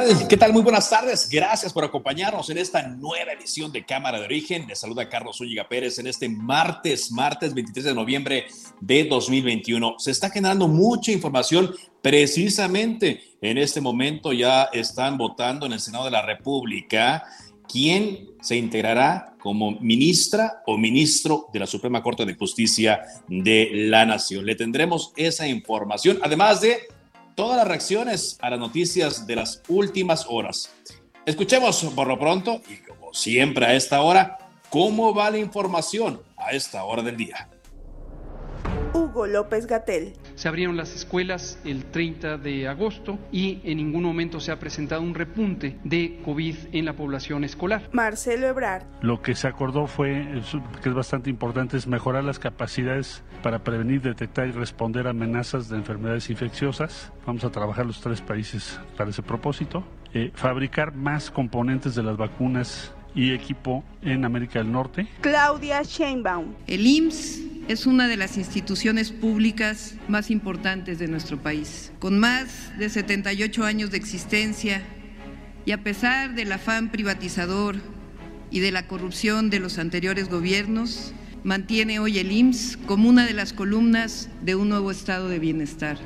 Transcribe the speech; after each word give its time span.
Tal? 0.00 0.28
¿Qué 0.28 0.36
tal? 0.36 0.52
Muy 0.52 0.62
buenas 0.62 0.90
tardes. 0.90 1.28
Gracias 1.30 1.72
por 1.72 1.84
acompañarnos 1.84 2.50
en 2.50 2.58
esta 2.58 2.86
nueva 2.86 3.32
edición 3.32 3.72
de 3.72 3.84
Cámara 3.84 4.18
de 4.18 4.26
Origen. 4.26 4.66
Les 4.66 4.78
saluda 4.78 5.08
Carlos 5.08 5.38
Zúñiga 5.38 5.68
Pérez 5.68 5.98
en 5.98 6.06
este 6.06 6.28
martes, 6.28 7.10
martes 7.10 7.54
23 7.54 7.86
de 7.86 7.94
noviembre 7.94 8.46
de 8.80 9.04
2021. 9.04 9.94
Se 9.98 10.10
está 10.10 10.28
generando 10.28 10.68
mucha 10.68 11.12
información. 11.12 11.74
Precisamente 12.02 13.22
en 13.40 13.56
este 13.56 13.80
momento 13.80 14.32
ya 14.32 14.64
están 14.64 15.16
votando 15.16 15.64
en 15.64 15.72
el 15.72 15.80
Senado 15.80 16.04
de 16.04 16.10
la 16.10 16.22
República 16.22 17.24
quién 17.66 18.28
se 18.42 18.56
integrará 18.56 19.34
como 19.40 19.72
ministra 19.80 20.62
o 20.66 20.76
ministro 20.76 21.46
de 21.52 21.60
la 21.60 21.66
Suprema 21.66 22.02
Corte 22.02 22.26
de 22.26 22.34
Justicia 22.34 23.00
de 23.28 23.70
la 23.72 24.04
Nación. 24.04 24.44
Le 24.44 24.56
tendremos 24.56 25.12
esa 25.16 25.48
información, 25.48 26.18
además 26.22 26.60
de 26.60 26.80
todas 27.36 27.58
las 27.58 27.68
reacciones 27.68 28.38
a 28.40 28.50
las 28.50 28.58
noticias 28.58 29.26
de 29.26 29.36
las 29.36 29.62
últimas 29.68 30.26
horas. 30.28 30.72
Escuchemos 31.26 31.84
por 31.94 32.08
lo 32.08 32.18
pronto, 32.18 32.62
y 32.68 32.78
como 32.78 33.12
siempre 33.12 33.66
a 33.66 33.74
esta 33.74 34.00
hora, 34.00 34.38
cómo 34.70 35.14
va 35.14 35.30
la 35.30 35.38
información 35.38 36.22
a 36.36 36.52
esta 36.52 36.82
hora 36.84 37.02
del 37.02 37.16
día. 37.16 37.48
Hugo 38.94 39.26
López 39.26 39.66
Gatel. 39.66 40.14
Se 40.36 40.48
abrieron 40.48 40.76
las 40.76 40.94
escuelas 40.94 41.58
el 41.64 41.86
30 41.86 42.36
de 42.36 42.68
agosto 42.68 43.18
y 43.32 43.60
en 43.64 43.78
ningún 43.78 44.04
momento 44.04 44.38
se 44.38 44.52
ha 44.52 44.58
presentado 44.58 45.00
un 45.00 45.14
repunte 45.14 45.78
de 45.82 46.20
COVID 46.24 46.54
en 46.72 46.84
la 46.84 46.92
población 46.92 47.42
escolar. 47.42 47.88
Marcelo 47.92 48.46
Ebrard. 48.46 48.84
Lo 49.00 49.22
que 49.22 49.34
se 49.34 49.48
acordó 49.48 49.86
fue, 49.86 50.42
que 50.82 50.90
es 50.90 50.94
bastante 50.94 51.30
importante, 51.30 51.78
es 51.78 51.86
mejorar 51.86 52.22
las 52.22 52.38
capacidades 52.38 53.24
para 53.42 53.64
prevenir, 53.64 54.02
detectar 54.02 54.46
y 54.46 54.50
responder 54.50 55.06
a 55.06 55.10
amenazas 55.10 55.70
de 55.70 55.76
enfermedades 55.78 56.28
infecciosas. 56.28 57.12
Vamos 57.26 57.42
a 57.44 57.50
trabajar 57.50 57.86
los 57.86 58.02
tres 58.02 58.20
países 58.20 58.78
para 58.96 59.10
ese 59.10 59.22
propósito. 59.22 59.84
Eh, 60.12 60.32
fabricar 60.34 60.94
más 60.94 61.30
componentes 61.30 61.94
de 61.94 62.02
las 62.02 62.16
vacunas 62.16 62.94
y 63.16 63.32
equipo 63.32 63.82
en 64.02 64.24
América 64.24 64.60
del 64.60 64.70
Norte. 64.70 65.08
Claudia 65.22 65.82
Sheinbaum. 65.82 66.54
El 66.66 66.86
IMSS 66.86 67.40
es 67.66 67.86
una 67.86 68.06
de 68.06 68.16
las 68.16 68.36
instituciones 68.36 69.10
públicas 69.10 69.96
más 70.06 70.30
importantes 70.30 71.00
de 71.00 71.08
nuestro 71.08 71.38
país. 71.38 71.92
Con 71.98 72.20
más 72.20 72.78
de 72.78 72.88
78 72.88 73.64
años 73.64 73.90
de 73.90 73.96
existencia 73.96 74.82
y 75.64 75.72
a 75.72 75.82
pesar 75.82 76.34
del 76.34 76.52
afán 76.52 76.92
privatizador 76.92 77.76
y 78.50 78.60
de 78.60 78.70
la 78.70 78.86
corrupción 78.86 79.50
de 79.50 79.58
los 79.58 79.78
anteriores 79.78 80.28
gobiernos, 80.28 81.12
mantiene 81.42 81.98
hoy 81.98 82.18
el 82.18 82.30
IMSS 82.30 82.76
como 82.86 83.08
una 83.08 83.24
de 83.24 83.32
las 83.32 83.52
columnas 83.52 84.28
de 84.42 84.54
un 84.54 84.68
nuevo 84.68 84.90
estado 84.90 85.28
de 85.28 85.38
bienestar. 85.38 85.96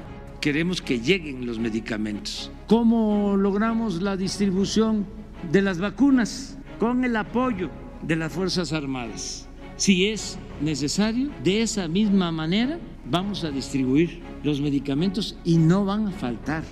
Queremos 0.41 0.81
que 0.81 1.01
lleguen 1.01 1.45
los 1.45 1.59
medicamentos. 1.59 2.51
¿Cómo 2.67 3.37
logramos 3.37 4.01
la 4.01 4.17
distribución 4.17 5.07
de 5.51 5.61
las 5.61 5.79
vacunas? 5.79 6.57
Con 6.81 7.05
el 7.05 7.15
apoyo 7.15 7.69
de 8.01 8.17
las 8.17 8.33
Fuerzas 8.33 8.73
Armadas. 8.73 9.47
Si 9.77 10.09
es 10.09 10.39
necesario, 10.63 11.31
de 11.45 11.61
esa 11.61 11.87
misma 11.89 12.33
manera 12.33 12.79
vamos 13.05 13.45
a 13.45 13.51
distribuir 13.51 14.23
los 14.43 14.63
medicamentos 14.63 15.37
y 15.45 15.59
no 15.59 15.85
van 15.85 16.09
a 16.09 16.11
faltar. 16.11 16.63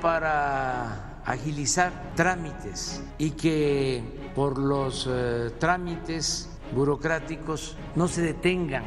Para 0.00 1.20
agilizar 1.26 2.14
trámites 2.16 3.04
y 3.18 3.32
que 3.32 4.02
por 4.34 4.56
los 4.56 5.06
eh, 5.10 5.50
trámites 5.58 6.48
burocráticos 6.74 7.76
no 7.94 8.08
se 8.08 8.22
detengan 8.22 8.84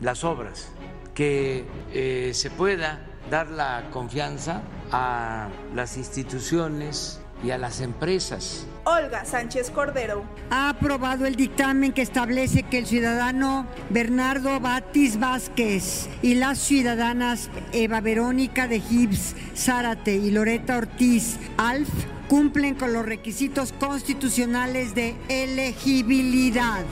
las 0.00 0.24
obras, 0.24 0.72
que 1.14 1.64
eh, 1.92 2.32
se 2.34 2.50
pueda 2.50 3.06
dar 3.30 3.50
la 3.50 3.88
confianza 3.92 4.62
a 4.90 5.48
las 5.76 5.96
instituciones 5.96 7.20
y 7.44 7.52
a 7.52 7.58
las 7.58 7.80
empresas. 7.80 8.66
Olga 8.88 9.26
Sánchez 9.26 9.70
Cordero. 9.70 10.24
Ha 10.48 10.70
aprobado 10.70 11.26
el 11.26 11.36
dictamen 11.36 11.92
que 11.92 12.00
establece 12.00 12.62
que 12.62 12.78
el 12.78 12.86
ciudadano 12.86 13.66
Bernardo 13.90 14.60
Batis 14.60 15.20
Vázquez 15.20 16.08
y 16.22 16.36
las 16.36 16.58
ciudadanas 16.58 17.50
Eva 17.72 18.00
Verónica 18.00 18.66
de 18.66 18.80
Gibbs 18.80 19.36
Zárate 19.54 20.16
y 20.16 20.30
Loreta 20.30 20.78
Ortiz 20.78 21.38
Alf 21.58 21.90
cumplen 22.28 22.76
con 22.76 22.94
los 22.94 23.04
requisitos 23.04 23.72
constitucionales 23.72 24.94
de 24.94 25.14
elegibilidad. 25.28 26.82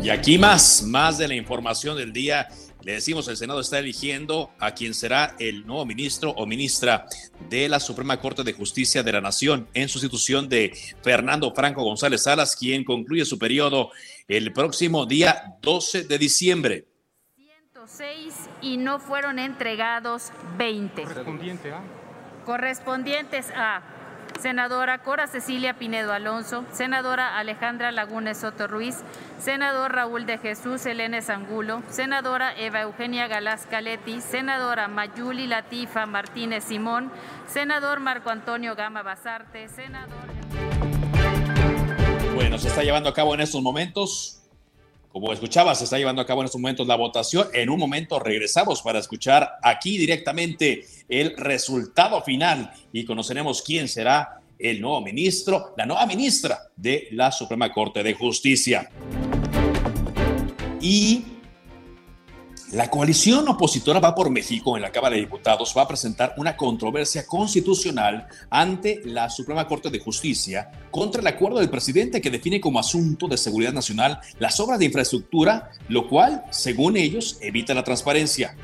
Y 0.00 0.08
aquí 0.08 0.38
más, 0.38 0.84
más 0.84 1.18
de 1.18 1.26
la 1.26 1.34
información 1.34 1.96
del 1.96 2.12
día. 2.12 2.46
Le 2.86 2.92
decimos, 2.92 3.26
el 3.26 3.36
Senado 3.36 3.58
está 3.58 3.80
eligiendo 3.80 4.52
a 4.60 4.70
quien 4.70 4.94
será 4.94 5.34
el 5.40 5.66
nuevo 5.66 5.84
ministro 5.84 6.30
o 6.30 6.46
ministra 6.46 7.08
de 7.50 7.68
la 7.68 7.80
Suprema 7.80 8.20
Corte 8.20 8.44
de 8.44 8.52
Justicia 8.52 9.02
de 9.02 9.10
la 9.10 9.20
Nación 9.20 9.66
en 9.74 9.88
sustitución 9.88 10.48
de 10.48 10.72
Fernando 11.02 11.52
Franco 11.52 11.82
González 11.82 12.22
Salas, 12.22 12.54
quien 12.54 12.84
concluye 12.84 13.24
su 13.24 13.40
periodo 13.40 13.90
el 14.28 14.52
próximo 14.52 15.04
día 15.04 15.56
12 15.62 16.04
de 16.04 16.16
diciembre. 16.16 16.86
106 17.34 18.34
y 18.62 18.76
no 18.76 19.00
fueron 19.00 19.40
entregados 19.40 20.30
20. 20.56 21.02
Correspondiente 21.02 21.72
a. 21.72 21.82
Correspondientes 22.44 23.50
a 23.50 23.95
senadora 24.40 24.98
Cora 24.98 25.26
Cecilia 25.26 25.74
Pinedo 25.74 26.12
Alonso, 26.12 26.64
senadora 26.72 27.38
Alejandra 27.38 27.92
Lagunes 27.92 28.38
Soto 28.38 28.66
Ruiz, 28.66 28.96
senador 29.38 29.92
Raúl 29.92 30.26
de 30.26 30.38
Jesús 30.38 30.84
Elena 30.86 31.16
Angulo, 31.28 31.82
senadora 31.88 32.54
Eva 32.58 32.82
Eugenia 32.82 33.26
Galás 33.26 33.66
Caletti, 33.66 34.20
senadora 34.20 34.88
Mayuli 34.88 35.46
Latifa 35.46 36.06
Martínez 36.06 36.64
Simón, 36.64 37.10
senador 37.48 38.00
Marco 38.00 38.30
Antonio 38.30 38.74
Gama 38.74 39.02
Basarte, 39.02 39.68
senador... 39.68 40.26
Bueno, 42.34 42.58
se 42.58 42.68
está 42.68 42.82
llevando 42.82 43.08
a 43.08 43.14
cabo 43.14 43.34
en 43.34 43.40
estos 43.40 43.62
momentos 43.62 44.45
como 45.16 45.32
escuchabas, 45.32 45.78
se 45.78 45.84
está 45.84 45.96
llevando 45.96 46.20
a 46.20 46.26
cabo 46.26 46.42
en 46.42 46.44
estos 46.44 46.60
momentos 46.60 46.86
la 46.86 46.94
votación. 46.94 47.48
En 47.54 47.70
un 47.70 47.78
momento 47.78 48.18
regresamos 48.18 48.82
para 48.82 48.98
escuchar 48.98 49.52
aquí 49.62 49.96
directamente 49.96 50.84
el 51.08 51.34
resultado 51.38 52.20
final 52.20 52.70
y 52.92 53.06
conoceremos 53.06 53.62
quién 53.62 53.88
será 53.88 54.42
el 54.58 54.78
nuevo 54.78 55.00
ministro, 55.00 55.72
la 55.78 55.86
nueva 55.86 56.04
ministra 56.04 56.70
de 56.76 57.08
la 57.12 57.32
Suprema 57.32 57.72
Corte 57.72 58.02
de 58.02 58.12
Justicia. 58.12 58.90
Y 60.82 61.24
la 62.76 62.90
coalición 62.90 63.48
opositora 63.48 64.00
Va 64.00 64.14
por 64.14 64.28
México 64.28 64.76
en 64.76 64.82
la 64.82 64.92
Cámara 64.92 65.14
de 65.14 65.22
Diputados 65.22 65.72
va 65.74 65.80
a 65.80 65.88
presentar 65.88 66.34
una 66.36 66.58
controversia 66.58 67.26
constitucional 67.26 68.26
ante 68.50 69.00
la 69.06 69.30
Suprema 69.30 69.66
Corte 69.66 69.88
de 69.88 69.98
Justicia 69.98 70.70
contra 70.90 71.22
el 71.22 71.26
acuerdo 71.26 71.58
del 71.58 71.70
presidente 71.70 72.20
que 72.20 72.28
define 72.28 72.60
como 72.60 72.78
asunto 72.78 73.28
de 73.28 73.38
seguridad 73.38 73.72
nacional 73.72 74.20
las 74.38 74.60
obras 74.60 74.78
de 74.78 74.84
infraestructura, 74.84 75.70
lo 75.88 76.06
cual, 76.06 76.44
según 76.50 76.98
ellos, 76.98 77.38
evita 77.40 77.72
la 77.72 77.82
transparencia. 77.82 78.54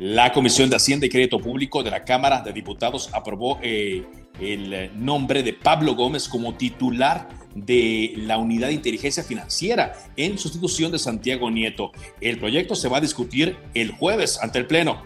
La 0.00 0.32
Comisión 0.32 0.70
de 0.70 0.74
Hacienda 0.74 1.06
y 1.06 1.08
Crédito 1.08 1.38
Público 1.38 1.84
de 1.84 1.92
la 1.92 2.04
Cámara 2.04 2.40
de 2.40 2.52
Diputados 2.52 3.10
aprobó 3.12 3.60
eh, 3.62 4.04
el 4.40 4.90
nombre 4.96 5.44
de 5.44 5.52
Pablo 5.52 5.94
Gómez 5.94 6.28
como 6.28 6.54
titular 6.54 7.28
de 7.54 8.14
la 8.16 8.38
Unidad 8.38 8.68
de 8.68 8.74
Inteligencia 8.74 9.22
Financiera 9.22 9.94
en 10.16 10.38
sustitución 10.38 10.92
de 10.92 10.98
Santiago 10.98 11.50
Nieto. 11.50 11.92
El 12.20 12.38
proyecto 12.38 12.74
se 12.74 12.88
va 12.88 12.98
a 12.98 13.00
discutir 13.00 13.56
el 13.74 13.92
jueves 13.92 14.38
ante 14.42 14.58
el 14.58 14.66
Pleno. 14.66 15.02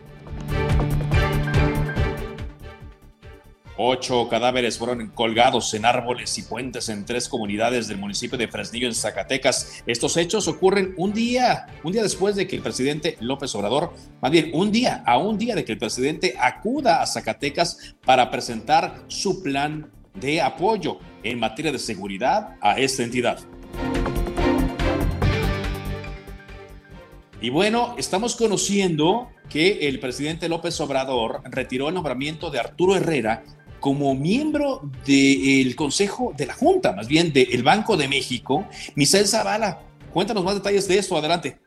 Ocho 3.81 4.29
cadáveres 4.29 4.77
fueron 4.77 5.07
colgados 5.11 5.73
en 5.73 5.85
árboles 5.85 6.37
y 6.37 6.43
puentes 6.43 6.89
en 6.89 7.05
tres 7.05 7.29
comunidades 7.29 7.87
del 7.87 7.97
municipio 7.97 8.37
de 8.37 8.49
Fresnillo, 8.49 8.89
en 8.89 8.95
Zacatecas. 8.95 9.85
Estos 9.87 10.17
hechos 10.17 10.49
ocurren 10.49 10.95
un 10.97 11.13
día, 11.13 11.67
un 11.85 11.93
día 11.93 12.03
después 12.03 12.35
de 12.35 12.49
que 12.49 12.57
el 12.57 12.63
presidente 12.63 13.17
López 13.21 13.55
Obrador, 13.55 13.95
más 14.21 14.33
bien 14.33 14.51
un 14.53 14.73
día, 14.73 15.05
a 15.07 15.19
un 15.19 15.39
día 15.39 15.55
de 15.55 15.65
que 15.65 15.71
el 15.71 15.79
presidente 15.79 16.35
acuda 16.41 17.01
a 17.01 17.07
Zacatecas 17.07 17.95
para 18.05 18.33
presentar 18.33 19.05
su 19.07 19.45
plan 19.45 19.93
de 20.21 20.41
apoyo 20.41 20.99
en 21.23 21.39
materia 21.39 21.73
de 21.73 21.79
seguridad 21.79 22.57
a 22.61 22.79
esta 22.79 23.03
entidad. 23.03 23.39
Y 27.41 27.51
bueno, 27.51 27.95
estamos 27.99 28.35
conociendo 28.35 29.31
que 29.49 29.89
el 29.89 30.01
presidente 30.01 30.49
López 30.49 30.81
Obrador 30.81 31.43
retiró 31.45 31.89
el 31.89 31.95
nombramiento 31.95 32.51
de 32.51 32.59
Arturo 32.59 32.97
Herrera 32.97 33.45
como 33.79 34.15
miembro 34.17 34.91
del 35.07 35.77
Consejo 35.77 36.35
de 36.37 36.47
la 36.47 36.55
Junta, 36.55 36.93
más 36.93 37.07
bien 37.07 37.33
del 37.33 37.63
Banco 37.63 37.97
de 37.97 38.09
México. 38.09 38.67
Misael 38.97 39.29
Zavala, 39.29 39.83
cuéntanos 40.13 40.43
más 40.43 40.55
detalles 40.55 40.89
de 40.89 40.99
esto, 40.99 41.17
adelante. 41.17 41.59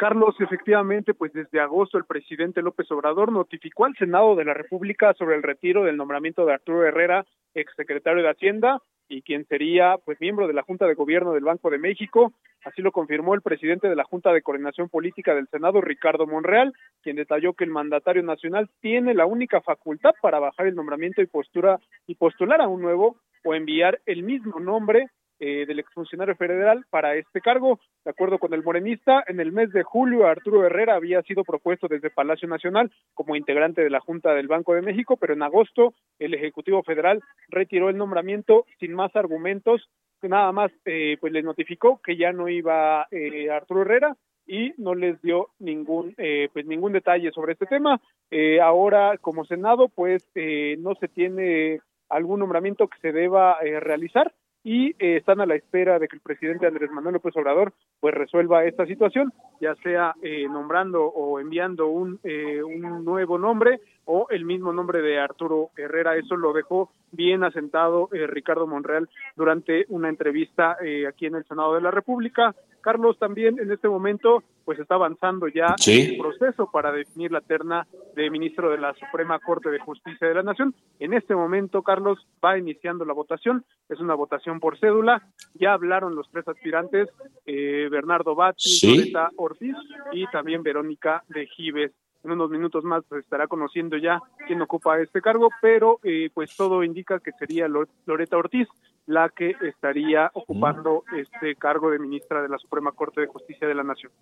Carlos, 0.00 0.34
efectivamente, 0.40 1.12
pues 1.12 1.30
desde 1.34 1.60
agosto 1.60 1.98
el 1.98 2.06
presidente 2.06 2.62
López 2.62 2.90
Obrador 2.90 3.30
notificó 3.30 3.84
al 3.84 3.94
Senado 3.96 4.34
de 4.34 4.46
la 4.46 4.54
República 4.54 5.12
sobre 5.12 5.36
el 5.36 5.42
retiro 5.42 5.84
del 5.84 5.98
nombramiento 5.98 6.46
de 6.46 6.54
Arturo 6.54 6.86
Herrera, 6.86 7.26
exsecretario 7.52 8.22
de 8.22 8.30
Hacienda, 8.30 8.80
y 9.10 9.20
quien 9.20 9.44
sería 9.44 9.98
pues 10.02 10.18
miembro 10.18 10.46
de 10.46 10.54
la 10.54 10.62
Junta 10.62 10.86
de 10.86 10.94
Gobierno 10.94 11.34
del 11.34 11.44
Banco 11.44 11.68
de 11.68 11.76
México. 11.76 12.32
Así 12.64 12.80
lo 12.80 12.92
confirmó 12.92 13.34
el 13.34 13.42
presidente 13.42 13.90
de 13.90 13.94
la 13.94 14.04
Junta 14.04 14.32
de 14.32 14.40
Coordinación 14.40 14.88
Política 14.88 15.34
del 15.34 15.48
Senado, 15.48 15.82
Ricardo 15.82 16.26
Monreal, 16.26 16.72
quien 17.02 17.16
detalló 17.16 17.52
que 17.52 17.64
el 17.64 17.70
mandatario 17.70 18.22
nacional 18.22 18.70
tiene 18.80 19.12
la 19.12 19.26
única 19.26 19.60
facultad 19.60 20.12
para 20.22 20.38
bajar 20.38 20.66
el 20.66 20.76
nombramiento 20.76 21.20
y 21.20 21.26
postura 21.26 21.78
y 22.06 22.14
postular 22.14 22.62
a 22.62 22.68
un 22.68 22.80
nuevo 22.80 23.16
o 23.44 23.54
enviar 23.54 24.00
el 24.06 24.22
mismo 24.22 24.60
nombre 24.60 25.08
eh, 25.40 25.66
del 25.66 25.80
exfuncionario 25.80 26.36
federal 26.36 26.84
para 26.90 27.16
este 27.16 27.40
cargo. 27.40 27.80
De 28.04 28.10
acuerdo 28.10 28.38
con 28.38 28.54
el 28.54 28.62
morenista, 28.62 29.24
en 29.26 29.40
el 29.40 29.50
mes 29.50 29.72
de 29.72 29.82
julio 29.82 30.26
Arturo 30.26 30.64
Herrera 30.64 30.94
había 30.94 31.22
sido 31.22 31.42
propuesto 31.42 31.88
desde 31.88 32.10
Palacio 32.10 32.46
Nacional 32.48 32.92
como 33.14 33.34
integrante 33.34 33.82
de 33.82 33.90
la 33.90 34.00
Junta 34.00 34.34
del 34.34 34.48
Banco 34.48 34.74
de 34.74 34.82
México, 34.82 35.16
pero 35.16 35.34
en 35.34 35.42
agosto 35.42 35.94
el 36.18 36.34
Ejecutivo 36.34 36.82
Federal 36.82 37.20
retiró 37.48 37.88
el 37.88 37.96
nombramiento 37.96 38.66
sin 38.78 38.92
más 38.92 39.16
argumentos, 39.16 39.88
nada 40.22 40.52
más 40.52 40.70
eh, 40.84 41.16
pues 41.20 41.32
les 41.32 41.44
notificó 41.44 42.00
que 42.04 42.16
ya 42.16 42.32
no 42.32 42.48
iba 42.48 43.06
eh, 43.10 43.50
Arturo 43.50 43.82
Herrera 43.82 44.16
y 44.50 44.74
no 44.78 44.94
les 44.94 45.20
dio 45.22 45.50
ningún 45.60 46.14
eh, 46.18 46.48
pues 46.52 46.66
ningún 46.66 46.92
detalle 46.92 47.30
sobre 47.30 47.52
este 47.52 47.66
tema. 47.66 48.00
Eh, 48.30 48.60
ahora 48.60 49.16
como 49.18 49.44
Senado 49.44 49.88
pues 49.88 50.28
eh, 50.34 50.76
no 50.80 50.94
se 50.96 51.06
tiene 51.06 51.80
algún 52.08 52.40
nombramiento 52.40 52.88
que 52.88 52.98
se 52.98 53.12
deba 53.12 53.58
realizar 53.60 54.32
y 54.62 54.90
eh, 54.98 55.16
están 55.16 55.40
a 55.40 55.46
la 55.46 55.54
espera 55.54 55.98
de 55.98 56.08
que 56.08 56.16
el 56.16 56.22
presidente 56.22 56.66
Andrés 56.66 56.90
Manuel 56.90 57.14
López 57.14 57.36
Obrador 57.36 57.72
pues 57.98 58.14
resuelva 58.14 58.64
esta 58.64 58.86
situación, 58.86 59.32
ya 59.60 59.74
sea 59.76 60.14
eh, 60.22 60.46
nombrando 60.48 61.04
o 61.04 61.40
enviando 61.40 61.86
un, 61.88 62.18
eh, 62.24 62.62
un 62.62 63.04
nuevo 63.04 63.38
nombre 63.38 63.80
o 64.04 64.26
el 64.30 64.44
mismo 64.44 64.72
nombre 64.72 65.02
de 65.02 65.18
Arturo 65.18 65.70
Herrera. 65.76 66.16
Eso 66.16 66.36
lo 66.36 66.52
dejó 66.52 66.90
bien 67.12 67.44
asentado 67.44 68.08
eh, 68.12 68.26
Ricardo 68.26 68.66
Monreal 68.66 69.08
durante 69.36 69.86
una 69.88 70.08
entrevista 70.08 70.76
eh, 70.84 71.06
aquí 71.06 71.26
en 71.26 71.36
el 71.36 71.44
Senado 71.44 71.74
de 71.74 71.80
la 71.80 71.90
República. 71.90 72.54
Carlos 72.80 73.18
también 73.18 73.58
en 73.58 73.70
este 73.70 73.88
momento 73.88 74.42
pues 74.70 74.78
está 74.78 74.94
avanzando 74.94 75.48
ya 75.48 75.74
Sí. 75.78 76.12
el 76.12 76.16
proceso 76.18 76.70
para 76.70 76.92
definir 76.92 77.32
la 77.32 77.40
terna 77.40 77.88
de 78.14 78.30
ministro 78.30 78.70
de 78.70 78.78
la 78.78 78.94
Suprema 78.94 79.40
Corte 79.40 79.68
de 79.68 79.80
Justicia 79.80 80.28
de 80.28 80.34
la 80.34 80.44
Nación. 80.44 80.76
En 81.00 81.12
este 81.12 81.34
momento, 81.34 81.82
Carlos, 81.82 82.24
va 82.44 82.56
iniciando 82.56 83.04
la 83.04 83.12
votación. 83.12 83.64
Es 83.88 83.98
una 83.98 84.14
votación 84.14 84.60
por 84.60 84.78
cédula. 84.78 85.26
Ya 85.54 85.72
hablaron 85.72 86.14
los 86.14 86.30
tres 86.30 86.46
aspirantes, 86.46 87.08
eh, 87.46 87.88
Bernardo 87.90 88.36
Batti, 88.36 88.62
Sí. 88.62 88.96
Loreta 88.96 89.30
Ortiz 89.38 89.74
y 90.12 90.24
también 90.28 90.62
Verónica 90.62 91.24
de 91.26 91.46
Gives. 91.48 91.90
En 92.22 92.30
unos 92.30 92.48
minutos 92.50 92.84
más 92.84 93.02
se 93.06 93.18
estará 93.18 93.48
conociendo 93.48 93.96
ya 93.96 94.20
quién 94.46 94.62
ocupa 94.62 95.00
este 95.00 95.20
cargo, 95.20 95.48
pero 95.60 95.98
eh, 96.04 96.30
pues 96.32 96.54
todo 96.54 96.84
indica 96.84 97.18
que 97.18 97.32
sería 97.32 97.66
Lo- 97.66 97.88
Loreta 98.06 98.36
Ortiz 98.36 98.68
la 99.10 99.28
que 99.28 99.56
estaría 99.62 100.30
ocupando 100.34 101.02
este 101.16 101.56
cargo 101.56 101.90
de 101.90 101.98
ministra 101.98 102.42
de 102.42 102.48
la 102.48 102.58
Suprema 102.58 102.92
Corte 102.92 103.20
de 103.20 103.26
Justicia 103.26 103.66
de 103.66 103.74
la 103.74 103.82
Nación. 103.82 104.12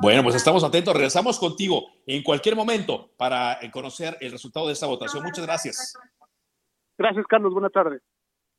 Bueno, 0.00 0.24
pues 0.24 0.34
estamos 0.34 0.64
atentos. 0.64 0.92
Regresamos 0.92 1.38
contigo 1.38 1.86
en 2.06 2.24
cualquier 2.24 2.56
momento 2.56 3.12
para 3.16 3.62
eh, 3.62 3.70
conocer 3.70 4.16
el 4.20 4.32
resultado 4.32 4.66
de 4.66 4.72
esta 4.72 4.86
votación. 4.86 5.22
Muchas 5.22 5.46
gracias. 5.46 5.94
Gracias, 6.98 7.24
Carlos. 7.28 7.52
Buenas 7.52 7.70
tardes. 7.70 8.02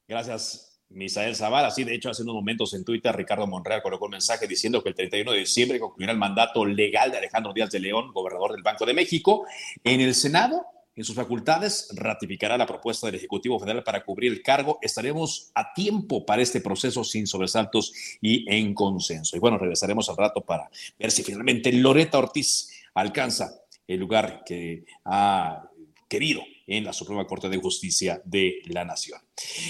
Gracias, 0.07 0.81
Misael 0.87 1.35
Zavala. 1.35 1.69
Sí, 1.69 1.83
de 1.83 1.93
hecho, 1.93 2.09
hace 2.09 2.23
unos 2.23 2.35
momentos 2.35 2.73
en 2.73 2.85
Twitter, 2.85 3.13
Ricardo 3.13 3.45
Monreal 3.45 3.83
colocó 3.83 4.05
un 4.05 4.11
mensaje 4.11 4.47
diciendo 4.47 4.81
que 4.81 4.89
el 4.89 4.95
31 4.95 5.33
de 5.33 5.39
diciembre 5.39 5.79
concluirá 5.81 6.13
el 6.13 6.17
mandato 6.17 6.65
legal 6.65 7.11
de 7.11 7.17
Alejandro 7.17 7.51
Díaz 7.51 7.71
de 7.71 7.81
León, 7.81 8.13
gobernador 8.13 8.53
del 8.53 8.63
Banco 8.63 8.85
de 8.85 8.93
México. 8.93 9.45
En 9.83 9.99
el 9.99 10.15
Senado, 10.15 10.65
en 10.95 11.03
sus 11.03 11.15
facultades, 11.15 11.89
ratificará 11.95 12.57
la 12.57 12.67
propuesta 12.67 13.07
del 13.07 13.15
Ejecutivo 13.15 13.59
Federal 13.59 13.83
para 13.83 14.03
cubrir 14.03 14.31
el 14.31 14.41
cargo. 14.41 14.79
Estaremos 14.81 15.51
a 15.55 15.73
tiempo 15.73 16.25
para 16.25 16.41
este 16.41 16.61
proceso 16.61 17.03
sin 17.03 17.25
sobresaltos 17.25 17.93
y 18.21 18.45
en 18.53 18.73
consenso. 18.73 19.35
Y 19.35 19.39
bueno, 19.39 19.57
regresaremos 19.57 20.09
al 20.09 20.17
rato 20.17 20.41
para 20.41 20.69
ver 20.99 21.11
si 21.11 21.23
finalmente 21.23 21.71
Loreta 21.73 22.19
Ortiz 22.19 22.69
alcanza 22.93 23.59
el 23.87 23.99
lugar 23.99 24.43
que 24.45 24.85
ha 25.05 25.67
querido 26.07 26.43
en 26.67 26.83
la 26.83 26.93
Suprema 26.93 27.25
Corte 27.25 27.49
de 27.49 27.57
Justicia 27.57 28.21
de 28.23 28.61
la 28.67 28.85
Nación. 28.85 29.19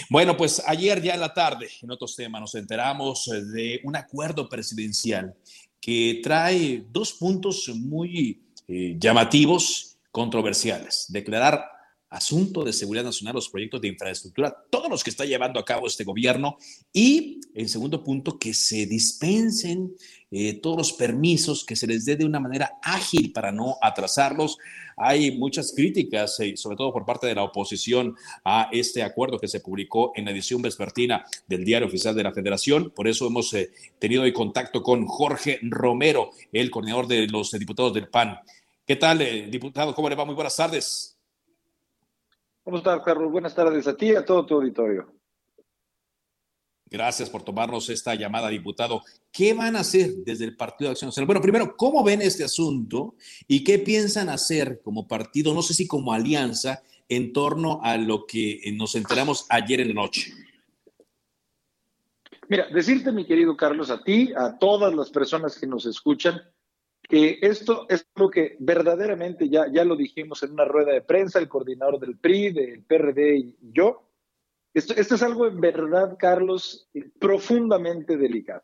Bueno, 0.10 0.36
pues 0.36 0.62
ayer 0.68 1.02
ya 1.02 1.14
en 1.14 1.22
la 1.22 1.34
tarde, 1.34 1.70
en 1.82 1.92
otros 1.92 2.16
temas, 2.16 2.42
nos 2.42 2.56
enteramos 2.56 3.28
eh, 3.30 3.44
de 3.46 3.82
un 3.84 3.96
acuerdo 3.96 4.50
presidencial 4.50 5.34
que 5.80 6.20
trae 6.24 6.84
dos 6.92 7.14
puntos 7.14 7.70
muy 7.76 8.42
eh, 8.68 8.96
llamativos, 8.98 9.93
controversiales. 10.14 11.08
Declarar 11.10 11.66
asunto 12.14 12.64
de 12.64 12.72
seguridad 12.72 13.04
nacional 13.04 13.34
los 13.34 13.50
proyectos 13.50 13.82
de 13.82 13.88
infraestructura, 13.88 14.56
todos 14.70 14.88
los 14.88 15.04
que 15.04 15.10
está 15.10 15.26
llevando 15.26 15.60
a 15.60 15.66
cabo 15.66 15.88
este 15.88 16.04
gobierno, 16.04 16.58
y 16.94 17.42
en 17.56 17.68
segundo 17.68 18.04
punto, 18.04 18.38
que 18.38 18.54
se 18.54 18.86
dispensen 18.86 19.96
eh, 20.30 20.54
todos 20.62 20.78
los 20.78 20.94
permisos, 20.94 21.66
que 21.66 21.76
se 21.76 21.88
les 21.88 22.06
dé 22.06 22.16
de 22.16 22.26
una 22.26 22.40
manera 22.40 22.74
ágil 22.84 23.32
para 23.34 23.52
no 23.52 23.78
atrasarlos. 23.82 24.58
Hay 24.96 25.38
muchas 25.38 25.74
críticas, 25.76 26.40
eh, 26.40 26.56
sobre 26.56 26.78
todo 26.78 26.94
por 26.94 27.06
parte 27.06 27.26
de 27.26 27.34
la 27.34 27.44
oposición, 27.44 28.16
a 28.46 28.70
este 28.72 29.02
acuerdo 29.02 29.40
que 29.40 29.48
se 29.48 29.60
publicó 29.60 30.12
en 30.16 30.26
la 30.26 30.32
edición 30.32 30.62
vespertina 30.62 31.26
del 31.48 31.66
Diario 31.66 31.88
Oficial 31.88 32.16
de 32.16 32.24
la 32.24 32.32
Federación. 32.32 32.92
Por 32.92 33.08
eso 33.08 33.26
hemos 33.26 33.52
eh, 33.56 33.72
tenido 33.98 34.22
hoy 34.22 34.34
contacto 34.34 34.84
con 34.84 35.08
Jorge 35.08 35.60
Romero, 35.64 36.30
el 36.52 36.70
coordinador 36.70 37.08
de 37.08 37.28
los 37.28 37.54
eh, 37.56 37.60
diputados 37.60 37.94
del 37.94 38.08
PAN. 38.08 38.38
¿Qué 38.86 38.98
tal, 38.98 39.22
eh, 39.22 39.48
diputado? 39.50 39.96
¿Cómo 39.96 40.10
le 40.10 40.16
va? 40.16 40.26
Muy 40.26 40.36
buenas 40.36 40.58
tardes. 40.58 41.18
¿Cómo 42.64 42.78
estás, 42.78 43.02
Carlos? 43.02 43.32
Buenas 43.32 43.56
tardes 43.56 43.88
a 43.88 43.96
ti 43.96 44.08
y 44.08 44.16
a 44.16 44.26
todo 44.26 44.46
tu 44.46 44.56
auditorio. 44.56 45.14
Gracias 46.90 47.30
por 47.30 47.44
tomarnos 47.44 47.90
esta 47.90 48.14
llamada, 48.14 48.50
diputado. 48.50 49.02
¿Qué 49.32 49.54
van 49.54 49.78
a 49.78 49.80
hacer 49.80 50.12
desde 50.26 50.44
el 50.44 50.58
Partido 50.58 50.90
de 50.90 50.92
Acción 50.92 51.08
Nacional? 51.08 51.28
Bueno, 51.28 51.42
primero, 51.42 51.76
¿cómo 51.78 52.04
ven 52.04 52.22
este 52.22 52.44
asunto 52.44 53.16
y 53.48 53.64
qué 53.64 53.80
piensan 53.80 54.28
hacer 54.28 54.82
como 54.84 55.08
partido, 55.08 55.54
no 55.54 55.62
sé 55.62 55.74
si 55.74 55.88
como 55.88 56.14
alianza, 56.14 56.84
en 57.08 57.32
torno 57.32 57.80
a 57.84 57.96
lo 57.96 58.26
que 58.26 58.62
nos 58.76 58.96
enteramos 58.96 59.46
ayer 59.50 59.80
en 59.80 59.88
la 59.90 59.94
noche? 59.94 60.34
Mira, 62.50 62.68
decirte, 62.68 63.14
mi 63.14 63.26
querido 63.26 63.56
Carlos, 63.56 63.90
a 63.90 64.04
ti, 64.04 64.34
a 64.36 64.60
todas 64.60 64.94
las 64.94 65.10
personas 65.10 65.58
que 65.58 65.66
nos 65.66 65.86
escuchan, 65.86 66.42
que 67.10 67.40
esto 67.42 67.86
es 67.90 68.08
lo 68.16 68.30
que 68.30 68.56
verdaderamente 68.60 69.50
ya, 69.50 69.68
ya 69.72 69.84
lo 69.84 69.96
dijimos 69.96 70.42
en 70.44 70.52
una 70.52 70.66
rueda 70.66 70.94
de 70.94 71.02
prensa, 71.02 71.40
el 71.40 71.50
coordinador 71.50 72.00
del 72.00 72.18
PRI, 72.18 72.52
del 72.52 72.84
PRD 72.84 73.38
y 73.38 73.58
yo. 73.74 74.10
Esto, 74.74 74.94
esto 74.96 75.16
es 75.16 75.24
algo 75.24 75.46
en 75.46 75.60
verdad, 75.62 76.18
Carlos, 76.18 76.90
profundamente 77.20 78.18
delicado. 78.18 78.64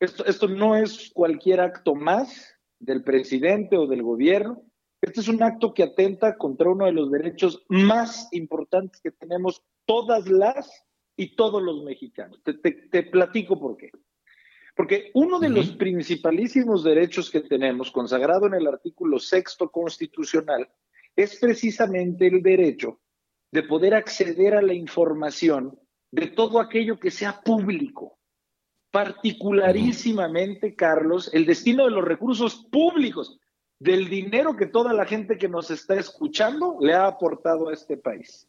Esto, 0.00 0.24
esto 0.26 0.48
no 0.48 0.76
es 0.76 1.10
cualquier 1.14 1.60
acto 1.60 1.94
más 1.94 2.58
del 2.78 3.04
presidente 3.04 3.76
o 3.76 3.86
del 3.86 4.02
gobierno. 4.02 4.62
Este 5.00 5.20
es 5.20 5.28
un 5.28 5.42
acto 5.42 5.72
que 5.72 5.84
atenta 5.84 6.36
contra 6.36 6.70
uno 6.70 6.86
de 6.86 6.92
los 6.92 7.10
derechos 7.10 7.64
más 7.68 8.28
importantes 8.32 9.00
que 9.00 9.10
tenemos 9.10 9.62
todas 9.86 10.28
las 10.28 10.84
y 11.16 11.36
todos 11.36 11.62
los 11.62 11.84
mexicanos. 11.84 12.42
Te, 12.42 12.54
te, 12.54 12.72
te 12.72 13.02
platico 13.04 13.58
por 13.58 13.76
qué. 13.76 13.90
Porque 14.76 15.10
uno 15.14 15.40
de 15.40 15.48
uh 15.48 15.50
-huh. 15.50 15.54
los 15.54 15.70
principalísimos 15.70 16.84
derechos 16.84 17.30
que 17.30 17.40
tenemos, 17.40 17.90
consagrado 17.90 18.46
en 18.46 18.54
el 18.54 18.66
artículo 18.66 19.18
sexto 19.18 19.70
constitucional, 19.70 20.68
es 21.16 21.38
precisamente 21.40 22.26
el 22.26 22.42
derecho 22.42 23.00
de 23.50 23.62
poder 23.62 23.94
acceder 23.94 24.54
a 24.54 24.60
la 24.60 24.74
información 24.74 25.78
de 26.10 26.26
todo 26.26 26.60
aquello 26.60 27.00
que 27.00 27.10
sea 27.10 27.40
público. 27.40 28.18
Particularísimamente, 28.90 30.74
Carlos, 30.74 31.30
el 31.32 31.46
destino 31.46 31.84
de 31.84 31.92
los 31.92 32.04
recursos 32.04 32.66
públicos, 32.70 33.40
del 33.78 34.08
dinero 34.08 34.56
que 34.56 34.66
toda 34.66 34.92
la 34.92 35.06
gente 35.06 35.36
que 35.38 35.48
nos 35.48 35.70
está 35.70 35.94
escuchando 35.96 36.76
le 36.80 36.92
ha 36.94 37.06
aportado 37.06 37.68
a 37.68 37.72
este 37.72 37.96
país. 37.96 38.48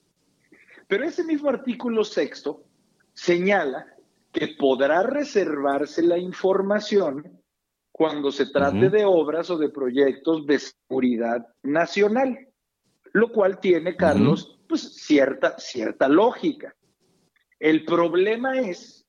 Pero 0.88 1.04
ese 1.06 1.24
mismo 1.24 1.50
artículo 1.50 2.04
sexto 2.04 2.64
señala 3.14 3.97
que 4.38 4.50
podrá 4.50 5.02
reservarse 5.02 6.04
la 6.04 6.20
información 6.20 7.42
cuando 7.92 8.32
se 8.32 8.46
trate 8.46 8.92
de 8.92 9.04
obras 9.04 9.50
o 9.50 9.58
de 9.58 9.70
proyectos 9.70 10.46
de 10.46 10.60
seguridad 10.60 11.48
nacional, 11.64 12.38
lo 13.14 13.32
cual 13.32 13.60
tiene, 13.60 13.96
Carlos, 13.96 14.60
pues 14.70 14.94
cierta, 14.94 15.58
cierta 15.58 16.08
lógica. 16.08 16.76
El 17.60 17.84
problema 17.84 18.60
es 18.60 19.08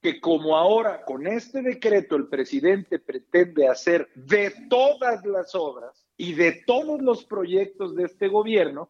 que 0.00 0.20
como 0.20 0.56
ahora 0.56 1.04
con 1.04 1.26
este 1.26 1.62
decreto 1.62 2.14
el 2.14 2.28
presidente 2.28 3.00
pretende 3.00 3.66
hacer 3.66 4.08
de 4.14 4.52
todas 4.68 5.26
las 5.26 5.56
obras 5.56 6.06
y 6.16 6.34
de 6.34 6.62
todos 6.64 7.02
los 7.02 7.24
proyectos 7.24 7.96
de 7.96 8.04
este 8.04 8.28
gobierno, 8.28 8.88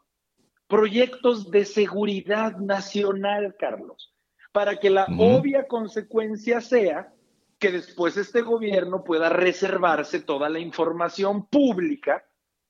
proyectos 0.68 1.50
de 1.50 1.64
seguridad 1.64 2.58
nacional, 2.58 3.56
Carlos, 3.58 4.09
para 4.52 4.78
que 4.78 4.90
la 4.90 5.06
obvia 5.18 5.66
consecuencia 5.66 6.60
sea 6.60 7.12
que 7.58 7.70
después 7.70 8.16
este 8.16 8.42
gobierno 8.42 9.04
pueda 9.04 9.28
reservarse 9.28 10.20
toda 10.20 10.48
la 10.48 10.58
información 10.58 11.46
pública 11.46 12.24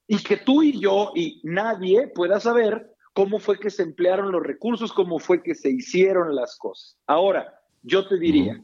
y 0.06 0.18
que 0.22 0.36
tú 0.36 0.62
y 0.62 0.80
yo 0.80 1.12
y 1.14 1.40
nadie 1.44 2.08
pueda 2.08 2.40
saber 2.40 2.94
cómo 3.14 3.38
fue 3.38 3.58
que 3.58 3.70
se 3.70 3.82
emplearon 3.82 4.32
los 4.32 4.42
recursos, 4.42 4.92
cómo 4.92 5.18
fue 5.18 5.42
que 5.42 5.54
se 5.54 5.70
hicieron 5.70 6.34
las 6.34 6.56
cosas. 6.56 6.98
Ahora, 7.06 7.60
yo 7.82 8.06
te 8.06 8.18
diría, 8.18 8.62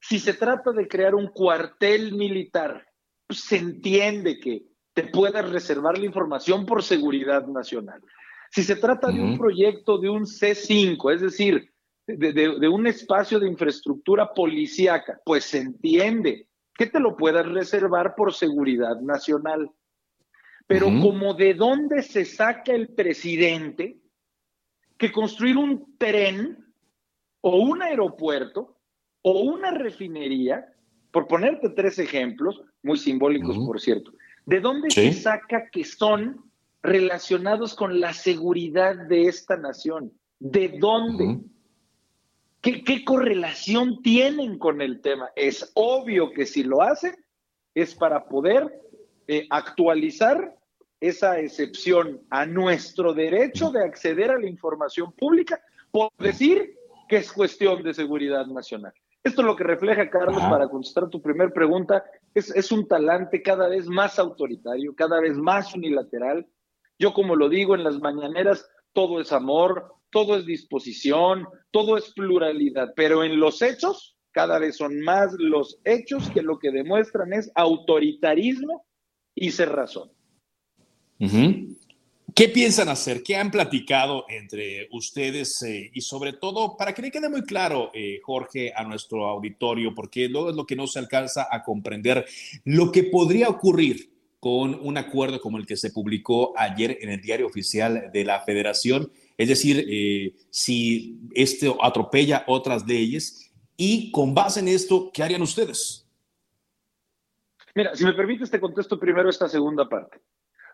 si 0.00 0.18
se 0.18 0.34
trata 0.34 0.72
de 0.72 0.88
crear 0.88 1.14
un 1.14 1.28
cuartel 1.28 2.14
militar, 2.14 2.86
pues, 3.26 3.40
se 3.40 3.56
entiende 3.56 4.40
que 4.40 4.66
te 4.92 5.04
puedas 5.04 5.48
reservar 5.48 5.96
la 5.98 6.06
información 6.06 6.66
por 6.66 6.82
seguridad 6.82 7.46
nacional. 7.46 8.02
Si 8.50 8.64
se 8.64 8.74
trata 8.74 9.12
de 9.12 9.20
un 9.20 9.38
proyecto 9.38 9.98
de 9.98 10.08
un 10.08 10.24
C5, 10.24 11.14
es 11.14 11.20
decir, 11.20 11.69
de, 12.16 12.68
un 12.68 12.86
espacio 12.86 13.38
de 13.38 13.48
infraestructura 13.48 14.32
policíaca, 14.32 15.20
pues 15.24 15.44
se 15.44 15.58
entiende 15.58 16.46
que 16.74 16.86
te 16.86 17.00
lo 17.00 17.16
puedas 17.16 17.46
reservar 17.46 18.14
por 18.14 18.32
seguridad 18.32 19.00
nacional. 19.00 19.70
Pero 20.66 20.86
como 20.86 21.34
de 21.34 21.54
dónde 21.54 22.02
se 22.02 22.24
saca 22.24 22.72
el 22.72 22.94
presidente 22.94 23.98
que 24.96 25.10
construir 25.10 25.56
un 25.56 25.96
tren 25.98 26.58
o 27.40 27.56
un 27.56 27.82
aeropuerto 27.82 28.78
o 29.22 29.40
una 29.40 29.72
refinería, 29.72 30.64
por 31.10 31.26
ponerte 31.26 31.70
tres 31.70 31.98
ejemplos, 31.98 32.62
muy 32.82 32.98
simbólicos 32.98 33.58
por 33.58 33.80
cierto, 33.80 34.12
¿de 34.46 34.60
dónde 34.60 34.90
se 34.90 35.12
saca 35.12 35.68
que 35.70 35.84
son 35.84 36.50
relacionados 36.82 37.74
con 37.74 38.00
la 38.00 38.12
seguridad 38.12 38.96
de 39.08 39.24
esta 39.24 39.56
nación? 39.56 40.12
¿De 40.38 40.78
dónde? 40.78 41.40
¿Qué, 42.60 43.04
correlación 43.04 44.02
tienen 44.02 44.58
con 44.58 44.82
el 44.82 45.00
tema? 45.00 45.30
Es 45.34 45.70
obvio 45.74 46.30
que 46.32 46.44
si 46.44 46.62
lo 46.62 46.82
hacen 46.82 47.14
es 47.74 47.94
para 47.94 48.26
poder 48.26 48.82
eh, 49.26 49.46
actualizar 49.48 50.56
esa 51.00 51.38
excepción 51.38 52.20
a 52.28 52.44
nuestro 52.44 53.14
derecho 53.14 53.70
de 53.70 53.82
acceder 53.82 54.30
a 54.30 54.38
la 54.38 54.46
información 54.46 55.12
pública 55.12 55.58
por 55.90 56.10
decir 56.18 56.76
que 57.08 57.16
es 57.16 57.32
cuestión 57.32 57.82
de 57.82 57.94
seguridad 57.94 58.46
nacional. 58.46 58.92
Esto 59.24 59.40
es 59.40 59.46
lo 59.46 59.56
que 59.56 59.64
refleja, 59.64 60.10
Carlos, 60.10 60.42
para 60.42 60.68
contestar 60.68 61.08
tu 61.08 61.20
primer 61.20 61.52
pregunta, 61.52 62.04
es, 62.34 62.54
es 62.54 62.70
un 62.72 62.86
talante 62.86 63.42
cada 63.42 63.68
vez 63.68 63.86
más 63.86 64.18
autoritario, 64.18 64.94
cada 64.94 65.20
vez 65.20 65.36
más 65.36 65.74
unilateral. 65.74 66.46
Yo, 66.98 67.12
como 67.14 67.36
lo 67.36 67.48
digo 67.48 67.74
en 67.74 67.84
las 67.84 67.98
mañaneras, 68.00 68.70
todo 68.92 69.20
es 69.20 69.32
amor, 69.32 69.94
todo 70.10 70.36
es 70.36 70.46
disposición, 70.46 71.46
todo 71.70 71.96
es 71.96 72.12
pluralidad, 72.14 72.92
pero 72.96 73.24
en 73.24 73.38
los 73.38 73.62
hechos, 73.62 74.16
cada 74.32 74.58
vez 74.58 74.76
son 74.76 75.00
más 75.00 75.32
los 75.38 75.78
hechos 75.84 76.30
que 76.30 76.42
lo 76.42 76.58
que 76.58 76.70
demuestran 76.70 77.32
es 77.32 77.50
autoritarismo 77.54 78.86
y 79.34 79.50
cerrazón. 79.50 80.10
¿Qué 82.34 82.48
piensan 82.48 82.88
hacer? 82.88 83.22
¿Qué 83.22 83.36
han 83.36 83.50
platicado 83.50 84.24
entre 84.28 84.88
ustedes? 84.92 85.62
Eh, 85.62 85.90
y 85.92 86.00
sobre 86.00 86.32
todo, 86.32 86.76
para 86.76 86.94
que 86.94 87.02
le 87.02 87.10
quede 87.10 87.28
muy 87.28 87.42
claro, 87.42 87.90
eh, 87.92 88.20
Jorge, 88.22 88.72
a 88.74 88.84
nuestro 88.84 89.26
auditorio, 89.26 89.94
porque 89.94 90.28
luego 90.28 90.50
es 90.50 90.56
lo 90.56 90.64
que 90.64 90.76
no 90.76 90.86
se 90.86 90.98
alcanza 90.98 91.48
a 91.50 91.62
comprender, 91.62 92.24
lo 92.64 92.92
que 92.92 93.04
podría 93.04 93.48
ocurrir 93.48 94.10
con 94.38 94.78
un 94.82 94.96
acuerdo 94.96 95.40
como 95.40 95.58
el 95.58 95.66
que 95.66 95.76
se 95.76 95.90
publicó 95.90 96.54
ayer 96.56 96.98
en 97.02 97.10
el 97.10 97.20
diario 97.20 97.46
oficial 97.46 98.10
de 98.12 98.24
la 98.24 98.40
Federación 98.40 99.12
es 99.40 99.48
decir, 99.48 99.86
eh, 99.88 100.34
si 100.50 101.18
esto 101.32 101.82
atropella 101.82 102.44
otras 102.46 102.86
leyes 102.86 103.50
y 103.74 104.12
con 104.12 104.34
base 104.34 104.60
en 104.60 104.68
esto, 104.68 105.10
¿qué 105.14 105.22
harían 105.22 105.40
ustedes? 105.40 106.06
Mira, 107.74 107.96
si 107.96 108.04
me 108.04 108.12
permites, 108.12 108.50
te 108.50 108.60
contesto 108.60 109.00
primero 109.00 109.30
esta 109.30 109.48
segunda 109.48 109.88
parte. 109.88 110.20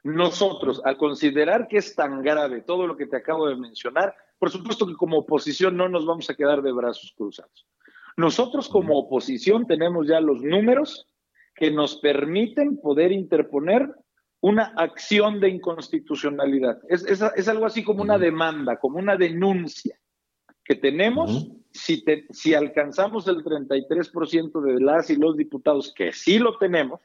Nosotros, 0.02 0.82
al 0.85 0.96
considerar 0.96 1.68
que 1.68 1.76
es 1.76 1.94
tan 1.94 2.23
grave 2.23 2.62
todo 2.62 2.88
lo 2.88 2.96
que 2.96 3.06
te 3.06 3.16
acabo 3.16 3.46
de 3.46 3.54
mencionar, 3.54 4.16
por 4.37 4.50
supuesto 4.50 4.85
que 4.85 4.96
como 4.96 5.18
oposición 5.18 5.76
no 5.76 5.88
nos 5.88 6.04
vamos 6.04 6.28
a 6.28 6.35
quedar 6.35 6.61
de 6.61 6.73
brazos 6.73 7.14
cruzados. 7.16 7.68
Nosotros 8.16 8.68
como 8.68 8.99
oposición 8.99 9.68
tenemos 9.68 10.08
ya 10.08 10.20
los 10.20 10.42
números 10.42 11.06
que 11.54 11.70
nos 11.70 11.99
permiten 11.99 12.80
poder 12.80 13.12
interponer 13.12 13.94
una 14.40 14.72
acción 14.76 15.40
de 15.40 15.48
inconstitucionalidad. 15.48 16.78
Es, 16.88 17.04
es, 17.04 17.48
algo 17.48 17.66
así 17.66 17.82
como 17.82 18.02
una 18.02 18.18
demanda, 18.18 18.78
como 18.78 18.98
una 18.98 19.16
denuncia 19.16 19.98
que 20.64 20.74
tenemos. 20.74 21.48
Si, 21.72 22.04
si 22.30 22.54
alcanzamos 22.54 23.28
el 23.28 23.42
33% 23.42 24.60
de 24.60 24.80
las 24.80 25.10
y 25.10 25.16
los 25.16 25.36
diputados, 25.36 25.92
que 25.94 26.12
sí 26.12 26.38
lo 26.38 26.56
tenemos, 26.58 27.00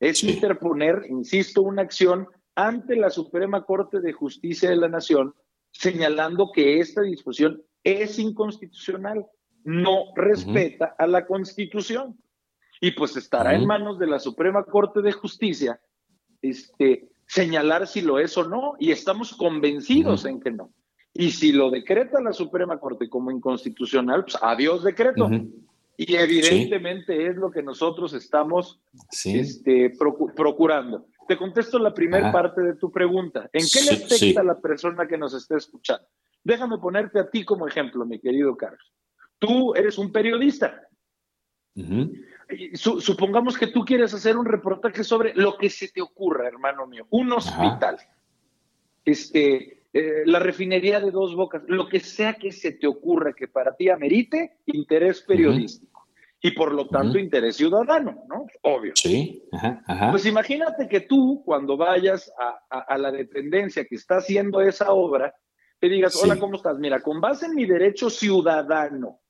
es 0.00 0.22
interponer, 0.24 1.04
insisto, 1.08 1.62
una 1.62 1.82
acción 1.82 2.28
ante 2.54 2.96
la 2.96 3.10
Suprema 3.10 3.64
Corte 3.64 4.00
de 4.00 4.12
Justicia 4.12 4.70
de 4.70 4.76
la 4.76 4.88
Nación, 4.88 5.34
señalando 5.72 6.50
que 6.52 6.80
esta 6.80 7.02
disposición 7.02 7.62
es 7.84 8.18
inconstitucional, 8.18 9.26
no 9.64 10.06
respeta 10.14 10.94
a 10.98 11.06
la 11.06 11.26
Constitución. 11.26 12.18
Y 12.80 12.90
pues 12.92 13.16
estará 13.16 13.54
en 13.54 13.66
manos 13.66 13.98
de 13.98 14.06
la 14.06 14.18
Suprema 14.18 14.64
Corte 14.64 15.00
de 15.00 15.12
Justicia 15.12 15.80
este, 16.42 17.08
señalar 17.26 17.86
si 17.86 18.00
lo 18.00 18.18
es 18.18 18.36
o 18.36 18.48
no, 18.48 18.74
y 18.78 18.90
estamos 18.90 19.34
convencidos 19.34 20.24
en 20.24 20.40
que 20.40 20.50
no. 20.50 20.70
Y 21.12 21.30
si 21.30 21.52
lo 21.52 21.70
decreta 21.70 22.20
la 22.20 22.32
Suprema 22.32 22.78
Corte 22.78 23.08
como 23.08 23.30
inconstitucional, 23.30 24.24
pues 24.24 24.38
adiós 24.40 24.84
decreto. 24.84 25.30
Y 25.96 26.14
evidentemente 26.14 27.26
es 27.26 27.36
lo 27.36 27.50
que 27.50 27.62
nosotros 27.62 28.12
estamos 28.12 28.80
este, 29.24 29.96
procurando. 30.36 31.06
Te 31.26 31.38
contesto 31.38 31.78
la 31.78 31.94
primera 31.94 32.30
parte 32.30 32.60
de 32.60 32.74
tu 32.74 32.92
pregunta. 32.92 33.48
¿En 33.52 33.64
qué 33.72 33.82
le 33.82 34.04
afecta 34.04 34.42
a 34.42 34.44
la 34.44 34.60
persona 34.60 35.08
que 35.08 35.16
nos 35.16 35.32
está 35.32 35.56
escuchando? 35.56 36.06
Déjame 36.44 36.78
ponerte 36.78 37.18
a 37.18 37.28
ti 37.30 37.44
como 37.44 37.66
ejemplo, 37.66 38.04
mi 38.04 38.20
querido 38.20 38.56
Carlos. 38.56 38.92
Tú 39.38 39.74
eres 39.74 39.98
un 39.98 40.12
periodista 40.12 40.86
supongamos 42.74 43.58
que 43.58 43.66
tú 43.68 43.84
quieres 43.84 44.14
hacer 44.14 44.36
un 44.36 44.46
reportaje 44.46 45.04
sobre 45.04 45.34
lo 45.34 45.56
que 45.56 45.70
se 45.70 45.88
te 45.88 46.00
ocurra, 46.00 46.46
hermano 46.46 46.86
mío, 46.86 47.06
un 47.10 47.32
hospital, 47.32 47.98
este, 49.04 49.84
eh, 49.92 50.22
la 50.26 50.38
refinería 50.38 51.00
de 51.00 51.10
dos 51.10 51.34
bocas, 51.34 51.62
lo 51.66 51.88
que 51.88 52.00
sea 52.00 52.34
que 52.34 52.52
se 52.52 52.72
te 52.72 52.86
ocurra 52.86 53.32
que 53.32 53.48
para 53.48 53.74
ti 53.74 53.88
amerite 53.88 54.58
interés 54.66 55.22
periodístico 55.22 56.06
y 56.40 56.50
por 56.52 56.72
lo 56.72 56.86
tanto 56.86 57.18
interés 57.18 57.56
ciudadano, 57.56 58.24
¿no? 58.28 58.46
Obvio. 58.62 58.92
Sí. 58.94 59.42
Pues 60.10 60.26
imagínate 60.26 60.86
que 60.88 61.00
tú 61.00 61.42
cuando 61.44 61.76
vayas 61.76 62.32
a, 62.68 62.98
la 62.98 63.10
dependencia 63.10 63.84
que 63.84 63.94
está 63.96 64.18
haciendo 64.18 64.60
esa 64.60 64.92
obra, 64.92 65.34
te 65.80 65.88
digas, 65.88 66.14
hola, 66.22 66.36
¿cómo 66.38 66.56
estás? 66.56 66.78
Mira, 66.78 67.00
con 67.00 67.20
base 67.20 67.46
en 67.46 67.54
mi 67.54 67.64
derecho 67.64 68.10
ciudadano, 68.10 69.20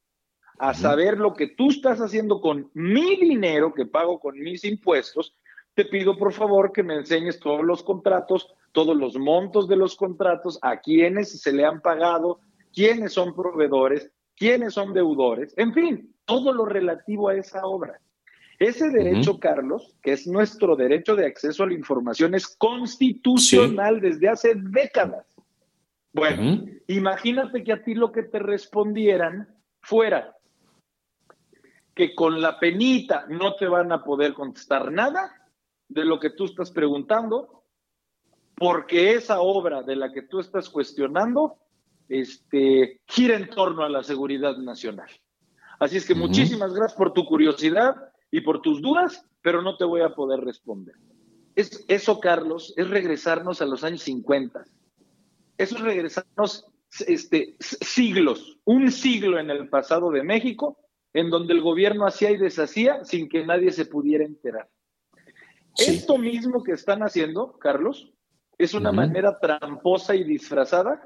a 0.59 0.75
saber 0.75 1.19
lo 1.19 1.35
que 1.35 1.49
tú 1.49 1.69
estás 1.69 2.01
haciendo 2.01 2.41
con 2.41 2.71
mi 2.75 3.17
dinero 3.17 3.75
que 3.75 3.87
pago 3.87 4.19
con 4.19 4.39
mis 4.39 4.65
impuestos, 4.65 5.35
te 5.75 5.85
pido 5.85 6.17
por 6.17 6.33
favor 6.33 6.73
que 6.73 6.83
me 6.83 6.95
enseñes 6.95 7.39
todos 7.39 7.63
los 7.63 7.83
contratos, 7.83 8.55
todos 8.73 8.97
los 8.97 9.17
montos 9.19 9.69
de 9.69 9.77
los 9.77 9.97
contratos, 9.97 10.59
a 10.63 10.81
quiénes 10.81 11.41
se 11.41 11.53
le 11.53 11.65
han 11.65 11.81
pagado, 11.81 12.41
quiénes 12.73 13.13
son 13.13 13.35
proveedores, 13.35 14.11
quiénes 14.37 14.75
son 14.75 14.95
deudores, 14.95 15.53
en 15.57 15.73
fin, 15.75 16.15
todo 16.25 16.53
lo 16.53 16.65
relativo 16.65 17.29
a 17.29 17.35
esa 17.35 17.67
obra. 17.67 18.01
Ese 18.59 18.89
derecho, 18.89 19.39
Carlos, 19.39 19.95
que 20.03 20.13
es 20.13 20.27
nuestro 20.27 20.77
derecho 20.77 21.15
de 21.15 21.27
acceso 21.27 21.63
a 21.63 21.67
la 21.67 21.75
información, 21.75 22.35
es 22.35 22.47
constitucional 22.57 24.01
desde 24.01 24.31
hace 24.31 24.55
décadas. 24.55 25.27
Bueno, 26.15 26.65
imagínate 26.87 27.63
que 27.63 27.73
a 27.75 27.85
ti 27.85 27.95
lo 27.95 28.13
que 28.13 28.23
te 28.23 28.39
respondieran 28.39 29.47
fuera 29.83 30.36
que 31.97 32.15
con 32.15 32.43
la 32.43 32.61
penita 32.61 33.25
no 33.31 33.55
te 33.55 33.67
van 33.67 33.91
a 33.91 34.05
poder 34.05 34.35
contestar 34.35 34.93
nada 34.93 35.33
de 35.89 36.05
lo 36.05 36.21
que 36.21 36.29
tú 36.29 36.45
estás 36.45 36.71
preguntando, 36.71 37.65
porque 38.55 39.15
esa 39.15 39.41
obra 39.41 39.83
de 39.83 39.97
la 39.97 40.13
que 40.13 40.21
tú 40.21 40.39
estás 40.39 40.69
cuestionando 40.69 41.57
este, 42.11 43.01
gira 43.07 43.37
en 43.37 43.49
torno 43.49 43.83
a 43.83 43.89
la 43.89 44.03
seguridad 44.03 44.59
nacional. 44.59 45.09
Así 45.81 45.97
es 45.97 46.07
que 46.07 46.15
muchísimas 46.15 46.75
gracias 46.75 46.99
por 46.99 47.15
tu 47.15 47.25
curiosidad 47.25 47.97
y 48.31 48.43
por 48.43 48.61
tus 48.61 48.83
dudas, 48.83 49.25
pero 49.41 49.63
no 49.63 49.79
te 49.79 49.85
voy 49.85 50.03
a 50.03 50.15
poder 50.15 50.41
responder. 50.41 50.97
Es, 51.55 51.83
eso, 51.89 52.21
Carlos, 52.21 52.75
es 52.77 52.91
regresarnos 52.91 53.63
a 53.63 53.67
los 53.67 53.85
años 53.85 54.03
50. 54.03 54.67
Eso 55.57 55.77
es 55.77 55.81
regresarnos 55.81 56.67
este, 57.07 57.57
siglos, 57.59 58.59
un 58.65 58.93
siglo 58.93 59.39
en 59.39 59.49
el 59.49 59.71
pasado 59.71 60.11
de 60.11 60.23
México, 60.23 60.79
en 61.13 61.31
donde 61.31 61.55
el 61.55 61.63
gobierno 61.63 62.07
hacía 62.07 62.31
y 62.31 62.37
deshacía 62.37 63.05
sin 63.05 63.29
que 63.29 63.45
nadie 63.45 63.73
se 63.73 63.87
pudiera 63.87 64.25
enterar. 64.25 64.69
Esto 65.79 66.19
mismo 66.19 66.63
que 66.63 66.73
están 66.73 67.03
haciendo, 67.03 67.59
Carlos, 67.59 68.13
es 68.59 68.75
una 68.75 68.93
manera 68.93 69.39
tramposa 69.39 70.15
y 70.15 70.25
disfrazada 70.25 71.03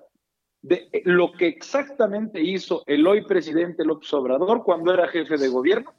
de 0.62 0.90
lo 1.04 1.32
que 1.32 1.48
exactamente 1.48 2.40
hizo 2.40 2.84
el 2.86 3.06
hoy 3.06 3.24
presidente 3.24 3.84
López 3.84 4.12
Obrador 4.12 4.62
cuando 4.62 4.92
era 4.92 5.08
jefe 5.08 5.36
de 5.36 5.48
gobierno, 5.48 5.94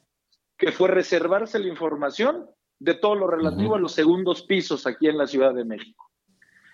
que 0.57 0.71
fue 0.71 0.87
reservarse 0.87 1.59
la 1.59 1.67
información 1.67 2.49
de 2.79 2.93
todo 2.93 3.15
lo 3.15 3.27
relativo 3.27 3.75
a 3.75 3.79
los 3.79 3.93
segundos 3.93 4.43
pisos 4.43 4.87
aquí 4.87 5.07
en 5.07 5.17
la 5.17 5.27
Ciudad 5.27 5.53
de 5.53 5.65
México. 5.65 6.09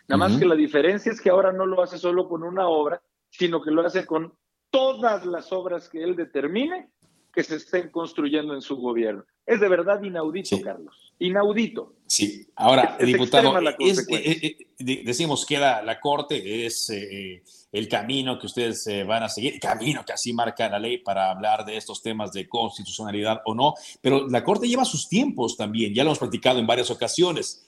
Nada 0.07 0.17
más 0.17 0.37
que 0.37 0.45
la 0.45 0.55
diferencia 0.55 1.11
es 1.11 1.19
que 1.19 1.29
ahora 1.29 1.51
no 1.51 1.65
lo 1.65 1.81
hace 1.81 1.97
solo 1.97 2.29
con 2.29 2.43
una 2.43 2.67
obra, 2.67 3.01
sino 3.29 3.61
que 3.61 3.71
lo 3.71 3.85
hace 3.85 4.05
con 4.05 4.33
todas 4.69 5.25
las 5.25 5.51
obras 5.51 5.89
que 5.89 6.03
él 6.03 6.15
determine 6.15 6.91
que 7.37 7.43
se 7.43 7.57
estén 7.57 7.91
construyendo 7.91 8.55
en 8.55 8.63
su 8.63 8.77
gobierno. 8.77 9.23
Es 9.45 9.59
de 9.59 9.69
verdad 9.69 10.01
inaudito, 10.01 10.59
Carlos. 10.59 11.13
Inaudito. 11.19 11.93
Sí, 12.07 12.47
ahora, 12.55 12.97
diputado, 12.99 13.53
es, 13.77 14.07
eh, 14.09 14.57
eh, 14.79 15.03
decimos 15.05 15.45
queda 15.45 15.83
la 15.83 15.99
Corte, 15.99 16.65
es 16.65 16.89
eh, 16.89 17.43
el 17.71 17.87
camino 17.87 18.39
que 18.39 18.47
ustedes 18.47 18.89
van 19.05 19.21
a 19.21 19.29
seguir, 19.29 19.53
el 19.53 19.59
camino 19.59 20.03
que 20.03 20.13
así 20.13 20.33
marca 20.33 20.67
la 20.67 20.79
ley 20.79 20.97
para 20.97 21.29
hablar 21.29 21.63
de 21.63 21.77
estos 21.77 22.01
temas 22.01 22.31
de 22.31 22.49
constitucionalidad 22.49 23.41
o 23.45 23.53
no, 23.53 23.75
pero 24.01 24.27
la 24.27 24.43
Corte 24.43 24.67
lleva 24.67 24.83
sus 24.83 25.07
tiempos 25.07 25.55
también, 25.55 25.93
ya 25.93 26.03
lo 26.03 26.09
hemos 26.09 26.19
platicado 26.19 26.57
en 26.57 26.65
varias 26.65 26.89
ocasiones 26.89 27.67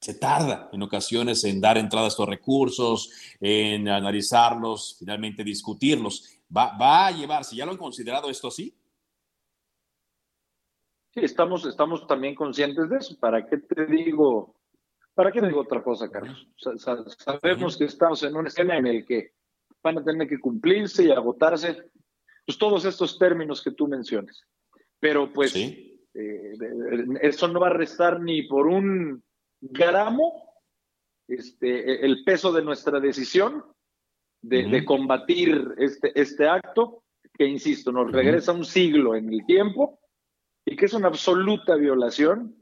se 0.00 0.14
tarda 0.14 0.70
en 0.72 0.82
ocasiones 0.82 1.44
en 1.44 1.60
dar 1.60 1.76
entrada 1.76 2.06
a 2.06 2.08
estos 2.08 2.26
recursos, 2.26 3.10
en 3.38 3.86
analizarlos, 3.86 4.96
finalmente 4.98 5.44
discutirlos. 5.44 6.39
¿Va, 6.54 6.76
va 6.76 7.06
a 7.06 7.10
llevarse? 7.10 7.56
¿Ya 7.56 7.64
lo 7.64 7.72
han 7.72 7.78
considerado 7.78 8.28
esto 8.30 8.48
así? 8.48 8.76
Sí, 11.12 11.20
estamos, 11.22 11.66
estamos 11.66 12.06
también 12.06 12.34
conscientes 12.34 12.88
de 12.88 12.96
eso. 12.98 13.18
¿Para 13.18 13.44
qué 13.46 13.58
te 13.58 13.86
digo? 13.86 14.54
¿Para 15.14 15.32
qué 15.32 15.40
te 15.40 15.48
digo 15.48 15.60
otra 15.60 15.82
cosa, 15.82 16.10
Carlos? 16.10 16.48
sabemos 17.18 17.76
que 17.76 17.84
estamos 17.84 18.22
en 18.22 18.36
una 18.36 18.48
escena 18.48 18.76
en 18.76 18.86
el 18.86 19.04
que 19.04 19.32
van 19.82 19.98
a 19.98 20.04
tener 20.04 20.28
que 20.28 20.38
cumplirse 20.38 21.04
y 21.04 21.10
agotarse 21.10 21.90
pues, 22.46 22.58
todos 22.58 22.84
estos 22.84 23.18
términos 23.18 23.62
que 23.62 23.72
tú 23.72 23.88
mencionas. 23.88 24.44
Pero 25.00 25.32
pues 25.32 25.56
eh, 25.56 25.88
eso 27.22 27.48
no 27.48 27.60
va 27.60 27.68
a 27.68 27.72
restar 27.72 28.20
ni 28.20 28.42
por 28.42 28.66
un 28.66 29.22
gramo 29.60 30.62
este, 31.26 32.04
el 32.04 32.22
peso 32.24 32.52
de 32.52 32.62
nuestra 32.62 33.00
decisión 33.00 33.64
de, 34.42 34.84
combatir 34.84 35.74
este, 35.78 36.18
este 36.18 36.48
acto, 36.48 37.02
que 37.36 37.46
insisto, 37.46 37.92
nos 37.92 38.10
regresa 38.10 38.52
un 38.52 38.64
siglo 38.64 39.14
en 39.14 39.32
el 39.32 39.44
tiempo 39.46 40.00
y 40.64 40.76
que 40.76 40.86
es 40.86 40.94
una 40.94 41.08
absoluta 41.08 41.74
violación 41.76 42.56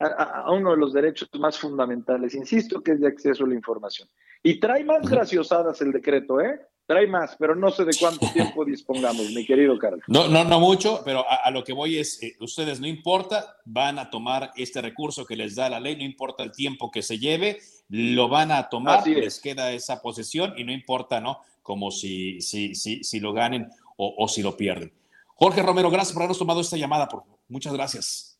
a, 0.00 0.50
uno 0.52 0.72
de 0.72 0.76
los 0.76 0.92
derechos 0.92 1.28
más 1.38 1.58
fundamentales, 1.58 2.34
insisto, 2.34 2.82
que 2.82 2.92
es 2.92 3.00
de 3.00 3.08
acceso 3.08 3.44
a 3.44 3.48
la 3.48 3.54
información. 3.54 4.08
Y 4.42 4.60
trae 4.60 4.84
más 4.84 5.08
graciosadas 5.08 5.80
el 5.80 5.92
decreto, 5.92 6.40
¿eh? 6.40 6.60
Trae 6.86 7.06
más, 7.06 7.34
pero 7.38 7.54
no 7.54 7.70
sé 7.70 7.84
de 7.84 7.96
cuánto 7.98 8.26
tiempo 8.32 8.64
dispongamos, 8.64 9.30
mi 9.30 9.46
querido 9.46 9.78
Carlos. 9.78 10.02
No, 10.06 10.28
no, 10.28 10.44
no 10.44 10.60
mucho, 10.60 11.00
pero 11.04 11.24
a, 11.28 11.50
lo 11.50 11.64
que 11.64 11.72
voy 11.72 11.98
es, 11.98 12.22
eh, 12.22 12.36
ustedes 12.40 12.80
no 12.80 12.86
importa, 12.86 13.56
van 13.64 13.98
a 13.98 14.10
tomar 14.10 14.50
este 14.56 14.82
recurso 14.82 15.24
que 15.24 15.36
les 15.36 15.54
da 15.54 15.70
la 15.70 15.80
ley, 15.80 15.96
no 15.96 16.04
importa 16.04 16.42
el 16.42 16.52
tiempo 16.52 16.90
que 16.90 17.02
se 17.02 17.18
lleve, 17.18 17.60
lo 17.88 18.28
van 18.28 18.52
a 18.52 18.68
tomar, 18.68 19.06
les 19.06 19.40
queda 19.40 19.72
esa 19.72 20.02
posesión 20.02 20.54
y 20.56 20.64
no 20.64 20.72
importa, 20.72 21.20
¿no? 21.20 21.38
Como 21.62 21.90
si, 21.90 22.40
si, 22.42 22.74
si, 22.74 23.02
si 23.02 23.20
lo 23.20 23.32
ganen 23.32 23.70
o, 23.96 24.14
o, 24.18 24.28
si 24.28 24.42
lo 24.42 24.56
pierden. 24.56 24.92
Jorge 25.36 25.62
Romero, 25.62 25.90
gracias 25.90 26.12
por 26.12 26.22
habernos 26.22 26.38
tomado 26.38 26.60
esta 26.60 26.76
llamada. 26.76 27.08
Por, 27.08 27.22
muchas 27.48 27.72
gracias. 27.72 28.38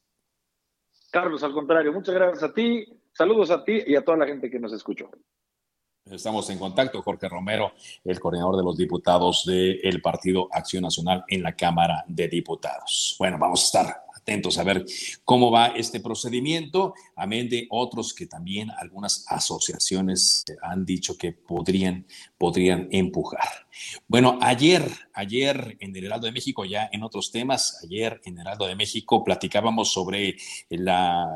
Carlos, 1.11 1.43
al 1.43 1.53
contrario, 1.53 1.93
muchas 1.93 2.15
gracias 2.15 2.43
a 2.43 2.53
ti, 2.53 2.85
saludos 3.13 3.51
a 3.51 3.65
ti 3.65 3.83
y 3.87 3.95
a 3.95 4.05
toda 4.05 4.19
la 4.19 4.27
gente 4.27 4.51
que 4.51 4.59
nos 4.59 4.73
escuchó. 4.73 5.11
Estamos 6.11 6.51
en 6.51 6.59
contacto, 6.59 7.01
Jorge 7.01 7.31
Romero, 7.31 7.73
el 8.05 8.21
coordinador 8.21 8.59
de 8.59 8.63
los 8.63 8.77
diputados 8.77 9.47
del 9.47 10.03
Partido 10.03 10.49
Acción 10.53 10.83
Nacional 10.83 11.25
en 11.29 11.43
la 11.43 11.57
Cámara 11.57 12.05
de 12.07 12.29
Diputados. 12.29 13.17
Bueno, 13.19 13.39
vamos 13.39 13.63
a 13.63 13.65
estar 13.65 14.05
atentos 14.15 14.59
a 14.59 14.65
ver 14.65 14.85
cómo 15.25 15.51
va 15.51 15.69
este 15.69 16.01
procedimiento, 16.01 16.93
amén 17.17 17.49
de 17.49 17.67
otros 17.71 18.13
que 18.13 18.27
también 18.27 18.71
algunas 18.71 19.25
asociaciones 19.29 20.45
han 20.61 20.85
dicho 20.85 21.17
que 21.17 21.33
podrían, 21.33 22.07
podrían 22.37 22.87
empujar. 22.91 23.67
Bueno, 24.07 24.39
ayer, 24.43 24.87
ayer 25.15 25.79
en 25.81 25.97
el 25.97 26.05
Heraldo 26.05 26.27
de 26.27 26.33
México, 26.33 26.67
ya 26.67 26.91
en 26.93 27.03
otros 27.03 27.33
temas, 27.33 27.81
ayer 27.83 28.21
en 28.25 28.39
Heraldo 28.39 28.67
de 28.67 28.77
México 28.77 29.25
platicábamos 29.25 29.91
sobre 29.91 30.37
la 30.69 31.31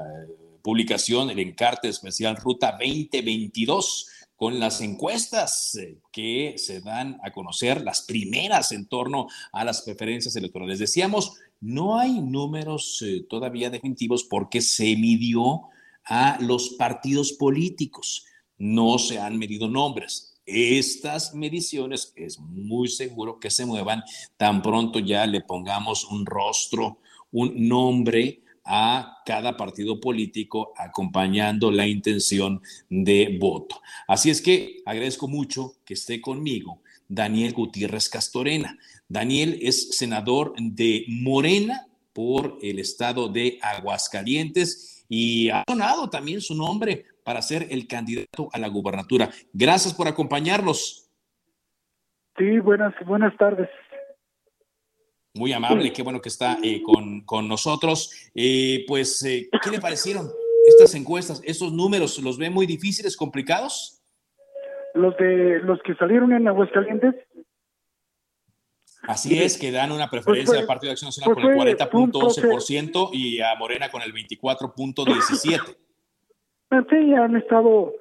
publicación, 0.60 1.30
el 1.30 1.38
encarte 1.38 1.88
especial 1.88 2.36
Ruta 2.36 2.72
2022 2.72 4.17
con 4.38 4.60
las 4.60 4.80
encuestas 4.80 5.74
eh, 5.74 5.98
que 6.12 6.54
se 6.58 6.80
dan 6.80 7.18
a 7.24 7.32
conocer, 7.32 7.82
las 7.82 8.02
primeras 8.02 8.70
en 8.70 8.86
torno 8.86 9.26
a 9.50 9.64
las 9.64 9.82
preferencias 9.82 10.36
electorales. 10.36 10.78
Decíamos, 10.78 11.34
no 11.60 11.98
hay 11.98 12.20
números 12.20 13.02
eh, 13.04 13.26
todavía 13.28 13.68
definitivos 13.68 14.22
porque 14.22 14.60
se 14.60 14.94
midió 14.94 15.62
a 16.04 16.38
los 16.40 16.70
partidos 16.78 17.32
políticos, 17.32 18.26
no 18.56 19.00
se 19.00 19.18
han 19.18 19.36
medido 19.38 19.66
nombres. 19.66 20.36
Estas 20.46 21.34
mediciones 21.34 22.12
es 22.14 22.38
muy 22.38 22.86
seguro 22.86 23.40
que 23.40 23.50
se 23.50 23.66
muevan 23.66 24.04
tan 24.36 24.62
pronto 24.62 25.00
ya 25.00 25.26
le 25.26 25.40
pongamos 25.40 26.04
un 26.04 26.24
rostro, 26.24 27.00
un 27.32 27.66
nombre 27.68 28.44
a 28.68 29.22
cada 29.24 29.56
partido 29.56 29.98
político 29.98 30.74
acompañando 30.76 31.70
la 31.70 31.86
intención 31.86 32.60
de 32.90 33.38
voto. 33.40 33.80
Así 34.06 34.28
es 34.28 34.42
que 34.42 34.82
agradezco 34.84 35.26
mucho 35.26 35.72
que 35.86 35.94
esté 35.94 36.20
conmigo 36.20 36.82
Daniel 37.08 37.54
Gutiérrez 37.54 38.10
Castorena. 38.10 38.78
Daniel 39.08 39.58
es 39.62 39.96
senador 39.96 40.52
de 40.58 41.06
Morena 41.08 41.86
por 42.12 42.58
el 42.60 42.78
estado 42.78 43.28
de 43.28 43.58
Aguascalientes 43.62 45.06
y 45.08 45.48
ha 45.48 45.64
sonado 45.66 46.10
también 46.10 46.42
su 46.42 46.54
nombre 46.54 47.06
para 47.24 47.40
ser 47.40 47.68
el 47.70 47.86
candidato 47.86 48.50
a 48.52 48.58
la 48.58 48.68
gubernatura. 48.68 49.30
Gracias 49.52 49.94
por 49.94 50.08
acompañarnos. 50.08 51.10
Sí, 52.36 52.58
buenas, 52.58 52.94
buenas 53.06 53.34
tardes 53.38 53.68
muy 55.38 55.52
amable, 55.52 55.92
qué 55.92 56.02
bueno 56.02 56.20
que 56.20 56.28
está 56.28 56.58
eh, 56.62 56.82
con, 56.82 57.48
nosotros. 57.48 58.30
Eh, 58.34 58.84
pues, 58.86 59.24
eh, 59.24 59.48
¿qué 59.62 59.70
le 59.70 59.80
parecieron 59.80 60.28
estas 60.66 60.94
encuestas? 60.94 61.40
¿Estos 61.44 61.72
números 61.72 62.18
los 62.18 62.36
ve 62.36 62.50
muy 62.50 62.66
difíciles, 62.66 63.16
complicados? 63.16 64.02
Los 64.94 65.16
de 65.16 65.60
los 65.60 65.80
que 65.82 65.94
salieron 65.94 66.32
en 66.32 66.48
Aguascalientes. 66.48 67.14
Así 69.02 69.38
es, 69.38 69.56
que 69.56 69.70
dan 69.70 69.92
una 69.92 70.10
pues 70.10 70.22
preferencia 70.22 70.58
al 70.58 70.66
Partido 70.66 70.88
de 70.90 70.92
Acción 70.92 71.08
Nacional 71.08 71.34
pues 71.34 71.56
con 71.56 71.68
el 71.68 71.76
40.11% 71.78 73.10
y 73.12 73.40
a 73.40 73.54
Morena 73.54 73.90
con 73.90 74.02
el 74.02 74.12
24.17%. 74.12 75.76
Sí, 76.90 77.14
han 77.14 77.36
estado 77.36 77.94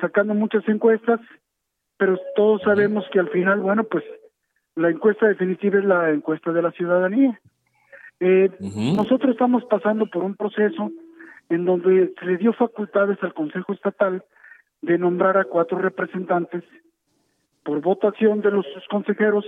sacando 0.00 0.34
muchas 0.34 0.68
encuestas, 0.68 1.20
pero 1.96 2.18
todos 2.36 2.60
sabemos 2.62 3.04
que 3.12 3.20
al 3.20 3.30
final, 3.30 3.60
bueno, 3.60 3.84
pues 3.84 4.04
la 4.76 4.90
encuesta 4.90 5.26
definitiva 5.26 5.78
es 5.78 5.84
la 5.84 6.10
encuesta 6.10 6.52
de 6.52 6.62
la 6.62 6.72
ciudadanía. 6.72 7.38
Eh, 8.20 8.50
nosotros 8.96 9.32
estamos 9.32 9.64
pasando 9.64 10.06
por 10.06 10.22
un 10.22 10.36
proceso 10.36 10.90
en 11.48 11.64
donde 11.64 12.12
se 12.18 12.26
le 12.26 12.36
dio 12.38 12.52
facultades 12.52 13.18
al 13.22 13.34
Consejo 13.34 13.72
Estatal 13.72 14.24
de 14.80 14.98
nombrar 14.98 15.36
a 15.36 15.44
cuatro 15.44 15.78
representantes 15.78 16.64
por 17.64 17.80
votación 17.80 18.40
de 18.40 18.50
los 18.50 18.66
consejeros 18.90 19.44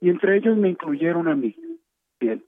y 0.00 0.10
entre 0.10 0.36
ellos 0.36 0.56
me 0.56 0.70
incluyeron 0.70 1.28
a 1.28 1.34
mí. 1.34 1.56
Bien. 2.18 2.44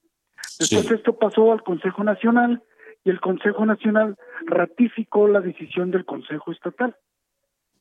Después 0.59 0.91
esto 0.91 1.19
pasó 1.19 1.53
al 1.53 1.63
Consejo 1.63 2.03
Nacional 2.05 2.63
y 3.05 3.11
el 3.11 3.21
Consejo 3.21 3.67
Nacional 3.67 4.17
ratificó 4.47 5.29
la 5.29 5.41
decisión 5.41 5.91
del 5.91 6.05
Consejo 6.05 6.53
Estatal. 6.53 6.97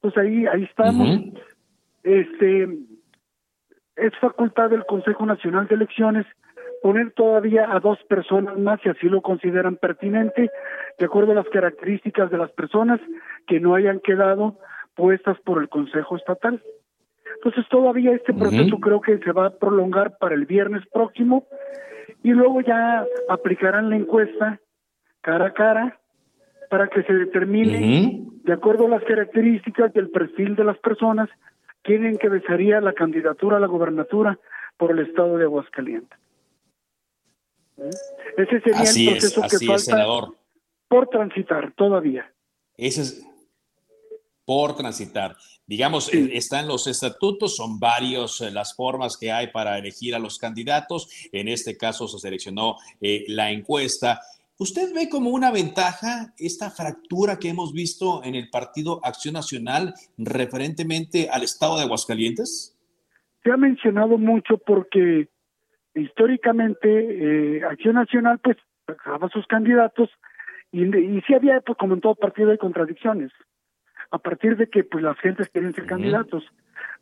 Pues 0.01 0.15
ahí, 0.17 0.45
ahí 0.45 0.63
estamos. 0.63 1.19
Este 2.03 2.67
es 3.95 4.13
facultad 4.19 4.69
del 4.69 4.85
Consejo 4.85 5.25
Nacional 5.25 5.67
de 5.67 5.75
Elecciones 5.75 6.25
poner 6.81 7.11
todavía 7.13 7.71
a 7.71 7.79
dos 7.79 7.97
personas 8.07 8.57
más, 8.57 8.79
si 8.81 8.89
así 8.89 9.07
lo 9.07 9.21
consideran 9.21 9.77
pertinente, 9.77 10.51
de 10.99 11.05
acuerdo 11.05 11.31
a 11.31 11.35
las 11.35 11.49
características 11.49 12.29
de 12.29 12.37
las 12.37 12.51
personas 12.51 12.99
que 13.47 13.59
no 13.59 13.73
hayan 13.73 13.99
quedado 14.01 14.59
puestas 14.95 15.39
por 15.41 15.61
el 15.61 15.69
Consejo 15.69 16.15
Estatal. 16.15 16.61
Entonces 17.37 17.65
todavía 17.69 18.11
este 18.11 18.33
proceso 18.33 18.79
creo 18.79 19.01
que 19.01 19.17
se 19.17 19.31
va 19.31 19.47
a 19.47 19.57
prolongar 19.57 20.17
para 20.19 20.35
el 20.35 20.45
viernes 20.45 20.83
próximo 20.91 21.47
y 22.23 22.31
luego 22.31 22.61
ya 22.61 23.05
aplicarán 23.29 23.89
la 23.89 23.97
encuesta 23.97 24.59
cara 25.21 25.47
a 25.47 25.53
cara 25.53 25.99
para 26.69 26.87
que 26.87 27.03
se 27.03 27.13
determine, 27.13 28.25
de 28.43 28.53
acuerdo 28.53 28.85
a 28.85 28.89
las 28.89 29.03
características 29.03 29.93
del 29.93 30.09
perfil 30.09 30.55
de 30.55 30.63
las 30.63 30.77
personas, 30.77 31.29
quién 31.85 32.05
encabezaría 32.05 32.81
la 32.81 32.93
candidatura 32.93 33.57
a 33.57 33.59
la 33.59 33.67
gobernatura 33.67 34.37
por 34.77 34.91
el 34.91 35.07
estado 35.07 35.37
de 35.37 35.45
Aguascalientes. 35.45 36.17
¿Eh? 37.77 37.89
Ese 38.37 38.59
sería 38.61 38.89
el 38.89 39.19
proceso 39.19 39.41
que 39.43 39.65
falta 39.65 40.05
por 40.87 41.07
transitar 41.07 41.73
todavía. 41.73 42.29
Ese 42.75 43.01
es 43.01 43.25
por 44.43 44.75
transitar. 44.75 45.35
Digamos, 45.65 46.13
eh, 46.13 46.29
están 46.33 46.67
los 46.67 46.85
estatutos, 46.87 47.55
son 47.55 47.79
varios 47.79 48.41
eh, 48.41 48.51
las 48.51 48.75
formas 48.75 49.17
que 49.17 49.31
hay 49.31 49.47
para 49.47 49.77
elegir 49.77 50.13
a 50.13 50.19
los 50.19 50.37
candidatos. 50.37 51.09
En 51.31 51.47
este 51.47 51.77
caso 51.77 52.07
se 52.07 52.19
seleccionó 52.19 52.77
la 52.99 53.51
encuesta. 53.51 54.21
¿Usted 54.57 54.93
ve 54.95 55.09
como 55.09 55.31
una 55.31 55.51
ventaja 55.51 56.33
esta 56.37 56.69
fractura 56.69 57.39
que 57.39 57.49
hemos 57.49 57.73
visto 57.73 58.23
en 58.23 58.35
el 58.35 58.49
Partido 58.49 59.01
Acción 59.03 59.33
Nacional 59.33 59.93
referentemente 60.17 61.27
al 61.29 61.43
Estado 61.43 61.75
de 61.77 61.83
Aguascalientes? 61.83 62.71
Se 63.43 63.51
ha 63.51 63.57
mencionado 63.57 64.17
mucho 64.17 64.57
porque 64.57 65.27
históricamente 65.93 67.57
eh, 67.57 67.63
Acción 67.65 67.95
Nacional 67.95 68.39
pues 68.39 68.55
sacaba 68.87 69.27
sus 69.27 69.45
candidatos 69.47 70.09
y, 70.71 70.83
y 70.85 71.21
sí 71.27 71.33
había 71.33 71.59
pues 71.59 71.77
como 71.77 71.95
en 71.95 72.01
todo 72.01 72.15
partido 72.15 72.51
hay 72.51 72.57
contradicciones. 72.57 73.33
A 74.09 74.19
partir 74.19 74.55
de 74.55 74.69
que 74.69 74.85
pues 74.85 75.03
las 75.03 75.19
gentes 75.19 75.49
quieren 75.49 75.73
ser 75.73 75.85
candidatos. 75.85 76.45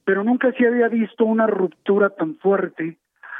Pero 0.05 0.23
nunca 0.23 0.51
se 0.53 0.65
había 0.65 0.87
visto 0.87 1.23
una 1.23 1.45
ruptura 1.45 2.09
tan 2.09 2.35
fuerte 2.37 2.97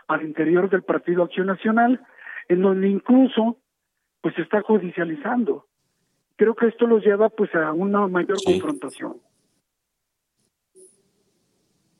al 0.07 0.21
interior 0.21 0.69
del 0.69 0.83
Partido 0.83 1.23
Acción 1.23 1.47
Nacional 1.47 1.99
en 2.47 2.61
donde 2.61 2.89
incluso 2.89 3.57
pues 4.23 4.33
se 4.35 4.41
está 4.41 4.61
judicializando. 4.61 5.67
Creo 6.37 6.55
que 6.55 6.67
esto 6.67 6.87
los 6.87 7.03
lleva 7.03 7.27
pues 7.29 7.53
a 7.53 7.73
una 7.73 8.07
mayor 8.07 8.37
confrontación. 8.43 9.17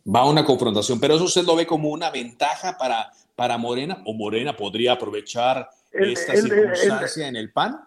Va 0.07 0.21
a 0.21 0.29
una 0.29 0.45
confrontación, 0.45 0.99
pero 1.01 1.15
eso 1.15 1.25
usted 1.25 1.43
lo 1.43 1.57
ve 1.57 1.67
como 1.67 1.89
una 1.89 2.09
ventaja 2.11 2.77
para, 2.77 3.11
para 3.35 3.57
Morena 3.57 3.97
o 4.05 4.13
Morena 4.13 4.53
podría 4.53 4.93
aprovechar 4.93 5.67
esta 5.91 6.35
circunstancia 6.35 7.27
en 7.27 7.35
el 7.35 7.51
PAN. 7.51 7.77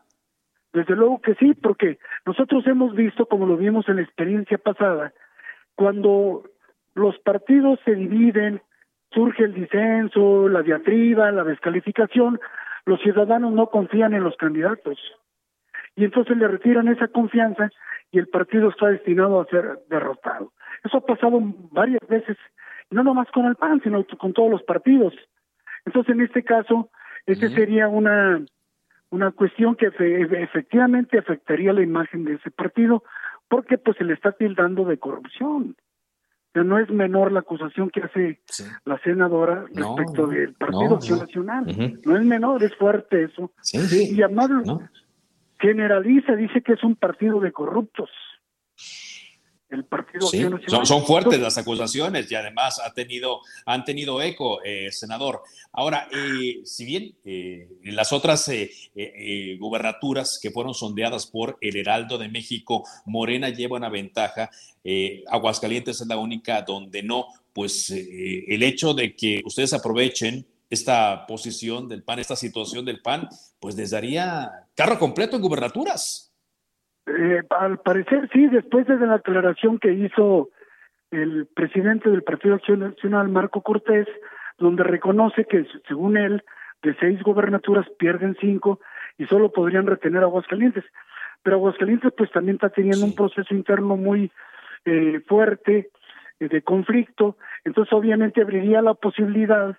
Desde 0.74 0.94
luego 0.94 1.22
que 1.22 1.34
sí, 1.36 1.54
porque 1.54 1.98
nosotros 2.26 2.66
hemos 2.66 2.94
visto, 2.94 3.24
como 3.26 3.46
lo 3.46 3.56
vimos 3.56 3.88
en 3.88 3.96
la 3.96 4.02
experiencia 4.02 4.58
pasada, 4.58 5.14
cuando 5.74 6.44
los 6.94 7.18
partidos 7.20 7.78
se 7.86 7.94
dividen, 7.94 8.60
surge 9.12 9.44
el 9.44 9.54
disenso, 9.54 10.46
la 10.50 10.60
diatriba, 10.60 11.32
la 11.32 11.44
descalificación, 11.44 12.38
los 12.86 13.00
ciudadanos 13.00 13.52
no 13.52 13.66
confían 13.66 14.14
en 14.14 14.24
los 14.24 14.36
candidatos 14.36 14.98
y 15.96 16.04
entonces 16.04 16.36
le 16.36 16.48
retiran 16.48 16.88
esa 16.88 17.08
confianza 17.08 17.70
y 18.12 18.18
el 18.18 18.28
partido 18.28 18.70
está 18.70 18.86
destinado 18.88 19.40
a 19.40 19.46
ser 19.46 19.80
derrotado. 19.90 20.52
Eso 20.84 20.98
ha 20.98 21.04
pasado 21.04 21.38
varias 21.72 22.06
veces, 22.08 22.36
no 22.90 23.02
nomás 23.02 23.28
con 23.32 23.46
el 23.46 23.56
PAN, 23.56 23.80
sino 23.82 24.04
con 24.18 24.32
todos 24.32 24.50
los 24.50 24.62
partidos. 24.62 25.12
Entonces, 25.84 26.14
en 26.14 26.20
este 26.22 26.44
caso, 26.44 26.90
este 27.26 27.48
sería 27.50 27.88
una 27.88 28.40
una 29.10 29.30
cuestión 29.30 29.76
que 29.76 29.86
efectivamente 29.86 31.18
afectaría 31.18 31.72
la 31.72 31.82
imagen 31.82 32.24
de 32.24 32.34
ese 32.34 32.50
partido, 32.50 33.04
porque 33.48 33.78
pues 33.78 33.96
se 33.96 34.04
le 34.04 34.14
está 34.14 34.32
tildando 34.32 34.84
de 34.84 34.98
corrupción 34.98 35.76
no 36.64 36.78
es 36.78 36.90
menor 36.90 37.32
la 37.32 37.40
acusación 37.40 37.90
que 37.90 38.00
hace 38.00 38.40
la 38.84 38.98
senadora 38.98 39.64
respecto 39.74 40.26
del 40.26 40.54
Partido 40.54 40.96
Acción 40.96 41.18
Nacional. 41.20 41.98
No 42.04 42.16
es 42.16 42.24
menor, 42.24 42.62
es 42.62 42.74
fuerte 42.76 43.24
eso. 43.24 43.52
y 43.72 44.22
además 44.22 44.50
generaliza, 45.58 46.36
dice 46.36 46.62
que 46.62 46.74
es 46.74 46.84
un 46.84 46.96
partido 46.96 47.40
de 47.40 47.52
corruptos 47.52 48.10
el 49.68 49.84
Partido 49.84 50.28
son, 50.84 51.04
fuertes 51.04 51.40
las 51.40 51.58
acusaciones 51.58 52.30
y 52.30 52.34
además 52.34 52.80
ha 52.84 52.92
tenido, 52.92 53.40
han 53.64 53.84
tenido 53.84 54.22
eco, 54.22 54.62
eh, 54.64 54.90
senador. 54.92 55.42
Ahora, 55.72 56.08
eh, 56.12 56.60
si 56.64 56.84
bien 56.84 57.16
eh, 57.24 57.68
las 57.82 58.12
otras 58.12 58.48
eh, 58.48 59.56
gubernaturas 59.58 60.38
que 60.40 60.50
fueron 60.50 60.72
sondeadas 60.72 61.26
por 61.26 61.58
el 61.60 61.76
Heraldo 61.76 62.16
de 62.16 62.28
México, 62.28 62.84
Morena 63.06 63.48
lleva 63.48 63.76
una 63.76 63.88
ventaja, 63.88 64.50
Aguascalientes 65.28 66.00
es 66.00 66.06
la 66.06 66.16
única 66.16 66.62
donde 66.62 67.02
no, 67.02 67.26
pues 67.52 67.90
el 67.90 68.62
hecho 68.62 68.94
de 68.94 69.16
que 69.16 69.42
ustedes 69.44 69.72
aprovechen 69.72 70.46
esta 70.70 71.26
posición 71.26 71.88
del 71.88 72.04
PAN, 72.04 72.20
esta 72.20 72.36
situación 72.36 72.84
del 72.84 73.00
PAN, 73.00 73.28
pues 73.58 73.74
les 73.74 73.90
daría 73.90 74.48
carro 74.74 74.98
completo 74.98 75.34
en 75.34 75.42
gubernaturas. 75.42 76.25
Eh, 77.06 77.42
al 77.50 77.78
parecer 77.78 78.28
sí, 78.32 78.46
después 78.48 78.86
de 78.86 78.96
la 78.98 79.16
aclaración 79.16 79.78
que 79.78 79.92
hizo 79.92 80.50
el 81.10 81.46
presidente 81.54 82.10
del 82.10 82.22
Partido 82.22 82.56
Acción 82.56 82.80
Nacional, 82.80 83.28
Marco 83.28 83.62
Cortés, 83.62 84.08
donde 84.58 84.82
reconoce 84.82 85.44
que 85.44 85.66
según 85.86 86.16
él, 86.16 86.42
de 86.82 86.94
seis 87.00 87.22
gobernaturas 87.22 87.86
pierden 87.98 88.36
cinco 88.40 88.80
y 89.18 89.26
solo 89.26 89.52
podrían 89.52 89.86
retener 89.86 90.22
a 90.22 90.26
Aguascalientes. 90.26 90.84
Pero 91.42 91.56
Aguascalientes 91.56 92.12
pues 92.16 92.30
también 92.32 92.56
está 92.56 92.70
teniendo 92.70 93.04
un 93.04 93.14
proceso 93.14 93.54
interno 93.54 93.96
muy 93.96 94.30
eh, 94.84 95.20
fuerte 95.26 95.90
eh, 96.40 96.48
de 96.48 96.62
conflicto, 96.62 97.36
entonces 97.64 97.92
obviamente 97.92 98.42
abriría 98.42 98.82
la 98.82 98.94
posibilidad 98.94 99.76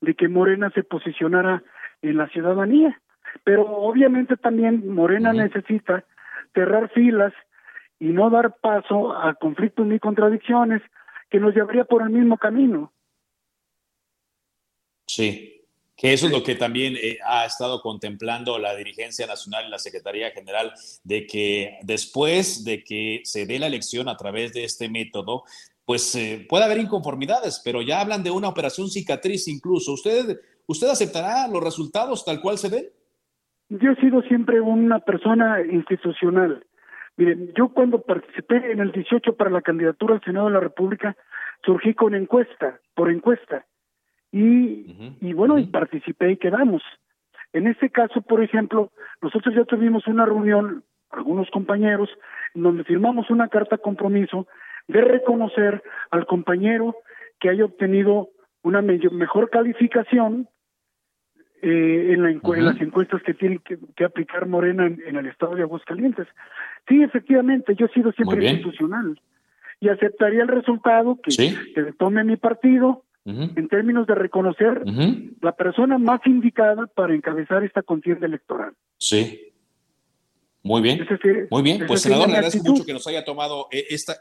de 0.00 0.14
que 0.14 0.28
Morena 0.28 0.70
se 0.70 0.84
posicionara 0.84 1.62
en 2.02 2.16
la 2.16 2.28
ciudadanía. 2.28 3.00
Pero 3.44 3.66
obviamente 3.66 4.36
también 4.36 4.88
Morena 4.94 5.32
necesita 5.32 6.04
cerrar 6.54 6.90
filas 6.90 7.32
y 7.98 8.06
no 8.06 8.30
dar 8.30 8.56
paso 8.60 9.12
a 9.12 9.34
conflictos 9.34 9.86
ni 9.86 9.98
contradicciones 9.98 10.82
que 11.30 11.40
nos 11.40 11.54
llevaría 11.54 11.84
por 11.84 12.02
el 12.02 12.10
mismo 12.10 12.36
camino. 12.38 12.92
Sí, 15.06 15.64
que 15.96 16.12
eso 16.12 16.26
es 16.26 16.32
lo 16.32 16.42
que 16.42 16.54
también 16.54 16.96
eh, 16.96 17.18
ha 17.26 17.44
estado 17.44 17.80
contemplando 17.80 18.58
la 18.58 18.76
dirigencia 18.76 19.26
nacional 19.26 19.66
y 19.66 19.70
la 19.70 19.78
Secretaría 19.78 20.30
General, 20.30 20.72
de 21.02 21.26
que 21.26 21.78
después 21.82 22.64
de 22.64 22.84
que 22.84 23.22
se 23.24 23.46
dé 23.46 23.58
la 23.58 23.66
elección 23.66 24.08
a 24.08 24.16
través 24.16 24.52
de 24.52 24.64
este 24.64 24.88
método, 24.88 25.44
pues 25.84 26.14
eh, 26.14 26.46
puede 26.48 26.64
haber 26.64 26.78
inconformidades, 26.78 27.60
pero 27.64 27.82
ya 27.82 28.00
hablan 28.00 28.22
de 28.22 28.30
una 28.30 28.48
operación 28.48 28.90
cicatriz 28.90 29.48
incluso. 29.48 29.92
¿Usted, 29.92 30.38
¿Usted 30.66 30.86
aceptará 30.88 31.48
los 31.48 31.64
resultados 31.64 32.24
tal 32.24 32.40
cual 32.40 32.58
se 32.58 32.68
den? 32.68 32.90
Yo 33.68 33.92
he 33.92 33.96
sido 33.96 34.22
siempre 34.22 34.60
una 34.60 35.00
persona 35.00 35.60
institucional. 35.62 36.64
Miren, 37.16 37.52
yo 37.54 37.68
cuando 37.68 38.00
participé 38.02 38.72
en 38.72 38.80
el 38.80 38.92
18 38.92 39.36
para 39.36 39.50
la 39.50 39.60
candidatura 39.60 40.14
al 40.14 40.22
Senado 40.22 40.46
de 40.46 40.54
la 40.54 40.60
República, 40.60 41.16
surgí 41.64 41.94
con 41.94 42.14
encuesta, 42.14 42.80
por 42.94 43.10
encuesta. 43.10 43.66
Y, 44.30 45.16
y 45.20 45.32
bueno, 45.32 45.58
y 45.58 45.66
participé 45.66 46.32
y 46.32 46.36
quedamos. 46.36 46.82
En 47.52 47.66
este 47.66 47.90
caso, 47.90 48.22
por 48.22 48.42
ejemplo, 48.42 48.90
nosotros 49.20 49.54
ya 49.54 49.64
tuvimos 49.64 50.06
una 50.06 50.26
reunión, 50.26 50.84
algunos 51.10 51.50
compañeros, 51.50 52.08
donde 52.54 52.84
firmamos 52.84 53.30
una 53.30 53.48
carta 53.48 53.78
compromiso 53.78 54.46
de 54.86 55.00
reconocer 55.00 55.82
al 56.10 56.26
compañero 56.26 56.94
que 57.40 57.50
haya 57.50 57.64
obtenido 57.64 58.28
una 58.62 58.82
mejor 58.82 59.50
calificación 59.50 60.48
eh, 61.62 62.12
en, 62.12 62.22
las 62.64 62.80
encuestas 62.80 63.22
que 63.22 63.34
tiene 63.34 63.60
que, 63.60 64.04
aplicar 64.04 64.46
Morena 64.46 64.86
en, 64.86 65.16
el 65.16 65.26
estado 65.26 65.54
de 65.54 65.62
Aguascalientes. 65.62 66.26
Sí, 66.88 67.02
efectivamente, 67.02 67.74
yo 67.74 67.86
he 67.86 67.92
sido 67.92 68.12
siempre 68.12 68.44
institucional 68.44 69.20
y 69.80 69.88
aceptaría 69.88 70.42
el 70.42 70.48
resultado 70.48 71.18
que, 71.22 71.30
que 71.74 71.92
tome 71.98 72.24
mi 72.24 72.36
partido 72.36 73.04
en 73.24 73.68
términos 73.68 74.06
de 74.06 74.14
reconocer 74.14 74.82
la 75.42 75.52
persona 75.52 75.98
más 75.98 76.20
indicada 76.24 76.86
para 76.86 77.14
encabezar 77.14 77.62
esta 77.62 77.82
contienda 77.82 78.26
electoral. 78.26 78.72
Sí. 78.96 79.52
Muy 80.62 80.80
bien. 80.80 81.06
Muy 81.50 81.62
bien. 81.62 81.84
Pues, 81.86 82.02
senador, 82.02 82.28
le 82.28 82.36
agradezco 82.36 82.64
mucho 82.64 82.84
que 82.86 82.92
nos 82.92 83.06
haya 83.06 83.24
tomado 83.24 83.68
eh, 83.70 83.84
esta, 83.90 84.14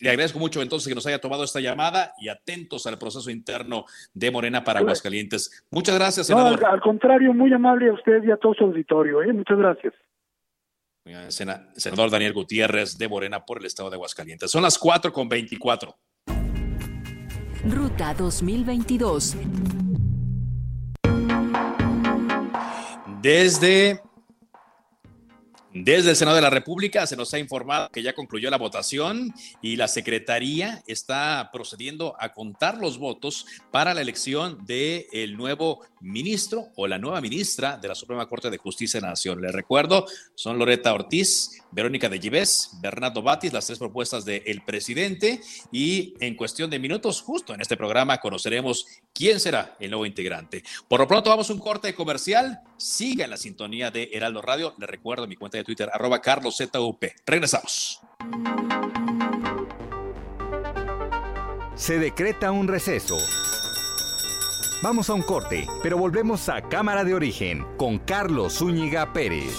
le 0.00 0.10
agradezco 0.10 0.38
mucho 0.38 0.62
entonces 0.62 0.88
que 0.88 0.94
nos 0.94 1.06
haya 1.06 1.20
tomado 1.20 1.44
esta 1.44 1.60
llamada 1.60 2.14
y 2.18 2.28
atentos 2.28 2.86
al 2.86 2.98
proceso 2.98 3.30
interno 3.30 3.84
de 4.14 4.30
Morena 4.30 4.62
para 4.62 4.80
Aguascalientes. 4.80 5.64
Muchas 5.70 5.96
gracias, 5.96 6.26
senador. 6.26 6.64
al, 6.64 6.80
contrario, 6.80 7.32
muy 7.34 7.52
amable 7.52 7.88
a 7.88 7.92
usted 7.92 8.22
y 8.24 8.30
a 8.30 8.36
todo 8.36 8.54
su 8.54 8.64
auditorio. 8.64 9.22
¿eh? 9.22 9.32
Muchas 9.32 9.58
gracias. 9.58 9.94
senador 11.76 12.10
Daniel 12.10 12.32
Gutiérrez 12.32 12.96
de 12.96 13.08
Morena 13.08 13.44
por 13.44 13.58
el 13.58 13.66
estado 13.66 13.90
de 13.90 13.96
Aguascalientes. 13.96 14.50
Son 14.50 14.62
las 14.62 14.78
4 14.78 15.12
con 15.12 15.28
24. 15.28 15.96
Ruta 17.64 18.14
2022. 18.14 19.36
Desde 23.20 24.00
desde 25.84 26.10
el 26.10 26.16
Senado 26.16 26.36
de 26.36 26.42
la 26.42 26.50
República 26.50 27.06
se 27.06 27.16
nos 27.16 27.32
ha 27.34 27.38
informado 27.38 27.88
que 27.90 28.02
ya 28.02 28.14
concluyó 28.14 28.50
la 28.50 28.58
votación 28.58 29.32
y 29.62 29.76
la 29.76 29.88
Secretaría 29.88 30.82
está 30.86 31.50
procediendo 31.52 32.16
a 32.18 32.32
contar 32.32 32.78
los 32.78 32.98
votos 32.98 33.46
para 33.70 33.94
la 33.94 34.00
elección 34.00 34.64
del 34.66 35.06
el 35.12 35.36
nuevo 35.36 35.80
ministro 36.00 36.68
o 36.76 36.86
la 36.86 36.98
nueva 36.98 37.20
ministra 37.20 37.76
de 37.76 37.88
la 37.88 37.94
Suprema 37.94 38.28
Corte 38.28 38.50
de 38.50 38.58
Justicia 38.58 38.98
de 38.98 39.02
la 39.02 39.10
Nación. 39.10 39.40
Les 39.40 39.52
recuerdo, 39.52 40.06
son 40.34 40.58
Loreta 40.58 40.92
Ortiz, 40.94 41.62
Verónica 41.70 42.08
de 42.08 42.18
Gives, 42.18 42.70
Bernardo 42.80 43.22
Batis, 43.22 43.52
las 43.52 43.66
tres 43.66 43.78
propuestas 43.78 44.24
del 44.24 44.62
presidente 44.64 45.40
y 45.72 46.14
en 46.20 46.34
cuestión 46.34 46.70
de 46.70 46.78
minutos, 46.78 47.20
justo 47.20 47.54
en 47.54 47.60
este 47.60 47.76
programa, 47.76 48.18
conoceremos 48.18 48.86
quién 49.12 49.40
será 49.40 49.76
el 49.80 49.90
nuevo 49.90 50.06
integrante. 50.06 50.62
Por 50.88 51.00
lo 51.00 51.08
pronto 51.08 51.30
vamos 51.30 51.50
a 51.50 51.52
un 51.52 51.58
corte 51.58 51.94
comercial. 51.94 52.60
Siga 52.76 53.24
en 53.24 53.30
la 53.30 53.36
sintonía 53.36 53.90
de 53.90 54.10
Heraldo 54.12 54.40
Radio. 54.40 54.74
Les 54.78 54.88
recuerdo 54.88 55.26
mi 55.26 55.36
cuenta 55.36 55.58
de 55.58 55.64
Twitter, 55.68 55.90
arroba 55.92 56.18
carloszup. 56.18 57.04
Regresamos. 57.26 58.00
Se 61.74 61.98
decreta 61.98 62.50
un 62.52 62.68
receso. 62.68 63.18
Vamos 64.82 65.10
a 65.10 65.12
un 65.12 65.20
corte, 65.20 65.66
pero 65.82 65.98
volvemos 65.98 66.48
a 66.48 66.62
Cámara 66.62 67.04
de 67.04 67.12
Origen 67.14 67.66
con 67.76 67.98
Carlos 67.98 68.54
Zúñiga 68.54 69.12
Pérez. 69.12 69.52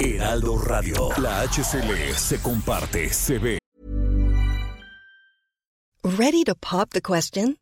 Heraldo 0.00 0.58
Radio, 0.58 1.10
la 1.18 1.42
HCL 1.42 2.16
se 2.16 2.42
comparte, 2.42 3.10
se 3.10 3.38
ve. 3.38 3.58
Ready 6.02 6.42
to 6.42 6.56
pop 6.56 6.90
the 6.90 7.00
question? 7.00 7.61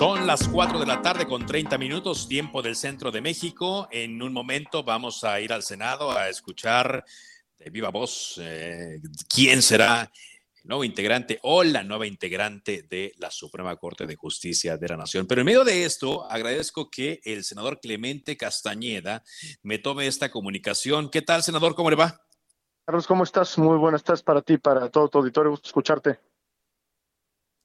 Son 0.00 0.26
las 0.26 0.48
4 0.48 0.78
de 0.78 0.86
la 0.86 1.02
tarde 1.02 1.26
con 1.26 1.44
30 1.44 1.76
minutos, 1.76 2.26
tiempo 2.26 2.62
del 2.62 2.74
centro 2.74 3.10
de 3.10 3.20
México. 3.20 3.86
En 3.90 4.22
un 4.22 4.32
momento 4.32 4.82
vamos 4.82 5.24
a 5.24 5.38
ir 5.40 5.52
al 5.52 5.62
Senado 5.62 6.10
a 6.10 6.30
escuchar 6.30 7.04
de 7.58 7.68
viva 7.68 7.90
voz 7.90 8.40
eh, 8.40 8.98
quién 9.28 9.60
será 9.60 10.10
el 10.62 10.68
nuevo 10.68 10.84
integrante 10.84 11.38
o 11.42 11.62
la 11.62 11.82
nueva 11.82 12.06
integrante 12.06 12.86
de 12.88 13.12
la 13.18 13.30
Suprema 13.30 13.76
Corte 13.76 14.06
de 14.06 14.16
Justicia 14.16 14.78
de 14.78 14.88
la 14.88 14.96
Nación. 14.96 15.26
Pero 15.26 15.42
en 15.42 15.44
medio 15.44 15.64
de 15.64 15.84
esto, 15.84 16.24
agradezco 16.30 16.88
que 16.88 17.20
el 17.22 17.44
senador 17.44 17.78
Clemente 17.78 18.38
Castañeda 18.38 19.22
me 19.62 19.78
tome 19.78 20.06
esta 20.06 20.30
comunicación. 20.30 21.10
¿Qué 21.10 21.20
tal, 21.20 21.42
senador? 21.42 21.74
¿Cómo 21.74 21.90
le 21.90 21.96
va? 21.96 22.22
Carlos, 22.86 23.06
¿cómo 23.06 23.24
estás? 23.24 23.58
Muy 23.58 23.76
buenas 23.76 24.02
tardes 24.02 24.22
para 24.22 24.40
ti, 24.40 24.56
para 24.56 24.88
todo 24.88 25.10
tu 25.10 25.18
auditorio. 25.18 25.50
Gusto 25.50 25.68
escucharte. 25.68 26.29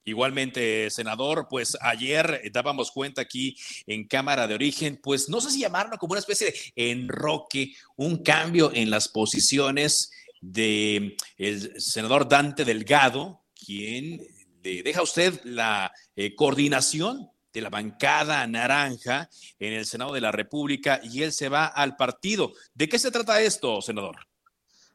Igualmente, 0.08 0.92
senador, 0.92 1.48
pues 1.50 1.76
ayer 1.82 2.42
dábamos 2.54 2.92
cuenta 2.92 3.22
aquí 3.24 3.58
en 3.88 4.08
Cámara 4.08 4.48
de 4.48 4.54
Origen, 4.54 5.00
pues 5.02 5.30
no 5.30 5.42
sé 5.42 5.50
si 5.50 5.62
llamarlo 5.62 5.98
como 5.98 6.12
una 6.12 6.20
especie 6.20 6.54
de 6.54 6.92
enroque, 6.92 7.74
un 7.96 8.22
cambio 8.22 8.72
en 8.72 8.92
las 8.92 9.08
posiciones 9.08 10.12
de 10.42 11.18
el 11.38 11.82
senador 11.82 12.30
Dante 12.30 12.66
Delgado, 12.66 13.42
quien 13.66 14.22
le 14.64 14.84
deja 14.84 15.00
a 15.00 15.04
usted 15.04 15.42
la 15.44 15.92
eh, 16.16 16.36
coordinación 16.36 17.32
de 17.52 17.62
la 17.62 17.70
bancada 17.70 18.46
naranja 18.46 19.30
en 19.58 19.74
el 19.74 19.86
Senado 19.86 20.14
de 20.14 20.22
la 20.22 20.32
República 20.32 21.00
y 21.04 21.24
él 21.24 21.32
se 21.32 21.50
va 21.50 21.66
al 21.66 21.96
partido. 21.96 22.54
¿De 22.76 22.88
qué 22.88 23.00
se 23.00 23.10
trata 23.12 23.42
esto, 23.42 23.82
senador? 23.82 24.18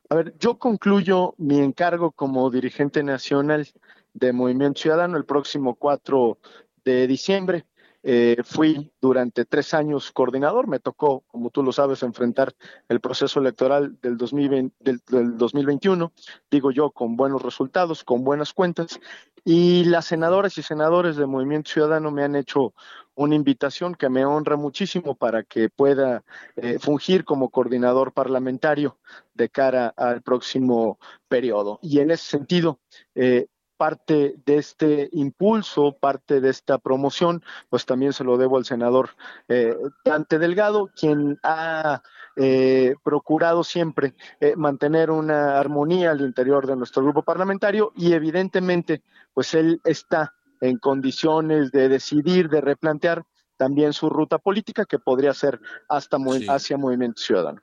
A 0.09 0.17
ver, 0.17 0.35
yo 0.39 0.59
concluyo 0.59 1.35
mi 1.39 1.59
encargo 1.59 2.11
como 2.13 2.51
dirigente 2.51 3.03
nacional 3.03 3.69
de 4.13 4.33
Movimiento 4.33 4.81
Ciudadano 4.81 5.17
el 5.17 5.25
próximo 5.25 5.75
4 5.75 6.39
de 6.85 7.07
diciembre. 7.07 7.67
Eh, 8.03 8.39
fui 8.45 8.91
durante 8.99 9.45
tres 9.45 9.75
años 9.75 10.11
coordinador, 10.11 10.67
me 10.67 10.81
tocó, 10.81 11.23
como 11.27 11.51
tú 11.51 11.63
lo 11.63 11.71
sabes, 11.71 12.03
enfrentar 12.03 12.55
el 12.89 12.99
proceso 12.99 13.41
electoral 13.41 13.99
del, 14.01 14.17
2020, 14.17 14.75
del, 14.81 15.37
2021, 15.37 16.11
digo 16.51 16.71
yo, 16.71 16.93
con 16.93 17.17
buenos 17.17 17.43
resultados, 17.43 18.03
con 18.03 18.25
buenas 18.25 18.55
cuentas, 18.55 18.99
y 19.45 19.85
las 19.85 20.07
senadoras 20.07 20.57
y 20.57 20.63
senadores 20.63 21.17
de 21.17 21.27
Movimiento 21.27 21.71
Ciudadano 21.71 22.11
me 22.11 22.23
han 22.25 22.37
hecho 22.37 22.73
una 23.15 23.35
invitación 23.35 23.95
que 23.95 24.09
me 24.09 24.25
honra 24.25 24.57
muchísimo 24.57 25.15
para 25.15 25.43
que 25.43 25.69
pueda 25.69 26.25
eh, 26.57 26.79
fungir 26.79 27.25
como 27.25 27.51
coordinador 27.51 28.15
parlamentario 28.15 28.99
de 29.35 29.51
cara 29.51 29.93
al 29.95 30.23
próximo 30.23 30.99
periodo. 31.29 31.79
Y 31.83 32.01
en 32.01 32.11
ese 32.13 32.25
sentido, 32.25 32.81
eh, 33.15 33.47
parte 33.81 34.35
de 34.45 34.59
este 34.59 35.09
impulso, 35.13 35.97
parte 35.99 36.43
de 36.43 36.51
esta 36.51 36.77
promoción, 36.77 37.43
pues 37.71 37.87
también 37.87 38.13
se 38.13 38.25
lo 38.25 38.37
debo 38.37 38.59
al 38.59 38.67
senador 38.67 39.09
eh, 39.49 39.75
Dante 40.05 40.39
Delgado, 40.39 40.91
quien 40.95 41.39
ha 41.43 42.03
eh, 42.37 42.95
procurado 43.03 43.65
siempre 43.65 44.13
eh, 44.39 44.55
mantener 44.55 45.11
una 45.11 45.59
armonía 45.59 46.11
al 46.11 46.21
interior 46.21 46.67
de 46.67 46.77
nuestro 46.77 47.03
grupo 47.03 47.23
parlamentario 47.23 47.91
y 47.97 48.13
evidentemente, 48.13 49.03
pues 49.33 49.55
él 49.55 49.81
está 49.85 50.35
en 50.61 50.77
condiciones 50.77 51.73
de 51.73 51.89
decidir, 51.89 52.51
de 52.51 52.61
replantear 52.61 53.25
también 53.57 53.95
su 53.95 54.11
ruta 54.11 54.37
política 54.37 54.85
que 54.85 54.99
podría 54.99 55.33
ser 55.33 55.59
hasta 55.89 56.19
hacia 56.51 56.77
Movimiento 56.77 57.23
Ciudadano. 57.23 57.63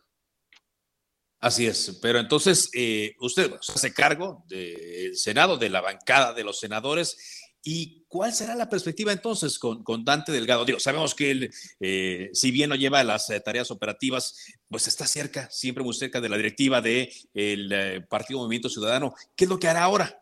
Así 1.39 1.67
es, 1.67 1.99
pero 2.01 2.19
entonces 2.19 2.69
eh, 2.73 3.15
usted 3.19 3.51
se 3.61 3.71
hace 3.73 3.93
cargo 3.93 4.43
del 4.47 5.15
Senado, 5.15 5.57
de 5.57 5.69
la 5.69 5.81
bancada 5.81 6.33
de 6.33 6.43
los 6.43 6.59
senadores. 6.59 7.43
¿Y 7.63 8.05
cuál 8.07 8.33
será 8.33 8.55
la 8.55 8.69
perspectiva 8.69 9.11
entonces 9.11 9.59
con, 9.59 9.83
Dante 10.03 10.31
Delgado? 10.31 10.65
Digo, 10.65 10.79
sabemos 10.79 11.13
que 11.13 11.31
él, 11.31 11.51
eh, 11.79 12.29
si 12.33 12.49
bien 12.49 12.69
no 12.69 12.75
lleva 12.75 13.03
las 13.03 13.29
eh, 13.29 13.39
tareas 13.39 13.69
operativas, 13.69 14.47
pues 14.69 14.87
está 14.87 15.05
cerca, 15.05 15.47
siempre 15.51 15.83
muy 15.83 15.93
cerca 15.93 16.21
de 16.21 16.29
la 16.29 16.37
directiva 16.37 16.81
del 16.81 17.09
de 17.33 18.05
Partido 18.09 18.39
Movimiento 18.39 18.69
Ciudadano. 18.69 19.13
¿Qué 19.35 19.45
es 19.45 19.49
lo 19.49 19.59
que 19.59 19.67
hará 19.67 19.83
ahora? 19.83 20.19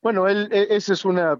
Bueno, 0.00 0.28
él, 0.28 0.48
e, 0.50 0.68
esa 0.70 0.94
es 0.94 1.04
una 1.04 1.38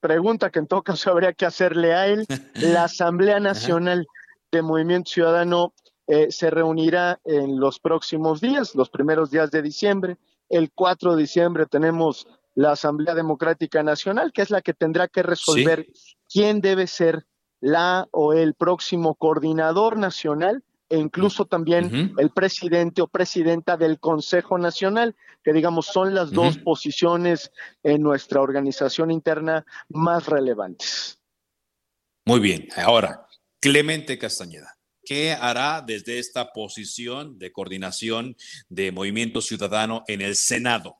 pregunta 0.00 0.50
que 0.50 0.58
en 0.58 0.66
todo 0.66 0.82
caso 0.82 1.10
habría 1.10 1.32
que 1.32 1.46
hacerle 1.46 1.92
a 1.92 2.08
él. 2.08 2.26
La 2.54 2.84
Asamblea 2.84 3.38
Nacional 3.38 4.06
de 4.50 4.62
Movimiento 4.62 5.10
Ciudadano 5.10 5.74
eh, 6.06 6.30
se 6.30 6.50
reunirá 6.50 7.20
en 7.24 7.58
los 7.58 7.78
próximos 7.78 8.40
días, 8.40 8.74
los 8.74 8.90
primeros 8.90 9.30
días 9.30 9.50
de 9.50 9.62
diciembre. 9.62 10.18
El 10.48 10.70
4 10.72 11.14
de 11.14 11.22
diciembre 11.22 11.66
tenemos 11.66 12.26
la 12.54 12.72
Asamblea 12.72 13.14
Democrática 13.14 13.82
Nacional, 13.82 14.32
que 14.32 14.42
es 14.42 14.50
la 14.50 14.62
que 14.62 14.74
tendrá 14.74 15.08
que 15.08 15.22
resolver 15.22 15.86
quién 16.28 16.60
debe 16.60 16.86
ser 16.86 17.26
la 17.60 18.06
o 18.10 18.34
el 18.34 18.54
próximo 18.54 19.14
coordinador 19.14 19.96
nacional 19.96 20.62
e 20.90 20.98
incluso 20.98 21.46
también 21.46 22.14
el 22.18 22.30
presidente 22.30 23.00
o 23.00 23.08
presidenta 23.08 23.76
del 23.76 23.98
Consejo 23.98 24.58
Nacional, 24.58 25.16
que 25.42 25.52
digamos 25.52 25.86
son 25.86 26.14
las 26.14 26.30
dos 26.30 26.58
posiciones 26.58 27.50
en 27.82 28.02
nuestra 28.02 28.42
organización 28.42 29.10
interna 29.10 29.64
más 29.88 30.26
relevantes. 30.26 31.18
Muy 32.26 32.40
bien, 32.40 32.68
ahora, 32.76 33.26
Clemente 33.60 34.18
Castañeda. 34.18 34.76
¿Qué 35.04 35.32
hará 35.32 35.82
desde 35.86 36.18
esta 36.18 36.52
posición 36.52 37.38
de 37.38 37.52
coordinación 37.52 38.36
de 38.68 38.92
Movimiento 38.92 39.40
Ciudadano 39.40 40.02
en 40.08 40.20
el 40.20 40.36
Senado? 40.36 40.98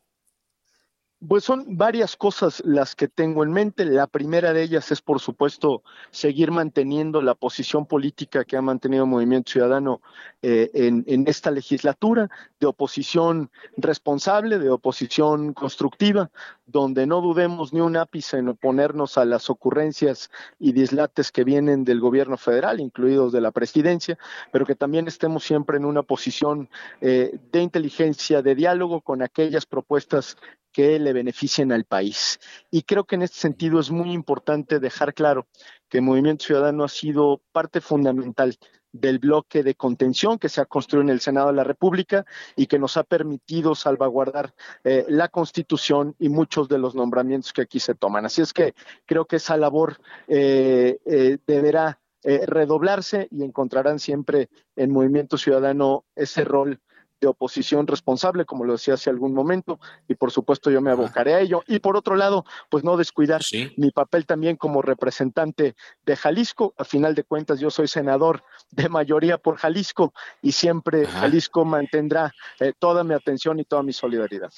Pues 1.26 1.44
son 1.44 1.64
varias 1.78 2.16
cosas 2.16 2.60
las 2.66 2.94
que 2.94 3.08
tengo 3.08 3.44
en 3.44 3.52
mente. 3.52 3.86
La 3.86 4.06
primera 4.06 4.52
de 4.52 4.62
ellas 4.62 4.92
es, 4.92 5.00
por 5.00 5.20
supuesto, 5.20 5.82
seguir 6.10 6.50
manteniendo 6.50 7.22
la 7.22 7.34
posición 7.34 7.86
política 7.86 8.44
que 8.44 8.58
ha 8.58 8.62
mantenido 8.62 9.06
Movimiento 9.06 9.52
Ciudadano 9.52 10.02
eh, 10.42 10.70
en, 10.74 11.24
esta 11.26 11.50
legislatura, 11.50 12.28
de 12.60 12.66
oposición 12.66 13.50
responsable, 13.78 14.58
de 14.58 14.68
oposición 14.68 15.54
constructiva, 15.54 16.30
donde 16.66 17.06
no 17.06 17.20
dudemos 17.20 17.72
ni 17.72 17.80
un 17.80 17.96
ápice 17.96 18.38
en 18.38 18.48
oponernos 18.48 19.18
a 19.18 19.24
las 19.24 19.50
ocurrencias 19.50 20.30
y 20.58 20.72
dislates 20.72 21.30
que 21.30 21.44
vienen 21.44 21.84
del 21.84 22.00
gobierno 22.00 22.36
federal, 22.36 22.80
incluidos 22.80 23.32
de 23.32 23.40
la 23.40 23.50
presidencia, 23.50 24.18
pero 24.50 24.64
que 24.64 24.74
también 24.74 25.06
estemos 25.06 25.44
siempre 25.44 25.76
en 25.76 25.84
una 25.84 26.02
posición 26.02 26.70
eh, 27.00 27.38
de 27.52 27.62
inteligencia, 27.62 28.42
de 28.42 28.54
diálogo 28.54 29.02
con 29.02 29.22
aquellas 29.22 29.66
propuestas 29.66 30.36
que 30.72 30.98
le 30.98 31.12
beneficien 31.12 31.70
al 31.70 31.84
país. 31.84 32.40
Y 32.70 32.82
creo 32.82 33.04
que 33.04 33.14
en 33.14 33.22
este 33.22 33.38
sentido 33.38 33.78
es 33.78 33.90
muy 33.90 34.12
importante 34.12 34.80
dejar 34.80 35.14
claro 35.14 35.46
que 35.88 35.98
el 35.98 36.04
Movimiento 36.04 36.46
Ciudadano 36.46 36.84
ha 36.84 36.88
sido 36.88 37.40
parte 37.52 37.80
fundamental 37.80 38.56
del 38.94 39.18
bloque 39.18 39.64
de 39.64 39.74
contención 39.74 40.38
que 40.38 40.48
se 40.48 40.60
ha 40.60 40.66
construido 40.66 41.02
en 41.02 41.10
el 41.10 41.20
Senado 41.20 41.48
de 41.48 41.54
la 41.54 41.64
República 41.64 42.24
y 42.54 42.66
que 42.66 42.78
nos 42.78 42.96
ha 42.96 43.02
permitido 43.02 43.74
salvaguardar 43.74 44.54
eh, 44.84 45.04
la 45.08 45.28
Constitución 45.28 46.14
y 46.18 46.28
muchos 46.28 46.68
de 46.68 46.78
los 46.78 46.94
nombramientos 46.94 47.52
que 47.52 47.62
aquí 47.62 47.80
se 47.80 47.96
toman. 47.96 48.24
Así 48.24 48.40
es 48.40 48.52
que 48.52 48.74
creo 49.04 49.24
que 49.26 49.36
esa 49.36 49.56
labor 49.56 49.98
eh, 50.28 50.98
eh, 51.04 51.38
deberá 51.46 52.00
redoblarse 52.26 53.28
y 53.30 53.44
encontrarán 53.44 53.98
siempre 53.98 54.48
en 54.76 54.90
Movimiento 54.90 55.36
Ciudadano 55.36 56.06
ese 56.16 56.42
rol 56.42 56.80
de 57.24 57.28
oposición 57.30 57.86
responsable, 57.86 58.44
como 58.44 58.64
lo 58.64 58.72
decía 58.74 58.94
hace 58.94 59.10
algún 59.10 59.34
momento, 59.34 59.80
y 60.08 60.14
por 60.14 60.30
supuesto 60.30 60.70
yo 60.70 60.80
me 60.80 60.90
abocaré 60.90 61.34
a 61.34 61.40
ello. 61.40 61.62
Y 61.66 61.78
por 61.78 61.96
otro 61.96 62.16
lado, 62.16 62.44
pues 62.68 62.84
no 62.84 62.96
descuidar 62.96 63.40
mi 63.76 63.90
papel 63.90 64.26
también 64.26 64.56
como 64.56 64.82
representante 64.82 65.74
de 66.04 66.16
Jalisco. 66.16 66.74
A 66.76 66.84
final 66.84 67.14
de 67.14 67.24
cuentas, 67.24 67.60
yo 67.60 67.70
soy 67.70 67.88
senador 67.88 68.42
de 68.70 68.88
mayoría 68.88 69.38
por 69.38 69.56
Jalisco 69.56 70.12
y 70.42 70.52
siempre 70.52 71.06
Jalisco 71.06 71.64
mantendrá 71.64 72.32
eh, 72.60 72.72
toda 72.78 73.04
mi 73.04 73.14
atención 73.14 73.58
y 73.58 73.64
toda 73.64 73.82
mi 73.82 73.92
solidaridad. 73.92 74.52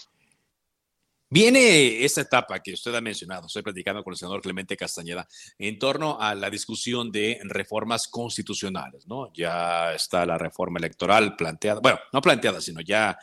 Viene 1.28 2.04
esta 2.04 2.20
etapa 2.20 2.60
que 2.60 2.72
usted 2.72 2.94
ha 2.94 3.00
mencionado, 3.00 3.48
estoy 3.48 3.62
platicando 3.62 4.04
con 4.04 4.12
el 4.12 4.16
senador 4.16 4.40
Clemente 4.40 4.76
Castañeda, 4.76 5.26
en 5.58 5.76
torno 5.76 6.20
a 6.20 6.36
la 6.36 6.48
discusión 6.48 7.10
de 7.10 7.40
reformas 7.42 8.06
constitucionales, 8.06 9.08
¿no? 9.08 9.32
Ya 9.32 9.92
está 9.92 10.24
la 10.24 10.38
reforma 10.38 10.78
electoral 10.78 11.34
planteada, 11.34 11.80
bueno, 11.80 11.98
no 12.12 12.20
planteada, 12.20 12.60
sino 12.60 12.80
ya 12.80 13.18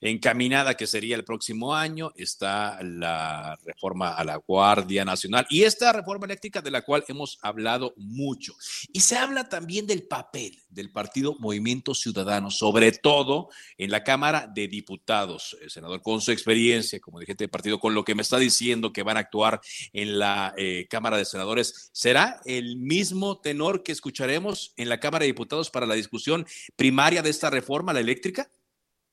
encaminada, 0.00 0.76
que 0.76 0.86
sería 0.86 1.16
el 1.16 1.24
próximo 1.24 1.74
año, 1.74 2.12
está 2.14 2.80
la 2.80 3.58
reforma 3.64 4.14
a 4.14 4.22
la 4.22 4.36
Guardia 4.36 5.04
Nacional 5.04 5.44
y 5.50 5.64
esta 5.64 5.92
reforma 5.92 6.26
eléctrica 6.26 6.62
de 6.62 6.70
la 6.70 6.82
cual 6.82 7.04
hemos 7.08 7.40
hablado 7.42 7.92
mucho. 7.96 8.54
Y 8.92 9.00
se 9.00 9.16
habla 9.16 9.48
también 9.48 9.84
del 9.84 10.04
papel 10.04 10.62
del 10.68 10.92
partido 10.92 11.34
Movimiento 11.40 11.92
Ciudadano, 11.92 12.52
sobre 12.52 12.92
todo 12.92 13.48
en 13.76 13.90
la 13.90 14.04
Cámara 14.04 14.46
de 14.46 14.68
Diputados. 14.68 15.56
El 15.60 15.70
senador, 15.70 16.02
con 16.02 16.20
su 16.20 16.30
experiencia 16.30 17.00
como 17.00 17.18
dirigente 17.18 17.47
partido, 17.48 17.78
con 17.78 17.94
lo 17.94 18.04
que 18.04 18.14
me 18.14 18.22
está 18.22 18.38
diciendo 18.38 18.92
que 18.92 19.02
van 19.02 19.16
a 19.16 19.20
actuar 19.20 19.60
en 19.92 20.18
la 20.18 20.54
eh, 20.56 20.86
Cámara 20.88 21.16
de 21.16 21.24
Senadores, 21.24 21.90
¿será 21.92 22.40
el 22.44 22.76
mismo 22.78 23.38
tenor 23.40 23.82
que 23.82 23.92
escucharemos 23.92 24.72
en 24.76 24.88
la 24.88 25.00
Cámara 25.00 25.22
de 25.22 25.32
Diputados 25.32 25.70
para 25.70 25.86
la 25.86 25.94
discusión 25.94 26.46
primaria 26.76 27.22
de 27.22 27.30
esta 27.30 27.50
reforma, 27.50 27.92
la 27.92 28.00
eléctrica? 28.00 28.48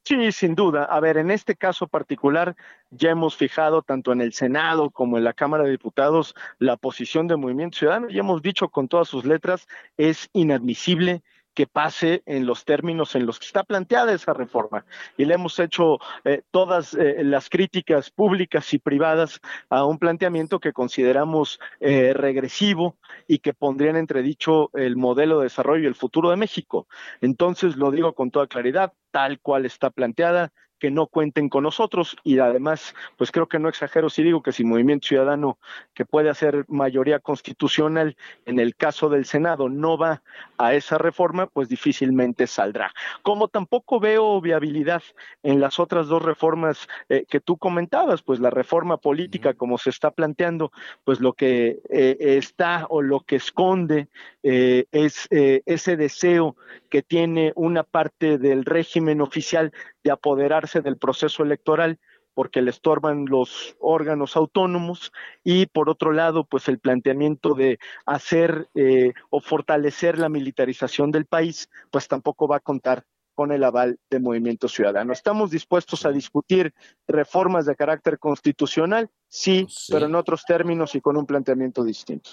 Sí, 0.08 0.32
sin 0.32 0.54
duda. 0.54 0.84
A 0.84 1.00
ver, 1.00 1.17
en 1.17 1.32
este 1.32 1.56
caso 1.56 1.88
particular 1.88 2.56
ya 2.91 3.10
hemos 3.10 3.36
fijado 3.36 3.82
tanto 3.82 4.12
en 4.12 4.21
el 4.21 4.34
Senado 4.34 4.91
como 4.91 5.17
en 5.17 5.24
la 5.24 5.34
Cámara 5.34 5.63
de 5.63 5.71
Diputados 5.71 6.36
la 6.60 6.78
posición 6.78 7.28
del 7.28 7.39
Movimiento 7.39 7.80
Ciudadano 7.80 8.12
y 8.12 8.19
hemos 8.19 8.43
dicho 8.43 8.69
con 8.69 8.88
todas 8.88 9.08
sus 9.08 9.26
letras 9.26 9.67
es 9.98 10.30
inadmisible 10.32 11.24
que 11.56 11.65
pase 11.65 12.22
en 12.26 12.46
los 12.46 12.65
términos 12.65 13.15
en 13.15 13.26
los 13.26 13.39
que 13.39 13.48
está 13.48 13.63
planteada 13.63 14.13
esa 14.13 14.34
reforma. 14.34 14.86
Y 15.18 15.26
le 15.26 15.34
hemos 15.34 15.58
hecho 15.60 15.98
eh, 16.24 16.44
todas 16.52 16.94
eh, 16.94 17.24
las 17.24 17.50
críticas 17.50 18.12
públicas 18.12 18.72
y 18.74 18.78
privadas 18.78 19.41
a 19.70 19.86
un 19.86 19.98
planteamiento 19.98 20.60
que 20.60 20.74
consideramos 20.74 21.60
eh, 21.80 22.13
regresivo 22.13 22.98
y 23.28 23.39
que 23.39 23.54
pondría 23.54 23.89
en 23.89 23.98
entredicho 23.98 24.70
el 24.74 24.98
modelo 24.98 25.39
de 25.39 25.46
desarrollo 25.46 25.86
y 25.86 25.88
el 25.88 25.96
futuro 25.96 26.30
de 26.30 26.36
México. 26.36 26.88
Entonces, 27.22 27.78
lo 27.78 27.89
digo 27.89 28.13
con 28.13 28.30
toda 28.30 28.48
claridad, 28.48 28.94
tal 29.12 29.39
cual 29.39 29.65
está 29.65 29.89
planteada, 29.89 30.52
que 30.86 30.91
no 30.91 31.08
cuenten 31.08 31.50
con 31.50 31.63
nosotros 31.63 32.15
y 32.24 32.38
además, 32.38 32.93
pues 33.17 33.32
creo 33.32 33.48
que 33.48 33.58
no 33.58 33.69
exagero 33.69 34.08
si 34.08 34.21
digo 34.21 34.43
que 34.43 34.52
si 34.52 34.63
Movimiento 34.63 35.08
Ciudadano, 35.08 35.58
que 35.95 36.06
puede 36.06 36.30
hacer 36.30 36.63
mayoría 36.67 37.17
constitucional, 37.17 38.15
en 38.45 38.60
el 38.60 38.76
caso 38.76 39.10
del 39.10 39.26
Senado 39.26 39.67
no 39.67 39.98
va 39.98 40.21
a 40.60 40.76
esa 40.76 41.00
reforma, 41.00 41.48
pues 41.48 41.69
difícilmente 41.69 42.45
saldrá. 42.45 42.93
Como 43.24 43.48
tampoco 43.48 44.00
veo 44.00 44.39
viabilidad 44.41 45.02
en 45.41 45.60
las 45.60 45.80
otras 45.80 46.06
dos 46.06 46.21
reformas 46.21 46.88
eh, 47.10 47.26
que 47.28 47.39
tú 47.39 47.58
comentabas, 47.58 48.21
pues 48.21 48.39
la 48.39 48.52
reforma 48.52 48.98
política 48.98 49.56
como 49.56 49.80
se 49.80 49.89
está 49.89 50.12
planteando, 50.12 50.71
pues 51.04 51.19
lo 51.19 51.34
que 51.34 51.80
eh, 51.89 52.17
está 52.19 52.86
o 52.89 53.02
lo 53.02 53.21
que 53.21 53.38
esconde 53.38 54.08
eh, 54.43 54.86
es 54.91 55.28
ese 55.32 55.98
deseo 55.98 56.56
que 56.91 57.02
tiene 57.02 57.54
una 57.56 57.82
parte 57.82 58.38
del 58.38 58.65
régimen 58.65 59.19
oficial 59.19 59.74
de 60.06 60.12
apoderarse 60.12 60.80
del 60.82 60.98
proceso 60.98 61.44
electoral 61.44 62.00
porque 62.36 62.62
le 62.62 62.70
estorban 62.70 63.26
los 63.26 63.76
órganos 63.80 64.36
autónomos 64.36 65.12
y 65.44 65.65
por 65.65 65.89
otro 65.89 66.12
lado, 66.12 66.46
pues 66.46 66.68
el 66.68 66.80
planteamiento 66.80 67.56
de 67.56 67.80
hacer 68.06 68.70
eh, 68.76 69.13
o 69.30 69.41
fortalecer 69.41 70.20
la 70.20 70.30
militarización 70.30 71.12
del 71.12 71.26
país, 71.26 71.70
pues 71.91 72.08
tampoco 72.08 72.48
va 72.48 72.58
a 72.58 72.60
contar 72.60 73.04
con 73.34 73.52
el 73.52 73.63
aval 73.63 73.98
de 74.10 74.20
Movimiento 74.20 74.68
Ciudadano. 74.68 75.12
¿Estamos 75.12 75.50
dispuestos 75.50 76.06
a 76.06 76.12
discutir 76.12 76.74
reformas 77.08 77.65
de 77.65 77.76
carácter 77.76 78.20
constitucional? 78.20 79.10
sí, 79.28 79.68
pero 79.89 80.06
en 80.06 80.15
otros 80.15 80.46
términos 80.46 80.94
y 80.96 81.02
con 81.02 81.18
un 81.18 81.26
planteamiento 81.26 81.84
distinto 81.84 82.32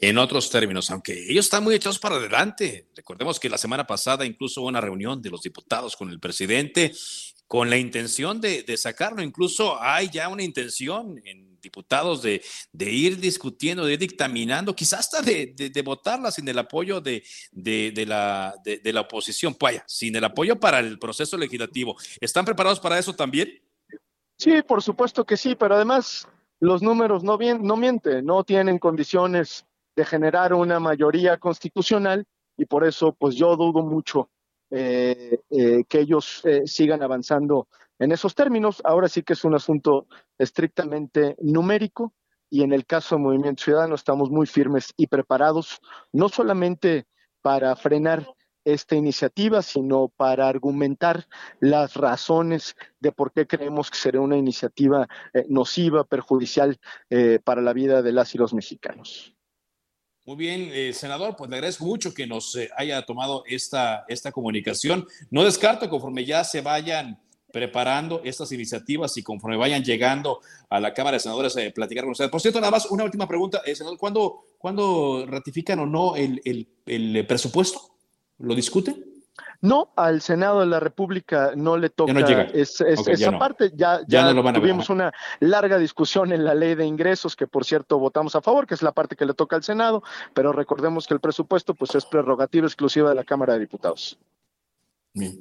en 0.00 0.18
otros 0.18 0.50
términos, 0.50 0.90
aunque 0.90 1.30
ellos 1.30 1.46
están 1.46 1.64
muy 1.64 1.74
echados 1.74 1.98
para 1.98 2.16
adelante. 2.16 2.86
Recordemos 2.94 3.40
que 3.40 3.48
la 3.48 3.58
semana 3.58 3.86
pasada 3.86 4.24
incluso 4.24 4.60
hubo 4.60 4.68
una 4.68 4.80
reunión 4.80 5.20
de 5.20 5.30
los 5.30 5.42
diputados 5.42 5.96
con 5.96 6.10
el 6.10 6.20
presidente 6.20 6.92
con 7.48 7.70
la 7.70 7.78
intención 7.78 8.40
de, 8.40 8.76
sacarlo. 8.76 9.22
Incluso 9.22 9.80
hay 9.80 10.10
ya 10.10 10.28
una 10.28 10.42
intención 10.42 11.20
en 11.24 11.58
diputados 11.60 12.22
de, 12.22 12.42
ir 12.78 13.18
discutiendo, 13.18 13.86
de 13.86 13.94
ir 13.94 13.98
dictaminando, 13.98 14.76
quizás 14.76 15.00
hasta 15.00 15.22
de, 15.22 15.82
votarla 15.82 16.30
sin 16.30 16.46
el 16.46 16.58
apoyo 16.58 17.00
de, 17.00 17.24
la, 18.06 18.54
de, 18.62 18.92
la 18.92 19.00
oposición. 19.00 19.56
Vaya, 19.58 19.82
sin 19.88 20.14
el 20.14 20.24
apoyo 20.24 20.60
para 20.60 20.78
el 20.78 20.98
proceso 20.98 21.38
legislativo. 21.38 21.96
¿Están 22.20 22.44
preparados 22.44 22.78
para 22.78 22.98
eso 22.98 23.14
también? 23.14 23.60
Sí, 24.36 24.62
por 24.62 24.82
supuesto 24.82 25.24
que 25.24 25.38
sí, 25.38 25.56
pero 25.56 25.74
además 25.74 26.28
los 26.60 26.82
números 26.82 27.24
no, 27.24 27.38
bien, 27.38 27.62
no 27.62 27.76
mienten, 27.76 28.26
no 28.26 28.44
tienen 28.44 28.78
condiciones 28.78 29.64
de 29.98 30.04
generar 30.04 30.54
una 30.54 30.78
mayoría 30.78 31.38
constitucional 31.38 32.24
y 32.56 32.66
por 32.66 32.84
eso 32.84 33.16
pues 33.18 33.34
yo 33.34 33.56
dudo 33.56 33.82
mucho 33.82 34.30
eh, 34.70 35.40
eh, 35.50 35.82
que 35.88 35.98
ellos 35.98 36.40
eh, 36.44 36.62
sigan 36.66 37.02
avanzando 37.02 37.66
en 37.98 38.12
esos 38.12 38.36
términos. 38.36 38.80
Ahora 38.84 39.08
sí 39.08 39.24
que 39.24 39.32
es 39.32 39.42
un 39.42 39.56
asunto 39.56 40.06
estrictamente 40.38 41.34
numérico 41.40 42.14
y 42.48 42.62
en 42.62 42.72
el 42.72 42.86
caso 42.86 43.16
del 43.16 43.24
Movimiento 43.24 43.64
Ciudadano 43.64 43.96
estamos 43.96 44.30
muy 44.30 44.46
firmes 44.46 44.94
y 44.96 45.08
preparados, 45.08 45.80
no 46.12 46.28
solamente 46.28 47.08
para 47.42 47.74
frenar 47.74 48.24
esta 48.64 48.94
iniciativa, 48.94 49.62
sino 49.62 50.12
para 50.16 50.46
argumentar 50.46 51.26
las 51.58 51.94
razones 51.94 52.76
de 53.00 53.10
por 53.10 53.32
qué 53.32 53.48
creemos 53.48 53.90
que 53.90 53.98
será 53.98 54.20
una 54.20 54.36
iniciativa 54.36 55.08
nociva, 55.48 56.04
perjudicial 56.04 56.78
para 57.42 57.62
la 57.62 57.72
vida 57.72 58.02
de 58.02 58.12
las 58.12 58.34
y 58.36 58.38
los 58.38 58.54
mexicanos. 58.54 59.34
Muy 60.28 60.36
bien, 60.36 60.68
eh, 60.74 60.92
senador, 60.92 61.36
pues 61.36 61.48
le 61.48 61.56
agradezco 61.56 61.86
mucho 61.86 62.12
que 62.12 62.26
nos 62.26 62.54
eh, 62.54 62.68
haya 62.76 63.00
tomado 63.06 63.44
esta, 63.46 64.04
esta 64.08 64.30
comunicación. 64.30 65.06
No 65.30 65.42
descarto 65.42 65.88
conforme 65.88 66.26
ya 66.26 66.44
se 66.44 66.60
vayan 66.60 67.18
preparando 67.50 68.20
estas 68.22 68.52
iniciativas 68.52 69.16
y 69.16 69.22
conforme 69.22 69.56
vayan 69.56 69.82
llegando 69.82 70.40
a 70.68 70.80
la 70.80 70.92
Cámara 70.92 71.14
de 71.14 71.20
Senadores 71.20 71.56
a 71.56 71.60
platicar 71.70 72.04
con 72.04 72.10
ustedes. 72.10 72.30
Por 72.30 72.42
cierto, 72.42 72.60
nada 72.60 72.72
más 72.72 72.90
una 72.90 73.04
última 73.04 73.26
pregunta, 73.26 73.62
eh, 73.64 73.74
senador, 73.74 73.96
¿cuándo, 73.96 74.44
¿cuándo, 74.58 75.24
ratifican 75.26 75.78
o 75.78 75.86
no 75.86 76.14
el 76.14 77.24
presupuesto? 77.26 77.96
¿Lo 78.36 78.54
discuten? 78.54 79.07
No, 79.60 79.92
al 79.96 80.22
Senado 80.22 80.60
de 80.60 80.66
la 80.66 80.78
República 80.78 81.52
no 81.56 81.76
le 81.76 81.90
toca 81.90 82.12
esa 82.52 83.38
parte. 83.38 83.72
Ya, 83.74 84.00
ya, 84.06 84.32
tuvimos 84.52 84.88
una 84.88 85.12
larga 85.40 85.78
discusión 85.78 86.32
en 86.32 86.44
la 86.44 86.54
ley 86.54 86.76
de 86.76 86.86
ingresos, 86.86 87.34
que 87.34 87.48
por 87.48 87.64
cierto 87.64 87.98
votamos 87.98 88.36
a 88.36 88.40
favor, 88.40 88.66
que 88.68 88.74
es 88.74 88.82
la 88.82 88.92
parte 88.92 89.16
que 89.16 89.26
le 89.26 89.34
toca 89.34 89.56
al 89.56 89.64
Senado, 89.64 90.04
pero 90.32 90.52
recordemos 90.52 91.06
que 91.08 91.14
el 91.14 91.20
presupuesto 91.20 91.74
pues 91.74 91.94
es 91.96 92.06
prerrogativa 92.06 92.66
exclusiva 92.66 93.08
de 93.08 93.16
la 93.16 93.24
Cámara 93.24 93.54
de 93.54 93.60
Diputados. 93.60 94.16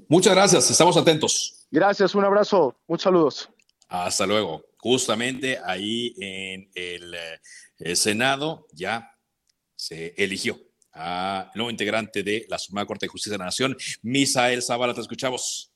Muchas 0.07 0.33
gracias, 0.33 0.71
estamos 0.71 0.97
atentos. 0.97 1.67
Gracias, 1.69 2.15
un 2.15 2.25
abrazo, 2.25 2.75
muchos 2.87 3.03
saludos. 3.03 3.49
Hasta 3.87 4.25
luego. 4.25 4.63
Justamente 4.77 5.59
ahí 5.63 6.15
en 6.19 6.69
el 6.73 7.15
eh, 7.79 7.95
Senado 7.95 8.67
ya 8.71 9.11
se 9.75 10.13
eligió 10.17 10.66
a 10.97 11.51
nuevo 11.55 11.69
integrante 11.69 12.23
de 12.23 12.45
la 12.49 12.57
Suprema 12.57 12.85
Corte 12.85 13.05
de 13.05 13.09
Justicia 13.09 13.33
de 13.33 13.39
la 13.39 13.45
Nación, 13.45 13.75
Misael 14.03 14.61
Zavala, 14.61 14.93
te 14.93 15.01
escuchamos. 15.01 15.71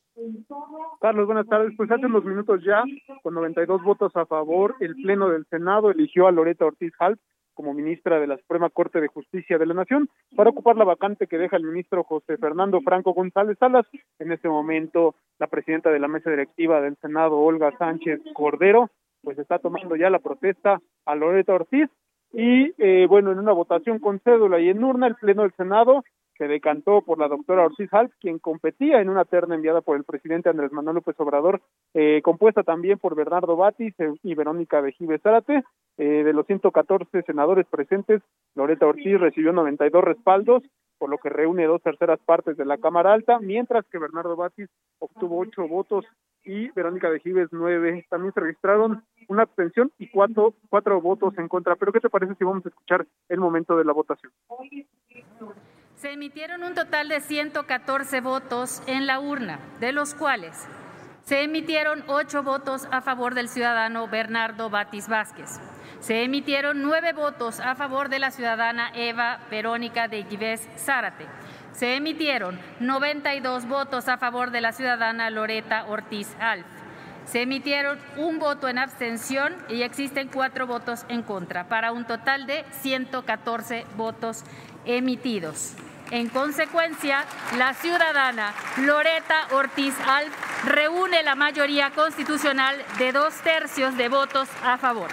Carlos, 0.99 1.26
buenas 1.26 1.47
tardes. 1.47 1.74
Pues 1.76 1.89
hace 1.89 2.05
unos 2.05 2.24
minutos 2.24 2.61
ya, 2.63 2.84
con 3.24 3.34
92 3.34 3.82
votos 3.84 4.11
a 4.15 4.26
favor, 4.26 4.76
el 4.80 4.95
Pleno 4.95 5.30
del 5.30 5.45
Senado 5.49 5.89
eligió 5.89 6.28
a 6.28 6.32
Loreta 6.32 6.65
Ortiz 6.65 6.93
Halp 6.99 7.19
como 7.53 7.74
ministra 7.74 8.19
de 8.19 8.28
la 8.28 8.38
Suprema 8.38 8.69
Corte 8.69 9.01
de 9.01 9.07
Justicia 9.07 9.57
de 9.57 9.65
la 9.65 9.74
Nación 9.74 10.09
para 10.36 10.49
ocupar 10.49 10.78
la 10.78 10.86
vacante 10.86 11.28
que 11.28 11.38
deja 11.38 11.57
el 11.57 11.63
ministro 11.63 12.03
José 12.03 12.38
Fernando 12.38 12.82
Franco 12.82 13.13
González 13.13 13.57
Salas. 13.59 13.86
En 14.19 14.32
este 14.32 14.47
momento, 14.49 15.15
la 15.39 15.47
presidenta 15.47 15.89
de 15.89 15.99
la 15.99 16.07
mesa 16.07 16.30
directiva 16.30 16.82
del 16.82 16.97
Senado, 16.97 17.38
Olga 17.38 17.76
Sánchez 17.78 18.19
Cordero, 18.34 18.89
pues 19.22 19.38
está 19.38 19.59
tomando 19.59 19.95
ya 19.95 20.09
la 20.09 20.19
protesta 20.19 20.82
a 21.05 21.15
Loreta 21.15 21.53
Ortiz 21.53 21.89
y 22.34 22.73
eh, 22.77 23.05
bueno, 23.07 23.32
en 23.32 23.39
una 23.39 23.51
votación 23.51 23.99
con 23.99 24.19
cédula 24.19 24.59
y 24.59 24.69
en 24.69 24.84
urna, 24.84 25.07
el 25.07 25.15
Pleno 25.15 25.43
del 25.43 25.53
Senado 25.53 26.03
se 26.41 26.47
decantó 26.47 27.01
por 27.01 27.19
la 27.19 27.27
doctora 27.27 27.65
Ortiz 27.65 27.88
Halp, 27.93 28.11
quien 28.19 28.39
competía 28.39 28.99
en 28.99 29.09
una 29.09 29.25
terna 29.25 29.53
enviada 29.53 29.82
por 29.82 29.95
el 29.95 30.03
presidente 30.03 30.49
Andrés 30.49 30.71
Manuel 30.71 30.95
López 30.95 31.15
Obrador, 31.19 31.61
eh, 31.93 32.21
compuesta 32.23 32.63
también 32.63 32.97
por 32.97 33.13
Bernardo 33.13 33.55
Batis 33.55 33.93
y 34.23 34.34
Verónica 34.34 34.82
Vejive 34.82 35.19
Zárate. 35.19 35.63
Eh, 35.97 36.23
de 36.23 36.34
los 36.34 36.47
114 36.47 37.21
senadores 37.23 37.67
presentes, 37.67 38.23
Loreta 38.55 38.88
Ortiz 38.88 39.19
recibió 39.19 39.53
92 39.53 40.03
respaldos, 40.03 40.63
por 40.97 41.11
lo 41.11 41.19
que 41.19 41.29
reúne 41.29 41.65
dos 41.65 41.82
terceras 41.84 42.19
partes 42.25 42.57
de 42.57 42.65
la 42.65 42.79
Cámara 42.79 43.13
Alta, 43.13 43.38
mientras 43.39 43.86
que 43.86 43.99
Bernardo 43.99 44.36
Batis 44.36 44.69
obtuvo 44.97 45.39
ocho 45.39 45.67
votos 45.67 46.05
y 46.43 46.71
Verónica 46.71 47.11
de 47.11 47.19
Gives 47.19 47.49
nueve. 47.51 48.05
También 48.09 48.34
se 48.34 48.39
registraron 48.39 49.03
una 49.32 49.43
abstención 49.43 49.91
y 49.97 50.09
cuatro, 50.09 50.53
cuatro 50.69 50.99
votos 51.01 51.38
en 51.38 51.47
contra. 51.47 51.75
Pero 51.75 51.91
¿qué 51.91 51.99
te 51.99 52.09
parece 52.09 52.36
si 52.36 52.43
vamos 52.43 52.65
a 52.65 52.69
escuchar 52.69 53.07
el 53.29 53.39
momento 53.39 53.77
de 53.77 53.86
la 53.86 53.93
votación? 53.93 54.32
Se 55.95 56.11
emitieron 56.11 56.63
un 56.63 56.73
total 56.73 57.07
de 57.07 57.21
114 57.21 58.21
votos 58.21 58.84
en 58.88 59.07
la 59.07 59.19
urna, 59.19 59.59
de 59.79 59.93
los 59.93 60.15
cuales 60.15 60.67
se 61.23 61.43
emitieron 61.43 62.03
ocho 62.07 62.43
votos 62.43 62.88
a 62.91 63.01
favor 63.01 63.34
del 63.34 63.47
ciudadano 63.47 64.07
Bernardo 64.07 64.69
Batis 64.69 65.07
Vázquez. 65.07 65.59
Se 65.99 66.23
emitieron 66.23 66.82
nueve 66.82 67.13
votos 67.13 67.59
a 67.59 67.75
favor 67.75 68.09
de 68.09 68.19
la 68.19 68.32
ciudadana 68.32 68.91
Eva 68.95 69.39
Verónica 69.49 70.07
de 70.07 70.23
Gives 70.23 70.67
Zárate 70.75 71.27
se 71.73 71.95
emitieron 71.95 72.59
92 72.79 73.67
votos 73.67 74.07
a 74.07 74.17
favor 74.17 74.51
de 74.51 74.61
la 74.61 74.73
ciudadana 74.73 75.29
Loreta 75.29 75.86
Ortiz 75.86 76.36
Alf. 76.39 76.80
Se 77.32 77.43
emitieron 77.43 77.97
un 78.17 78.39
voto 78.39 78.67
en 78.67 78.77
abstención 78.77 79.53
y 79.69 79.84
existen 79.84 80.27
cuatro 80.27 80.67
votos 80.67 81.05
en 81.07 81.23
contra, 81.23 81.69
para 81.69 81.93
un 81.93 82.05
total 82.05 82.45
de 82.45 82.65
114 82.82 83.86
votos 83.95 84.43
emitidos. 84.84 85.77
En 86.11 86.27
consecuencia, 86.27 87.23
la 87.57 87.73
ciudadana 87.73 88.51
Loreta 88.86 89.47
Ortiz 89.53 89.97
Alf 90.05 90.65
reúne 90.65 91.23
la 91.23 91.36
mayoría 91.36 91.91
constitucional 91.91 92.75
de 92.99 93.13
dos 93.13 93.34
tercios 93.43 93.95
de 93.95 94.09
votos 94.09 94.49
a 94.65 94.77
favor. 94.77 95.07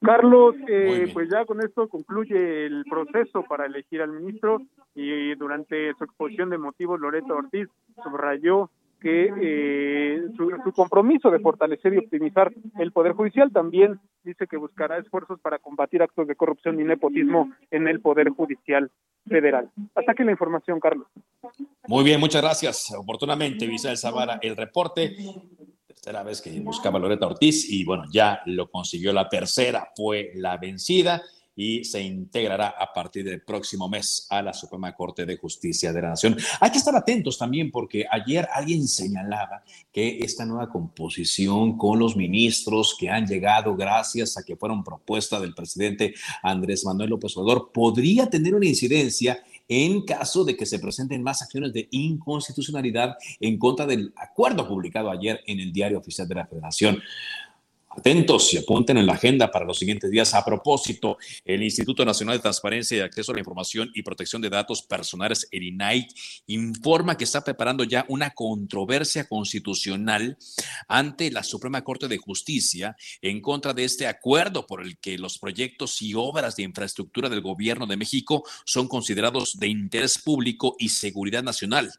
Carlos, 0.00 0.54
eh, 0.68 1.10
pues 1.12 1.28
ya 1.28 1.44
con 1.46 1.60
esto 1.64 1.88
concluye 1.88 2.66
el 2.66 2.84
proceso 2.88 3.42
para 3.42 3.66
elegir 3.66 4.02
al 4.02 4.12
ministro 4.12 4.62
y 4.94 5.34
durante 5.34 5.94
su 5.94 6.04
exposición 6.04 6.48
de 6.50 6.58
motivos 6.58 7.00
Loreto 7.00 7.34
Ortiz 7.34 7.68
subrayó 8.04 8.70
que 9.02 9.32
eh, 9.42 10.22
su, 10.36 10.72
compromiso 10.72 11.30
de 11.30 11.40
fortalecer 11.40 11.94
y 11.94 11.98
optimizar 11.98 12.52
el 12.78 12.92
Poder 12.92 13.12
Judicial 13.12 13.50
también 13.52 13.98
dice 14.22 14.46
que 14.46 14.56
buscará 14.56 14.98
esfuerzos 14.98 15.40
para 15.40 15.58
combatir 15.58 16.02
actos 16.02 16.28
de 16.28 16.36
corrupción 16.36 16.80
y 16.80 16.84
nepotismo 16.84 17.50
en 17.70 17.88
el 17.88 18.00
Poder 18.00 18.28
Judicial 18.30 18.90
Federal. 19.28 19.70
Hasta 19.94 20.12
aquí 20.12 20.22
la 20.22 20.30
información, 20.30 20.78
Carlos. 20.78 21.08
Muy 21.88 22.04
bien, 22.04 22.20
muchas 22.20 22.42
gracias. 22.42 22.94
Oportunamente, 22.96 23.66
Vicente 23.66 23.96
Zavara, 23.96 24.38
el 24.40 24.56
reporte 24.56 25.16
tercera 25.86 26.22
vez 26.22 26.40
que 26.40 26.58
buscaba 26.60 26.98
Loreta 26.98 27.26
Ortiz 27.26 27.68
y 27.70 27.84
bueno, 27.84 28.04
ya 28.12 28.40
lo 28.46 28.70
consiguió 28.70 29.12
la 29.12 29.28
tercera, 29.28 29.88
fue 29.94 30.30
la 30.34 30.56
vencida 30.56 31.22
y 31.54 31.84
se 31.84 32.02
integrará 32.02 32.68
a 32.68 32.92
partir 32.92 33.24
del 33.24 33.42
próximo 33.42 33.88
mes 33.88 34.26
a 34.30 34.42
la 34.42 34.52
Suprema 34.52 34.94
Corte 34.94 35.26
de 35.26 35.36
Justicia 35.36 35.92
de 35.92 36.02
la 36.02 36.10
Nación. 36.10 36.36
Hay 36.60 36.70
que 36.70 36.78
estar 36.78 36.94
atentos 36.96 37.36
también 37.38 37.70
porque 37.70 38.04
ayer 38.10 38.48
alguien 38.52 38.88
señalaba 38.88 39.62
que 39.92 40.18
esta 40.20 40.44
nueva 40.44 40.68
composición 40.70 41.76
con 41.76 41.98
los 41.98 42.16
ministros 42.16 42.96
que 42.98 43.10
han 43.10 43.26
llegado 43.26 43.76
gracias 43.76 44.36
a 44.36 44.42
que 44.42 44.56
fueron 44.56 44.84
propuesta 44.84 45.40
del 45.40 45.54
presidente 45.54 46.14
Andrés 46.42 46.84
Manuel 46.84 47.10
López 47.10 47.36
Obrador 47.36 47.70
podría 47.72 48.28
tener 48.30 48.54
una 48.54 48.66
incidencia 48.66 49.42
en 49.68 50.02
caso 50.02 50.44
de 50.44 50.56
que 50.56 50.66
se 50.66 50.78
presenten 50.78 51.22
más 51.22 51.42
acciones 51.42 51.72
de 51.72 51.88
inconstitucionalidad 51.90 53.16
en 53.40 53.58
contra 53.58 53.86
del 53.86 54.12
acuerdo 54.16 54.68
publicado 54.68 55.10
ayer 55.10 55.40
en 55.46 55.60
el 55.60 55.72
Diario 55.72 55.98
Oficial 55.98 56.28
de 56.28 56.34
la 56.34 56.46
Federación. 56.46 57.00
Atentos 57.94 58.54
y 58.54 58.56
apunten 58.56 58.96
en 58.96 59.04
la 59.04 59.12
agenda 59.12 59.50
para 59.50 59.66
los 59.66 59.78
siguientes 59.78 60.10
días. 60.10 60.32
A 60.32 60.42
propósito, 60.42 61.18
el 61.44 61.62
Instituto 61.62 62.06
Nacional 62.06 62.36
de 62.38 62.42
Transparencia 62.42 62.96
y 62.96 63.00
Acceso 63.00 63.32
a 63.32 63.34
la 63.34 63.40
Información 63.40 63.90
y 63.94 64.02
Protección 64.02 64.40
de 64.40 64.48
Datos 64.48 64.80
Personales, 64.80 65.46
el 65.50 65.64
INAI, 65.64 66.08
informa 66.46 67.18
que 67.18 67.24
está 67.24 67.44
preparando 67.44 67.84
ya 67.84 68.06
una 68.08 68.30
controversia 68.30 69.28
constitucional 69.28 70.38
ante 70.88 71.30
la 71.30 71.42
Suprema 71.42 71.84
Corte 71.84 72.08
de 72.08 72.16
Justicia 72.16 72.96
en 73.20 73.42
contra 73.42 73.74
de 73.74 73.84
este 73.84 74.06
acuerdo 74.06 74.66
por 74.66 74.80
el 74.80 74.96
que 74.96 75.18
los 75.18 75.38
proyectos 75.38 76.00
y 76.00 76.14
obras 76.14 76.56
de 76.56 76.62
infraestructura 76.62 77.28
del 77.28 77.42
Gobierno 77.42 77.86
de 77.86 77.98
México 77.98 78.42
son 78.64 78.88
considerados 78.88 79.58
de 79.58 79.68
interés 79.68 80.16
público 80.16 80.76
y 80.78 80.88
seguridad 80.88 81.42
nacional. 81.42 81.92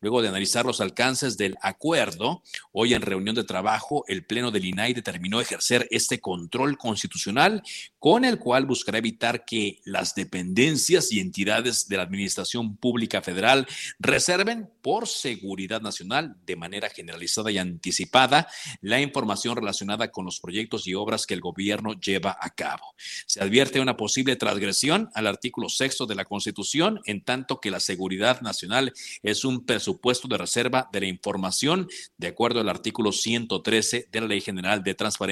Luego 0.00 0.22
de 0.22 0.28
analizar 0.28 0.64
los 0.64 0.80
alcances 0.80 1.36
del 1.36 1.58
acuerdo, 1.60 2.42
hoy 2.72 2.94
en 2.94 3.02
reunión 3.02 3.34
de 3.34 3.44
trabajo, 3.44 4.06
el 4.08 4.24
Pleno 4.24 4.50
del 4.50 4.64
INAI 4.64 4.94
determinó 4.94 5.33
ejercer 5.40 5.88
este 5.90 6.20
control 6.20 6.78
constitucional 6.78 7.62
con 7.98 8.24
el 8.24 8.38
cual 8.38 8.66
buscará 8.66 8.98
evitar 8.98 9.44
que 9.44 9.80
las 9.84 10.14
dependencias 10.14 11.10
y 11.10 11.20
entidades 11.20 11.88
de 11.88 11.96
la 11.96 12.02
Administración 12.02 12.76
Pública 12.76 13.22
Federal 13.22 13.66
reserven 13.98 14.68
por 14.82 15.08
seguridad 15.08 15.80
nacional 15.80 16.36
de 16.44 16.56
manera 16.56 16.90
generalizada 16.90 17.50
y 17.50 17.58
anticipada 17.58 18.46
la 18.82 19.00
información 19.00 19.56
relacionada 19.56 20.10
con 20.10 20.26
los 20.26 20.38
proyectos 20.38 20.86
y 20.86 20.94
obras 20.94 21.26
que 21.26 21.34
el 21.34 21.40
gobierno 21.40 21.98
lleva 21.98 22.36
a 22.38 22.50
cabo. 22.50 22.94
Se 23.26 23.42
advierte 23.42 23.80
una 23.80 23.96
posible 23.96 24.36
transgresión 24.36 25.10
al 25.14 25.26
artículo 25.26 25.68
sexto 25.68 26.04
de 26.06 26.14
la 26.14 26.24
Constitución, 26.24 27.00
en 27.06 27.24
tanto 27.24 27.60
que 27.60 27.70
la 27.70 27.80
seguridad 27.80 28.42
nacional 28.42 28.92
es 29.22 29.44
un 29.44 29.64
presupuesto 29.64 30.28
de 30.28 30.38
reserva 30.38 30.88
de 30.92 31.00
la 31.00 31.06
información, 31.06 31.88
de 32.18 32.28
acuerdo 32.28 32.60
al 32.60 32.68
artículo 32.68 33.12
113 33.12 34.08
de 34.12 34.20
la 34.20 34.26
Ley 34.26 34.40
General 34.40 34.82
de 34.82 34.94
Transparencia 34.94 35.23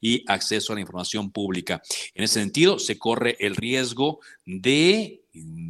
y 0.00 0.24
acceso 0.26 0.72
a 0.72 0.76
la 0.76 0.80
información 0.80 1.30
pública. 1.30 1.82
En 2.14 2.24
ese 2.24 2.40
sentido, 2.40 2.78
se 2.78 2.98
corre 2.98 3.36
el 3.40 3.56
riesgo 3.56 4.20
de 4.44 5.22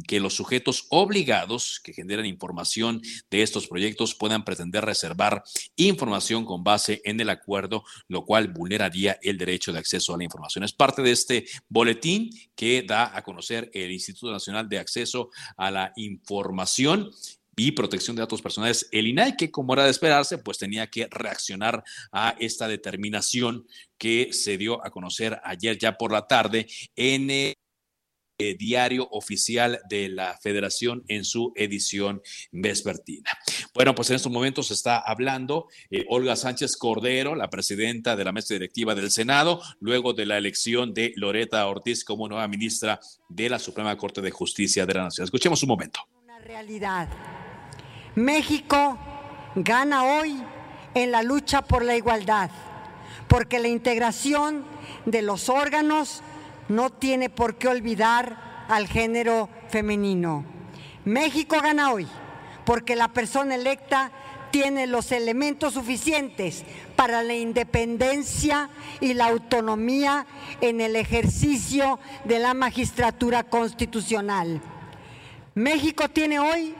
que 0.07 0.19
los 0.19 0.33
sujetos 0.33 0.87
obligados 0.89 1.79
que 1.83 1.93
generan 1.93 2.25
información 2.25 3.01
de 3.29 3.41
estos 3.43 3.67
proyectos 3.67 4.15
puedan 4.15 4.43
pretender 4.43 4.85
reservar 4.85 5.43
información 5.75 6.45
con 6.45 6.63
base 6.63 7.01
en 7.05 7.19
el 7.19 7.29
acuerdo, 7.29 7.83
lo 8.07 8.25
cual 8.25 8.47
vulneraría 8.47 9.19
el 9.21 9.37
derecho 9.37 9.71
de 9.71 9.79
acceso 9.79 10.13
a 10.13 10.17
la 10.17 10.23
información. 10.23 10.63
Es 10.63 10.73
parte 10.73 11.01
de 11.01 11.11
este 11.11 11.45
boletín 11.67 12.29
que 12.55 12.83
da 12.83 13.15
a 13.15 13.21
conocer 13.21 13.69
el 13.73 13.91
Instituto 13.91 14.31
Nacional 14.31 14.67
de 14.69 14.79
Acceso 14.79 15.29
a 15.57 15.69
la 15.71 15.93
Información 15.95 17.11
y 17.59 17.71
Protección 17.71 18.15
de 18.15 18.21
Datos 18.21 18.41
Personales, 18.41 18.87
el 18.91 19.07
INAI, 19.07 19.35
que 19.35 19.51
como 19.51 19.73
era 19.73 19.83
de 19.83 19.91
esperarse, 19.91 20.37
pues 20.37 20.57
tenía 20.57 20.87
que 20.87 21.07
reaccionar 21.11 21.83
a 22.11 22.35
esta 22.39 22.67
determinación 22.67 23.67
que 23.97 24.29
se 24.31 24.57
dio 24.57 24.83
a 24.85 24.91
conocer 24.91 25.39
ayer 25.43 25.77
ya 25.77 25.97
por 25.97 26.11
la 26.11 26.25
tarde 26.25 26.67
en 26.95 27.29
el 27.29 27.55
diario 28.57 29.09
oficial 29.11 29.81
de 29.89 30.07
la 30.07 30.37
federación 30.41 31.03
en 31.09 31.25
su 31.25 31.51
edición 31.55 32.21
vespertina. 32.53 33.29
Bueno, 33.73 33.93
pues 33.93 34.09
en 34.09 34.15
estos 34.15 34.31
momentos 34.31 34.71
está 34.71 34.97
hablando 34.99 35.67
eh, 35.91 36.05
Olga 36.07 36.37
Sánchez 36.37 36.77
Cordero, 36.77 37.35
la 37.35 37.49
presidenta 37.49 38.15
de 38.15 38.23
la 38.23 38.31
mesa 38.31 38.53
directiva 38.53 38.95
del 38.95 39.11
Senado, 39.11 39.61
luego 39.81 40.13
de 40.13 40.25
la 40.25 40.37
elección 40.37 40.93
de 40.93 41.11
Loreta 41.17 41.67
Ortiz 41.67 42.05
como 42.05 42.29
nueva 42.29 42.47
ministra 42.47 43.01
de 43.27 43.49
la 43.49 43.59
Suprema 43.59 43.97
Corte 43.97 44.21
de 44.21 44.31
Justicia 44.31 44.85
de 44.85 44.93
la 44.93 45.03
Nación. 45.03 45.25
Escuchemos 45.25 45.61
un 45.63 45.69
momento 45.69 45.99
La 46.25 46.39
realidad. 46.39 47.09
México 48.15 48.97
gana 49.55 50.03
hoy 50.03 50.41
en 50.93 51.11
la 51.11 51.23
lucha 51.23 51.61
por 51.61 51.83
la 51.83 51.95
igualdad, 51.95 52.49
porque 53.27 53.59
la 53.59 53.67
integración 53.67 54.65
de 55.05 55.21
los 55.21 55.49
órganos 55.49 56.21
no 56.67 56.89
tiene 56.89 57.29
por 57.29 57.55
qué 57.55 57.67
olvidar 57.67 58.65
al 58.67 58.87
género 58.87 59.49
femenino. 59.69 60.45
México 61.05 61.57
gana 61.61 61.91
hoy 61.91 62.07
porque 62.65 62.95
la 62.95 63.07
persona 63.07 63.55
electa 63.55 64.11
tiene 64.51 64.87
los 64.87 65.11
elementos 65.11 65.73
suficientes 65.73 66.63
para 66.95 67.23
la 67.23 67.35
independencia 67.35 68.69
y 68.99 69.13
la 69.13 69.27
autonomía 69.27 70.25
en 70.61 70.81
el 70.81 70.95
ejercicio 70.95 71.99
de 72.25 72.39
la 72.39 72.53
magistratura 72.53 73.43
constitucional. 73.43 74.61
México 75.55 76.09
tiene 76.09 76.39
hoy 76.39 76.75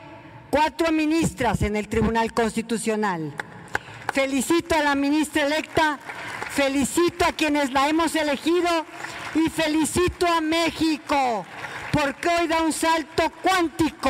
cuatro 0.50 0.91
ministras 0.91 1.62
en 1.62 1.76
el 1.76 1.88
Tribunal 1.88 2.34
Constitucional. 2.34 3.34
Felicito 4.14 4.76
a 4.76 4.84
la 4.84 4.95
ministra 4.95 5.45
electa, 5.45 6.00
felicito 6.50 7.26
a 7.26 7.34
quienes 7.34 7.72
la 7.72 7.88
hemos 7.89 8.16
elegido 8.16 8.86
y 9.36 9.50
felicito 9.50 10.28
a 10.28 10.41
México 10.41 11.45
porque 11.91 12.28
hoy 12.28 12.47
da 12.47 12.64
un 12.64 12.74
salto 12.74 13.32
cuántico 13.41 14.10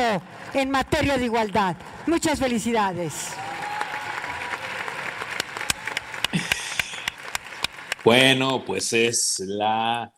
en 0.54 0.70
materia 0.70 1.16
de 1.16 1.24
igualdad. 1.24 1.76
Muchas 2.06 2.38
felicidades. 2.38 3.28
Bueno, 8.04 8.64
pues 8.64 8.92
es 8.92 9.40
la 9.40 10.12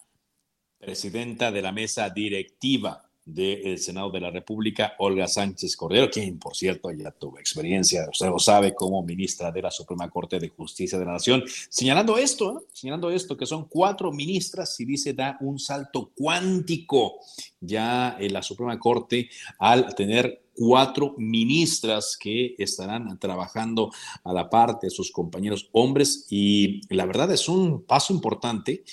presidenta 0.79 1.51
de 1.51 1.63
la 1.63 1.73
mesa 1.73 2.09
directiva 2.11 3.02
del 3.25 3.79
Senado 3.79 4.11
de 4.11 4.21
la 4.21 4.31
República, 4.31 4.95
Olga 4.99 5.29
Sánchez 5.29 5.77
Cordero, 5.77 6.11
quien, 6.11 6.39
por 6.39 6.57
cierto, 6.57 6.91
ya 6.91 7.11
tuvo 7.13 7.39
experiencia, 7.39 8.09
usted 8.11 8.27
lo 8.27 8.39
sabe, 8.39 8.75
como 8.75 9.03
ministra 9.03 9.53
de 9.53 9.63
la 9.63 9.71
Suprema 9.71 10.11
Corte 10.11 10.39
de 10.39 10.49
Justicia 10.49 10.99
de 10.99 11.05
la 11.05 11.13
Nación, 11.13 11.45
señalando 11.69 12.17
esto, 12.19 12.67
señalando 12.73 13.11
esto, 13.11 13.37
que 13.37 13.47
son 13.47 13.67
cuatro 13.69 14.13
ministras 14.13 14.79
y 14.81 14.85
dice 14.85 15.13
da 15.13 15.37
un 15.41 15.59
salto 15.59 16.11
cuántico 16.15 17.15
ya 17.61 18.17
en 18.19 18.33
la 18.33 18.43
Suprema 18.43 18.79
Corte 18.79 19.29
al 19.59 19.95
tener 19.95 20.43
cuatro 20.55 21.15
ministras 21.17 22.17
que 22.19 22.55
estarán 22.59 23.19
trabajando 23.19 23.91
a 24.25 24.33
la 24.33 24.51
parte 24.51 24.87
de 24.87 24.91
sus 24.91 25.11
compañeros 25.11 25.69
hombres. 25.73 26.27
Y 26.29 26.81
la 26.95 27.07
verdad 27.07 27.31
es 27.33 27.49
un 27.49 27.85
paso 27.85 28.13
importante 28.13 28.85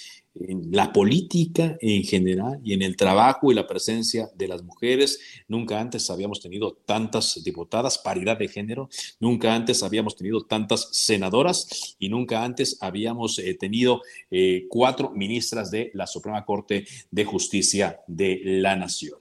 en 0.47 0.69
la 0.71 0.91
política 0.93 1.77
en 1.81 2.03
general 2.03 2.59
y 2.63 2.73
en 2.73 2.81
el 2.81 2.95
trabajo 2.95 3.51
y 3.51 3.55
la 3.55 3.67
presencia 3.67 4.29
de 4.35 4.47
las 4.47 4.63
mujeres. 4.63 5.19
Nunca 5.47 5.79
antes 5.79 6.09
habíamos 6.09 6.39
tenido 6.39 6.73
tantas 6.85 7.43
diputadas, 7.43 7.97
paridad 7.97 8.37
de 8.37 8.47
género, 8.47 8.89
nunca 9.19 9.53
antes 9.53 9.83
habíamos 9.83 10.15
tenido 10.15 10.45
tantas 10.45 10.89
senadoras 10.91 11.95
y 11.99 12.09
nunca 12.09 12.43
antes 12.43 12.77
habíamos 12.81 13.39
eh, 13.39 13.53
tenido 13.53 14.01
eh, 14.31 14.65
cuatro 14.69 15.11
ministras 15.11 15.71
de 15.71 15.91
la 15.93 16.07
Suprema 16.07 16.45
Corte 16.45 16.85
de 17.11 17.25
Justicia 17.25 17.99
de 18.07 18.41
la 18.43 18.75
Nación. 18.75 19.19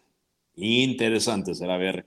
Interesante 0.60 1.54
será 1.54 1.76
ver 1.76 2.06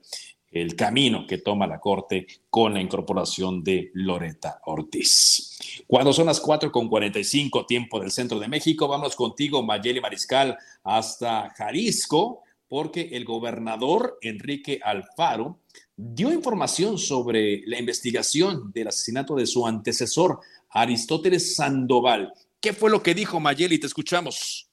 el 0.52 0.76
camino 0.76 1.26
que 1.26 1.38
toma 1.38 1.66
la 1.66 1.80
Corte 1.80 2.26
con 2.50 2.74
la 2.74 2.80
incorporación 2.80 3.64
de 3.64 3.90
Loreta 3.94 4.60
Ortiz. 4.66 5.58
Cuando 5.86 6.12
son 6.12 6.26
las 6.26 6.40
4 6.40 6.70
con 6.70 6.88
45 6.88 7.66
tiempo 7.66 7.98
del 7.98 8.10
centro 8.10 8.38
de 8.38 8.48
México, 8.48 8.86
vamos 8.86 9.16
contigo, 9.16 9.62
Mayeli 9.62 10.00
Mariscal, 10.00 10.56
hasta 10.84 11.50
Jalisco, 11.50 12.42
porque 12.68 13.10
el 13.12 13.24
gobernador 13.24 14.18
Enrique 14.22 14.80
Alfaro 14.82 15.58
dio 15.96 16.32
información 16.32 16.98
sobre 16.98 17.62
la 17.66 17.78
investigación 17.78 18.72
del 18.72 18.88
asesinato 18.88 19.34
de 19.34 19.46
su 19.46 19.66
antecesor, 19.66 20.40
Aristóteles 20.70 21.54
Sandoval. 21.54 22.32
¿Qué 22.60 22.72
fue 22.72 22.90
lo 22.90 23.02
que 23.02 23.14
dijo 23.14 23.40
Mayeli? 23.40 23.78
Te 23.78 23.86
escuchamos. 23.86 24.71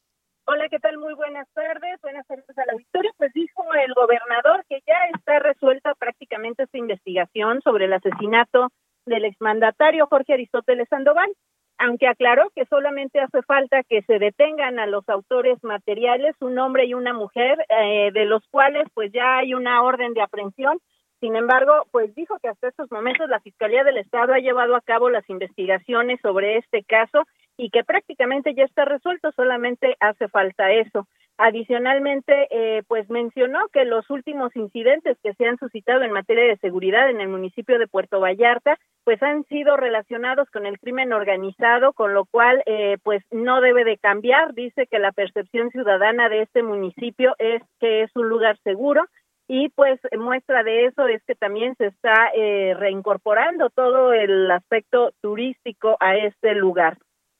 Hola, 0.52 0.68
¿qué 0.68 0.80
tal? 0.80 0.98
Muy 0.98 1.14
buenas 1.14 1.48
tardes. 1.54 2.02
Buenas 2.02 2.26
tardes 2.26 2.58
a 2.58 2.66
la 2.66 2.74
victoria. 2.76 3.12
Pues 3.18 3.32
dijo 3.34 3.64
el 3.76 3.94
gobernador 3.94 4.66
que 4.68 4.82
ya 4.88 4.96
está 5.16 5.38
resuelta 5.38 5.94
prácticamente 5.94 6.64
esta 6.64 6.76
investigación 6.76 7.62
sobre 7.62 7.86
el 7.86 7.94
asesinato 7.94 8.70
del 9.06 9.26
exmandatario 9.26 10.08
Jorge 10.08 10.34
Aristóteles 10.34 10.90
Sandoval, 10.90 11.30
aunque 11.78 12.08
aclaró 12.08 12.50
que 12.56 12.66
solamente 12.66 13.20
hace 13.20 13.44
falta 13.44 13.84
que 13.84 14.02
se 14.02 14.18
detengan 14.18 14.80
a 14.80 14.88
los 14.88 15.08
autores 15.08 15.64
materiales, 15.64 16.36
un 16.40 16.58
hombre 16.58 16.86
y 16.86 16.96
una 16.96 17.14
mujer, 17.14 17.64
eh, 17.70 18.10
de 18.12 18.26
los 18.26 18.42
cuales 18.50 18.88
pues 18.96 19.12
ya 19.12 19.38
hay 19.38 19.54
una 19.54 19.84
orden 19.84 20.16
de 20.16 20.24
aprehensión. 20.24 20.80
Sin 21.20 21.36
embargo, 21.36 21.86
pues 21.92 22.16
dijo 22.16 22.40
que 22.42 22.48
hasta 22.48 22.70
estos 22.70 22.92
momentos 22.92 23.30
la 23.30 23.40
Fiscalía 23.42 23.84
del 23.84 23.98
Estado 23.98 24.34
ha 24.34 24.40
llevado 24.40 24.76
a 24.76 24.82
cabo 24.82 25.12
las 25.12 25.30
investigaciones 25.30 26.20
sobre 26.24 26.58
este 26.58 26.84
caso 26.84 27.28
y 27.60 27.70
que 27.72 27.84
prácticamente 27.84 28.54
ya 28.56 28.64
está 28.64 28.86
resuelto, 28.86 29.34
solamente 29.34 29.98
hace 30.00 30.30
falta 30.30 30.72
eso. 30.72 31.08
Adicionalmente, 31.38 32.48
eh, 32.52 32.84
pues 32.88 33.10
mencionó 33.10 33.68
que 33.74 33.84
los 33.84 34.10
últimos 34.10 34.56
incidentes 34.56 35.18
que 35.22 35.34
se 35.34 35.46
han 35.46 35.58
suscitado 35.58 36.04
en 36.04 36.14
materia 36.14 36.46
de 36.46 36.58
seguridad 36.58 37.10
en 37.10 37.20
el 37.20 37.28
municipio 37.28 37.78
de 37.78 37.88
Puerto 37.88 38.22
Vallarta, 38.22 38.78
pues 39.04 39.22
han 39.22 39.44
sido 39.46 39.76
relacionados 39.76 40.50
con 40.52 40.66
el 40.66 40.80
crimen 40.80 41.12
organizado, 41.12 41.92
con 41.92 42.14
lo 42.14 42.24
cual, 42.26 42.64
eh, 42.66 42.98
pues 43.04 43.24
no 43.30 43.60
debe 43.60 43.84
de 43.84 43.98
cambiar. 43.98 44.54
Dice 44.54 44.88
que 44.88 45.00
la 45.00 45.12
percepción 45.12 45.70
ciudadana 45.70 46.30
de 46.30 46.44
este 46.44 46.64
municipio 46.64 47.36
es 47.40 47.62
que 47.82 48.04
es 48.04 48.12
un 48.16 48.30
lugar 48.30 48.58
seguro 48.64 49.06
y 49.50 49.68
pues 49.70 50.00
muestra 50.18 50.64
de 50.64 50.86
eso 50.86 51.08
es 51.08 51.22
que 51.24 51.36
también 51.36 51.76
se 51.76 51.88
está 51.88 52.30
eh, 52.36 52.74
reincorporando 52.78 53.70
todo 53.70 54.14
el 54.14 54.50
aspecto 54.50 55.12
turístico 55.22 55.98
a 56.00 56.16
este 56.16 56.54
lugar. 56.54 56.98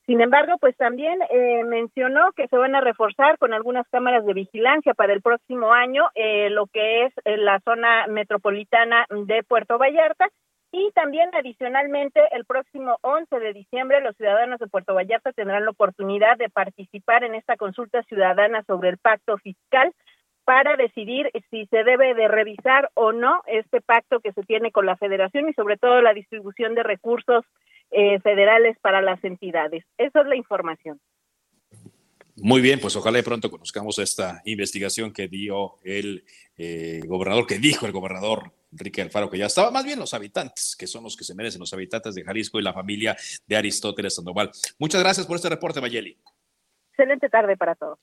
Sin 0.10 0.22
embargo, 0.22 0.58
pues 0.60 0.76
también 0.76 1.20
eh, 1.30 1.64
mencionó 1.66 2.32
que 2.32 2.48
se 2.48 2.58
van 2.58 2.74
a 2.74 2.82
reforzar 2.82 3.38
con 3.38 3.54
algunas 3.54 3.88
cámaras 3.90 4.26
de 4.26 4.34
vigilancia 4.34 4.96
para 4.96 5.14
el 5.14 5.22
próximo 5.22 5.72
año 5.72 6.10
eh, 6.16 6.50
lo 6.50 6.66
que 6.66 7.06
es 7.06 7.14
eh, 7.26 7.38
la 7.38 7.60
zona 7.60 8.08
metropolitana 8.08 9.06
de 9.12 9.44
Puerto 9.44 9.78
Vallarta. 9.78 10.28
Y 10.72 10.90
también 10.96 11.30
adicionalmente 11.36 12.22
el 12.32 12.46
próximo 12.46 12.98
11 13.02 13.40
de 13.40 13.54
diciembre 13.54 14.02
los 14.02 14.18
ciudadanos 14.18 14.60
de 14.60 14.66
Puerto 14.66 14.96
Vallarta 14.96 15.32
tendrán 15.32 15.66
la 15.66 15.72
oportunidad 15.72 16.38
de 16.38 16.50
participar 16.50 17.24
en 17.24 17.36
esta 17.36 17.56
consulta 17.56 18.02
ciudadana 18.02 18.64
sobre 18.64 18.90
el 18.90 18.98
pacto 18.98 19.38
fiscal 19.38 19.94
para 20.44 20.76
decidir 20.76 21.30
si 21.52 21.68
se 21.68 21.84
debe 21.84 22.16
de 22.16 22.28
revisar 22.28 22.90
o 22.96 23.12
no 23.12 23.44
este 23.46 23.80
pacto 23.80 24.22
que 24.22 24.34
se 24.34 24.42
tiene 24.42 24.72
con 24.72 24.88
la 24.88 24.98
federación 24.98 25.48
y 25.50 25.54
sobre 25.54 25.78
todo 25.78 26.02
la 26.02 26.16
distribución 26.16 26.74
de 26.74 26.82
recursos 26.82 27.46
eh, 27.92 28.20
federales 28.20 28.78
para 28.80 29.02
las 29.02 29.24
entidades. 29.24 29.84
Esa 29.98 30.22
es 30.22 30.28
la 30.28 30.36
información. 30.36 31.00
Muy 32.42 32.62
bien, 32.62 32.80
pues 32.80 32.96
ojalá 32.96 33.18
de 33.18 33.24
pronto 33.24 33.52
conozcamos 33.52 34.00
esta 34.00 34.42
investigación 34.46 35.12
que 35.12 35.28
dio 35.28 35.76
el 35.84 36.24
eh, 36.58 37.02
gobernador, 37.06 37.46
que 37.46 37.58
dijo 37.58 37.86
el 37.86 37.92
gobernador 37.92 38.54
Enrique 38.72 39.02
Alfaro, 39.02 39.30
que 39.30 39.38
ya 39.38 39.48
estaba, 39.48 39.72
más 39.72 39.84
bien 39.84 40.00
los 40.00 40.14
habitantes, 40.14 40.76
que 40.78 40.88
son 40.88 41.04
los 41.04 41.18
que 41.18 41.24
se 41.24 41.36
merecen, 41.36 41.60
los 41.60 41.74
habitantes 41.74 42.16
de 42.16 42.24
Jalisco 42.24 42.60
y 42.60 42.64
la 42.64 42.74
familia 42.74 43.18
de 43.46 43.58
Aristóteles 43.58 44.16
Sandoval. 44.16 44.52
Muchas 44.78 45.02
gracias 45.02 45.28
por 45.28 45.36
este 45.36 45.50
reporte, 45.50 45.82
Mayeli. 45.82 46.18
Excelente 46.92 47.30
tarde 47.30 47.58
para 47.58 47.76
todos. 47.76 48.00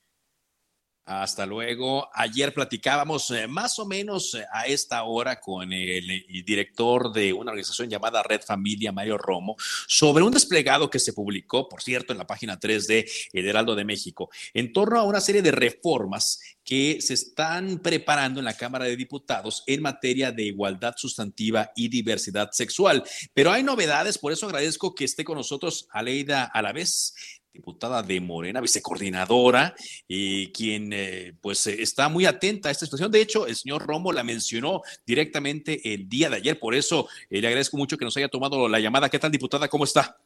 Hasta 1.06 1.46
luego. 1.46 2.10
Ayer 2.12 2.52
platicábamos 2.52 3.30
eh, 3.30 3.46
más 3.46 3.78
o 3.78 3.86
menos 3.86 4.34
eh, 4.34 4.44
a 4.52 4.66
esta 4.66 5.04
hora 5.04 5.38
con 5.38 5.72
el, 5.72 6.26
director 6.44 7.12
de 7.12 7.32
una 7.32 7.52
organización 7.52 7.88
llamada 7.88 8.24
Red 8.24 8.40
Familia, 8.42 8.90
Mario 8.90 9.16
Romo, 9.16 9.54
sobre 9.86 10.24
un 10.24 10.32
desplegado 10.32 10.90
que 10.90 10.98
se 10.98 11.12
publicó, 11.12 11.68
por 11.68 11.80
cierto, 11.80 12.12
en 12.12 12.18
la 12.18 12.26
página 12.26 12.58
3 12.58 12.88
de 12.88 13.08
El 13.32 13.46
Heraldo 13.46 13.76
de 13.76 13.84
México, 13.84 14.30
en 14.52 14.72
torno 14.72 14.98
a 14.98 15.04
una 15.04 15.20
serie 15.20 15.42
de 15.42 15.52
reformas 15.52 16.40
que 16.64 17.00
se 17.00 17.14
están 17.14 17.78
preparando 17.78 18.40
en 18.40 18.44
la 18.44 18.56
Cámara 18.56 18.86
de 18.86 18.96
Diputados 18.96 19.62
en 19.68 19.82
materia 19.82 20.32
de 20.32 20.42
igualdad 20.42 20.94
sustantiva 20.96 21.70
y 21.76 21.86
diversidad 21.86 22.50
sexual. 22.50 23.04
Pero 23.32 23.52
hay 23.52 23.62
novedades, 23.62 24.18
por 24.18 24.32
eso 24.32 24.46
agradezco 24.46 24.92
que 24.92 25.04
esté 25.04 25.22
con 25.22 25.36
nosotros 25.36 25.86
Aleida 25.92 26.42
Alavés 26.42 27.14
diputada 27.56 28.02
de 28.02 28.20
Morena, 28.20 28.60
vicecoordinadora, 28.60 29.74
y 30.06 30.48
quien 30.52 30.92
eh, 30.92 31.34
pues 31.40 31.66
eh, 31.66 31.76
está 31.80 32.08
muy 32.08 32.26
atenta 32.26 32.68
a 32.68 32.72
esta 32.72 32.86
situación. 32.86 33.10
De 33.10 33.20
hecho, 33.20 33.46
el 33.46 33.56
señor 33.56 33.86
Romo 33.86 34.12
la 34.12 34.22
mencionó 34.22 34.82
directamente 35.06 35.94
el 35.94 36.08
día 36.08 36.28
de 36.28 36.36
ayer, 36.36 36.58
por 36.58 36.74
eso 36.74 37.08
eh, 37.30 37.40
le 37.40 37.48
agradezco 37.48 37.76
mucho 37.76 37.96
que 37.96 38.04
nos 38.04 38.16
haya 38.16 38.28
tomado 38.28 38.68
la 38.68 38.78
llamada. 38.78 39.08
¿Qué 39.08 39.18
tal, 39.18 39.32
diputada? 39.32 39.68
¿Cómo 39.68 39.84
está? 39.84 40.18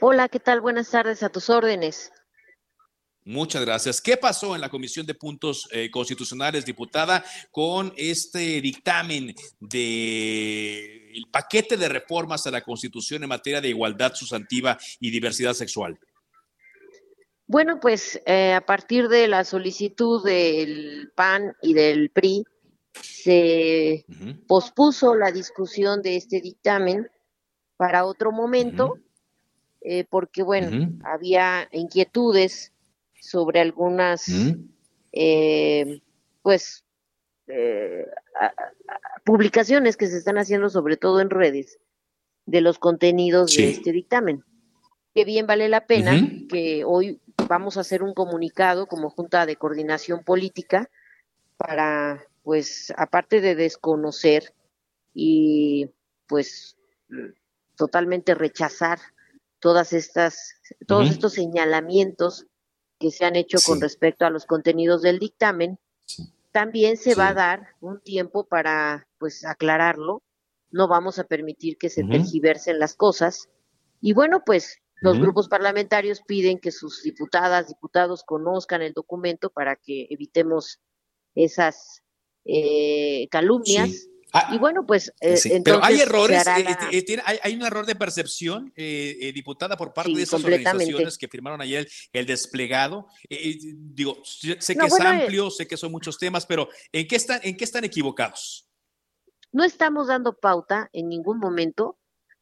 Hola, 0.00 0.28
¿qué 0.28 0.40
tal? 0.40 0.60
Buenas 0.60 0.90
tardes, 0.90 1.22
a 1.22 1.28
tus 1.28 1.48
órdenes. 1.48 2.12
Muchas 3.26 3.64
gracias. 3.64 4.02
¿Qué 4.02 4.18
pasó 4.18 4.54
en 4.54 4.60
la 4.60 4.68
Comisión 4.68 5.06
de 5.06 5.14
Puntos 5.14 5.66
Constitucionales, 5.90 6.66
diputada, 6.66 7.24
con 7.50 7.90
este 7.96 8.60
dictamen 8.60 9.34
del 9.60 11.24
paquete 11.30 11.78
de 11.78 11.88
reformas 11.88 12.46
a 12.46 12.50
la 12.50 12.60
Constitución 12.60 13.22
en 13.22 13.30
materia 13.30 13.62
de 13.62 13.70
igualdad 13.70 14.14
sustantiva 14.14 14.76
y 15.00 15.10
diversidad 15.10 15.54
sexual? 15.54 15.98
Bueno, 17.46 17.78
pues 17.80 18.20
eh, 18.26 18.54
a 18.54 18.64
partir 18.64 19.08
de 19.08 19.28
la 19.28 19.44
solicitud 19.44 20.24
del 20.24 21.12
PAN 21.14 21.54
y 21.60 21.74
del 21.74 22.10
PRI, 22.10 22.44
se 23.00 24.04
pospuso 24.46 25.14
la 25.14 25.32
discusión 25.32 26.02
de 26.02 26.16
este 26.16 26.40
dictamen 26.40 27.08
para 27.76 28.04
otro 28.04 28.32
momento, 28.32 28.98
eh, 29.80 30.04
porque 30.08 30.42
bueno, 30.42 30.90
había 31.04 31.68
inquietudes 31.72 32.72
sobre 33.20 33.60
algunas, 33.60 34.26
eh, 35.12 36.00
pues, 36.42 36.84
eh, 37.48 38.06
publicaciones 39.24 39.96
que 39.96 40.06
se 40.06 40.18
están 40.18 40.38
haciendo 40.38 40.70
sobre 40.70 40.96
todo 40.96 41.20
en 41.20 41.30
redes 41.30 41.78
de 42.46 42.60
los 42.60 42.78
contenidos 42.78 43.56
de 43.56 43.70
este 43.70 43.92
dictamen. 43.92 44.44
Que 45.14 45.24
bien 45.24 45.46
vale 45.46 45.68
la 45.68 45.86
pena 45.86 46.28
que 46.48 46.84
hoy 46.84 47.20
vamos 47.48 47.76
a 47.76 47.80
hacer 47.80 48.02
un 48.02 48.14
comunicado 48.14 48.86
como 48.86 49.10
Junta 49.10 49.46
de 49.46 49.56
Coordinación 49.56 50.24
Política 50.24 50.90
para, 51.56 52.26
pues, 52.42 52.92
aparte 52.96 53.40
de 53.40 53.54
desconocer 53.54 54.54
y, 55.12 55.90
pues, 56.26 56.76
totalmente 57.76 58.34
rechazar 58.34 58.98
todas 59.58 59.92
estas, 59.92 60.54
todos 60.86 61.10
estos 61.10 61.32
señalamientos 61.34 62.46
que 62.98 63.10
se 63.10 63.24
han 63.24 63.36
hecho 63.36 63.58
con 63.66 63.80
respecto 63.80 64.24
a 64.24 64.30
los 64.30 64.46
contenidos 64.46 65.02
del 65.02 65.18
dictamen, 65.18 65.78
también 66.52 66.96
se 66.96 67.14
va 67.14 67.28
a 67.28 67.34
dar 67.34 67.68
un 67.80 68.00
tiempo 68.00 68.44
para, 68.44 69.08
pues, 69.18 69.44
aclararlo. 69.44 70.22
No 70.70 70.88
vamos 70.88 71.18
a 71.18 71.24
permitir 71.24 71.78
que 71.78 71.88
se 71.88 72.04
tergiversen 72.04 72.78
las 72.78 72.94
cosas. 72.94 73.48
Y 74.00 74.12
bueno, 74.12 74.42
pues 74.44 74.80
los 75.04 75.20
grupos 75.20 75.48
parlamentarios 75.48 76.22
piden 76.26 76.58
que 76.58 76.72
sus 76.72 77.02
diputadas, 77.02 77.68
diputados 77.68 78.24
conozcan 78.24 78.80
el 78.80 78.94
documento 78.94 79.50
para 79.50 79.76
que 79.76 80.06
evitemos 80.08 80.80
esas 81.34 82.02
eh, 82.46 83.28
calumnias. 83.30 84.08
Ah, 84.32 84.50
y 84.52 84.58
bueno, 84.58 84.84
pues 84.84 85.12
eh, 85.20 85.62
pero 85.64 85.78
hay 85.84 86.00
errores, 86.00 86.44
eh, 86.46 87.22
hay, 87.42 87.54
un 87.54 87.62
error 87.62 87.86
de 87.86 87.94
percepción, 87.94 88.72
diputada, 88.74 89.76
por 89.76 89.92
parte 89.92 90.12
de 90.12 90.22
esas 90.22 90.42
organizaciones 90.42 91.18
que 91.18 91.28
firmaron 91.28 91.60
ayer 91.60 91.86
el, 92.12 92.26
desplegado. 92.26 93.06
digo, 93.28 94.22
sé 94.24 94.74
que 94.74 94.86
es 94.86 95.00
amplio, 95.00 95.50
sé 95.50 95.68
que 95.68 95.76
son 95.76 95.92
muchos 95.92 96.18
temas, 96.18 96.46
pero 96.46 96.68
¿en 96.90 97.06
qué 97.06 97.14
están, 97.14 97.40
en 97.44 97.56
qué 97.56 97.62
están 97.62 97.84
equivocados? 97.84 98.68
No 99.52 99.62
estamos 99.62 100.08
dando 100.08 100.32
pauta 100.32 100.88
en 100.92 101.08
ningún 101.08 101.38
momento 101.38 101.96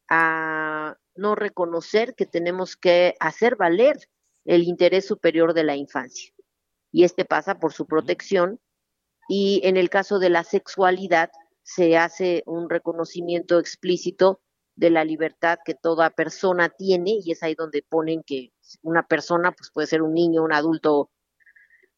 a 0.08 0.96
no 1.14 1.34
reconocer 1.34 2.14
que 2.14 2.26
tenemos 2.26 2.76
que 2.76 3.14
hacer 3.20 3.56
valer 3.56 3.96
el 4.44 4.64
interés 4.64 5.06
superior 5.06 5.54
de 5.54 5.64
la 5.64 5.76
infancia. 5.76 6.32
Y 6.90 7.04
este 7.04 7.24
pasa 7.24 7.58
por 7.58 7.72
su 7.72 7.86
protección 7.86 8.60
y 9.28 9.60
en 9.64 9.76
el 9.76 9.88
caso 9.88 10.18
de 10.18 10.30
la 10.30 10.44
sexualidad 10.44 11.30
se 11.62 11.96
hace 11.96 12.42
un 12.46 12.68
reconocimiento 12.68 13.58
explícito 13.58 14.40
de 14.74 14.90
la 14.90 15.04
libertad 15.04 15.58
que 15.64 15.74
toda 15.74 16.10
persona 16.10 16.70
tiene 16.70 17.18
y 17.22 17.32
es 17.32 17.42
ahí 17.42 17.54
donde 17.54 17.84
ponen 17.88 18.22
que 18.22 18.52
una 18.82 19.06
persona 19.06 19.52
pues 19.52 19.70
puede 19.72 19.86
ser 19.86 20.02
un 20.02 20.14
niño, 20.14 20.42
un 20.42 20.52
adulto. 20.52 21.10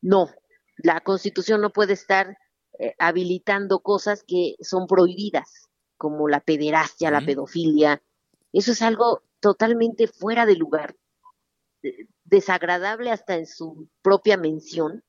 No, 0.00 0.28
la 0.76 1.00
Constitución 1.00 1.60
no 1.60 1.70
puede 1.70 1.94
estar 1.94 2.36
eh, 2.78 2.94
habilitando 2.98 3.80
cosas 3.80 4.24
que 4.26 4.56
son 4.60 4.86
prohibidas, 4.86 5.68
como 5.96 6.28
la 6.28 6.40
pederastia, 6.40 7.10
la 7.10 7.24
pedofilia, 7.24 8.02
eso 8.54 8.70
es 8.70 8.82
algo 8.82 9.24
totalmente 9.40 10.06
fuera 10.06 10.46
de 10.46 10.54
lugar, 10.54 10.96
desagradable 12.22 13.10
hasta 13.10 13.34
en 13.34 13.46
su 13.46 13.88
propia 14.00 14.36
mención. 14.36 15.02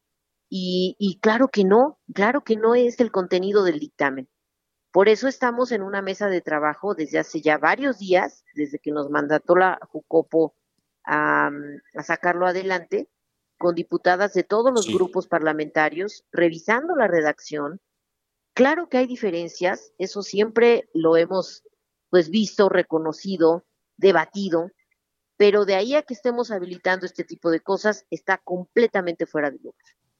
Y, 0.49 1.19
claro 1.21 1.49
que 1.49 1.63
no, 1.63 1.99
claro 2.13 2.43
que 2.43 2.55
no 2.55 2.75
es 2.75 2.99
el 2.99 3.11
contenido 3.11 3.63
del 3.63 3.79
dictamen. 3.79 4.29
Por 4.91 5.09
eso 5.09 5.27
estamos 5.27 5.71
en 5.71 5.83
una 5.83 6.01
mesa 6.01 6.27
de 6.27 6.41
trabajo 6.41 6.95
desde 6.95 7.19
hace 7.19 7.41
ya 7.41 7.57
varios 7.57 7.99
días, 7.99 8.45
desde 8.55 8.79
que 8.79 8.91
nos 8.91 9.09
mandató 9.09 9.55
la 9.55 9.77
Jucopo 9.91 10.55
a, 11.03 11.51
a 11.93 12.03
sacarlo 12.03 12.47
adelante, 12.47 13.09
con 13.59 13.75
diputadas 13.75 14.33
de 14.33 14.43
todos 14.43 14.73
los 14.73 14.87
grupos 14.87 15.27
parlamentarios, 15.27 16.23
revisando 16.31 16.95
la 16.95 17.07
redacción. 17.07 17.79
Claro 18.53 18.87
que 18.89 18.97
hay 18.97 19.07
diferencias, 19.07 19.91
eso 19.97 20.23
siempre 20.23 20.89
lo 20.93 21.17
hemos 21.17 21.64
pues 22.15 22.29
visto, 22.29 22.69
reconocido, 22.69 23.65
debatido, 23.97 24.71
pero 25.35 25.65
de 25.65 25.75
ahí 25.75 25.95
a 25.95 26.01
que 26.01 26.13
estemos 26.13 26.49
habilitando 26.49 27.05
este 27.05 27.25
tipo 27.25 27.51
de 27.51 27.59
cosas 27.59 28.05
está 28.09 28.37
completamente 28.37 29.25
fuera 29.25 29.51
de 29.51 29.57
lugar. 29.57 29.75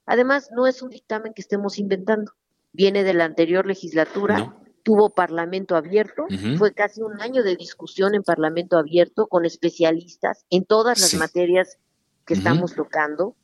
Además, 0.06 0.50
no 0.54 0.68
es 0.68 0.82
un 0.82 0.90
dictamen 0.90 1.34
que 1.34 1.42
estemos 1.42 1.80
inventando, 1.80 2.34
viene 2.74 3.06
de 3.06 3.14
la 3.14 3.24
anterior 3.24 3.66
legislatura, 3.66 4.58
tuvo 4.84 5.12
parlamento 5.12 5.78
abierto, 5.78 6.26
fue 6.58 6.74
casi 6.74 7.02
un 7.02 7.22
año 7.22 7.44
de 7.44 7.56
discusión 7.56 8.14
en 8.14 8.24
parlamento 8.24 8.78
abierto 8.78 9.28
con 9.28 9.46
especialistas 9.46 10.44
en 10.50 10.66
todas 10.66 11.00
las 11.00 11.14
materias 11.14 11.78
que 12.26 12.34
estamos 12.34 12.76
tocando, 12.76 13.38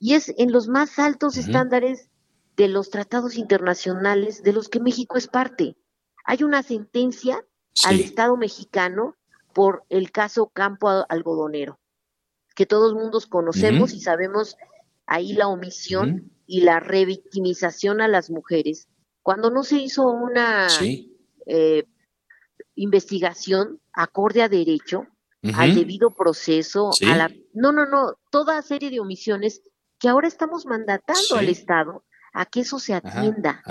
y 0.00 0.14
es 0.14 0.34
en 0.38 0.50
los 0.50 0.66
más 0.66 0.98
altos 0.98 1.36
estándares 1.36 2.10
de 2.56 2.66
los 2.66 2.90
tratados 2.90 3.36
internacionales 3.36 4.42
de 4.42 4.52
los 4.54 4.68
que 4.68 4.80
México 4.80 5.16
es 5.16 5.28
parte. 5.28 5.76
Hay 6.24 6.42
una 6.42 6.64
sentencia 6.64 7.44
al 7.84 8.00
Estado 8.00 8.36
mexicano 8.36 9.16
por 9.52 9.84
el 9.88 10.10
caso 10.10 10.48
Campo 10.48 10.88
Algodonero, 11.08 11.78
que 12.54 12.66
todos 12.66 12.94
mundos 12.94 13.26
conocemos 13.26 13.92
y 13.92 14.00
sabemos 14.00 14.56
ahí 15.06 15.32
la 15.34 15.48
omisión 15.48 16.32
y 16.46 16.62
la 16.62 16.80
revictimización 16.80 18.00
a 18.00 18.08
las 18.08 18.30
mujeres. 18.30 18.88
Cuando 19.22 19.50
no 19.50 19.62
se 19.62 19.76
hizo 19.76 20.06
una 20.06 20.68
eh, 21.46 21.84
investigación 22.74 23.80
acorde 23.92 24.42
a 24.42 24.48
derecho, 24.48 25.06
al 25.54 25.74
debido 25.74 26.10
proceso, 26.10 26.90
a 27.04 27.16
la... 27.16 27.30
No, 27.52 27.72
no, 27.72 27.84
no, 27.86 28.14
toda 28.30 28.62
serie 28.62 28.90
de 28.90 29.00
omisiones 29.00 29.60
que 29.98 30.08
ahora 30.08 30.28
estamos 30.28 30.66
mandatando 30.66 31.36
al 31.36 31.48
Estado 31.48 32.04
a 32.32 32.46
que 32.46 32.60
eso 32.60 32.78
se 32.78 32.94
atienda. 32.94 33.62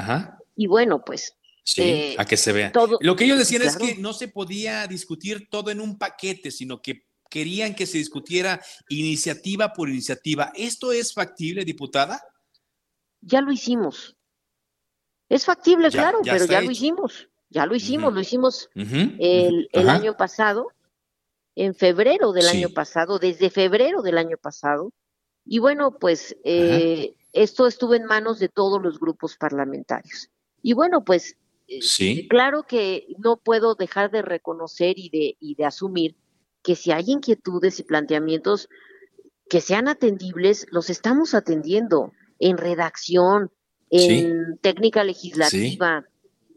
Y 0.56 0.68
bueno, 0.68 1.04
pues 1.06 1.38
Sí, 1.64 1.82
eh, 1.82 2.16
a 2.18 2.26
que 2.26 2.38
se 2.38 2.52
vea. 2.52 2.72
Lo 3.02 3.16
que 3.16 3.26
ellos 3.26 3.38
decían 3.38 3.62
es 3.62 3.78
que 3.78 3.96
no 3.96 4.14
se 4.14 4.28
podía 4.28 4.88
discutir 4.88 5.48
todo 5.50 5.70
en 5.70 5.80
un 5.80 5.98
paquete, 5.98 6.52
sino 6.52 6.82
que 6.82 7.06
querían 7.30 7.76
que 7.76 7.86
se 7.86 7.98
discutiera 7.98 8.62
iniciativa 8.90 9.72
por 9.72 9.90
iniciativa. 9.90 10.52
¿Esto 10.56 10.92
es 10.92 11.14
factible, 11.14 11.64
diputada? 11.64 12.22
Ya 13.22 13.42
lo 13.42 13.52
hicimos. 13.52 14.18
Es 15.30 15.46
factible, 15.46 15.90
claro, 15.90 16.20
pero 16.24 16.46
ya 16.46 16.62
lo 16.62 16.72
hicimos. 16.72 17.30
Ya 17.50 17.66
lo 17.66 17.76
hicimos, 17.76 18.14
lo 18.14 18.22
hicimos 18.22 18.70
el, 18.76 19.68
año 19.90 20.16
pasado, 20.16 20.68
en 21.56 21.76
febrero 21.76 22.32
del 22.32 22.48
año 22.48 22.70
pasado, 22.70 23.20
desde 23.20 23.50
febrero 23.50 24.02
del 24.02 24.18
año 24.18 24.38
pasado. 24.38 24.92
Y 25.46 25.60
bueno, 25.60 25.98
pues 26.00 26.38
eh, 26.44 27.14
esto 27.34 27.68
estuvo 27.68 27.94
en 27.94 28.06
manos 28.06 28.40
de 28.40 28.50
todos 28.50 28.82
los 28.82 29.00
grupos 29.00 29.38
parlamentarios. 29.38 30.30
Y 30.62 30.74
bueno, 30.74 31.04
pues 31.04 31.36
Sí. 31.80 32.28
Claro 32.28 32.64
que 32.64 33.08
no 33.18 33.38
puedo 33.38 33.76
dejar 33.76 34.12
de 34.12 34.22
reconocer 34.22 35.00
y 35.00 35.10
de, 35.10 35.38
y 35.40 35.56
de 35.56 35.66
asumir 35.66 36.16
que 36.64 36.76
si 36.76 36.92
hay 36.92 37.06
inquietudes 37.08 37.80
y 37.80 37.84
planteamientos 37.84 38.70
que 39.50 39.62
sean 39.62 39.88
atendibles, 39.88 40.68
los 40.72 40.90
estamos 40.90 41.34
atendiendo 41.34 42.14
en 42.40 42.58
redacción, 42.58 43.52
en 43.90 44.58
técnica 44.62 45.04
legislativa, 45.04 46.06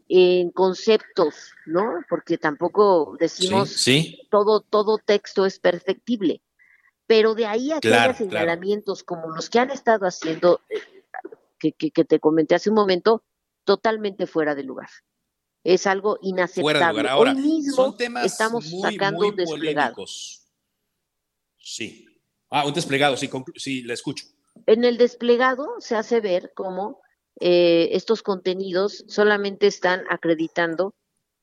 en 0.07 0.51
conceptos, 0.51 1.53
¿no? 1.65 1.99
Porque 2.09 2.37
tampoco 2.37 3.17
decimos 3.19 3.83
todo 4.29 4.61
todo 4.61 4.97
texto 4.97 5.45
es 5.45 5.59
perfectible. 5.59 6.41
Pero 7.07 7.35
de 7.35 7.45
ahí 7.45 7.71
a 7.71 7.79
que 7.79 7.93
haya 7.93 8.13
señalamientos 8.13 9.03
como 9.03 9.29
los 9.29 9.49
que 9.49 9.59
han 9.59 9.69
estado 9.69 10.05
haciendo, 10.05 10.61
eh, 10.69 10.79
que, 11.59 11.71
que, 11.71 11.91
que 11.91 12.05
te 12.05 12.19
comenté 12.19 12.55
hace 12.55 12.69
un 12.69 12.75
momento, 12.75 13.23
totalmente 13.65 14.27
fuera 14.27 14.55
de 14.55 14.63
lugar. 14.63 14.89
Es 15.63 15.87
algo 15.87 16.17
inaceptable. 16.21 17.09
Ahora, 17.09 17.31
Hoy 17.31 17.41
mismo 17.41 17.75
son 17.75 17.97
temas 17.97 18.25
estamos 18.25 18.71
sacando 18.81 19.27
un 19.27 19.35
desplegado. 19.35 20.05
Sí. 21.57 22.05
Ah, 22.49 22.65
un 22.65 22.73
desplegado, 22.73 23.17
sí, 23.17 23.29
sí, 23.55 23.81
le 23.81 23.93
escucho. 23.95 24.25
En 24.67 24.85
el 24.85 24.97
desplegado 24.97 25.75
se 25.79 25.95
hace 25.95 26.21
ver 26.21 26.53
cómo 26.55 27.01
eh, 27.39 27.89
estos 27.91 28.21
contenidos 28.21 29.03
solamente 29.07 29.67
están 29.67 30.03
acreditando 30.09 30.95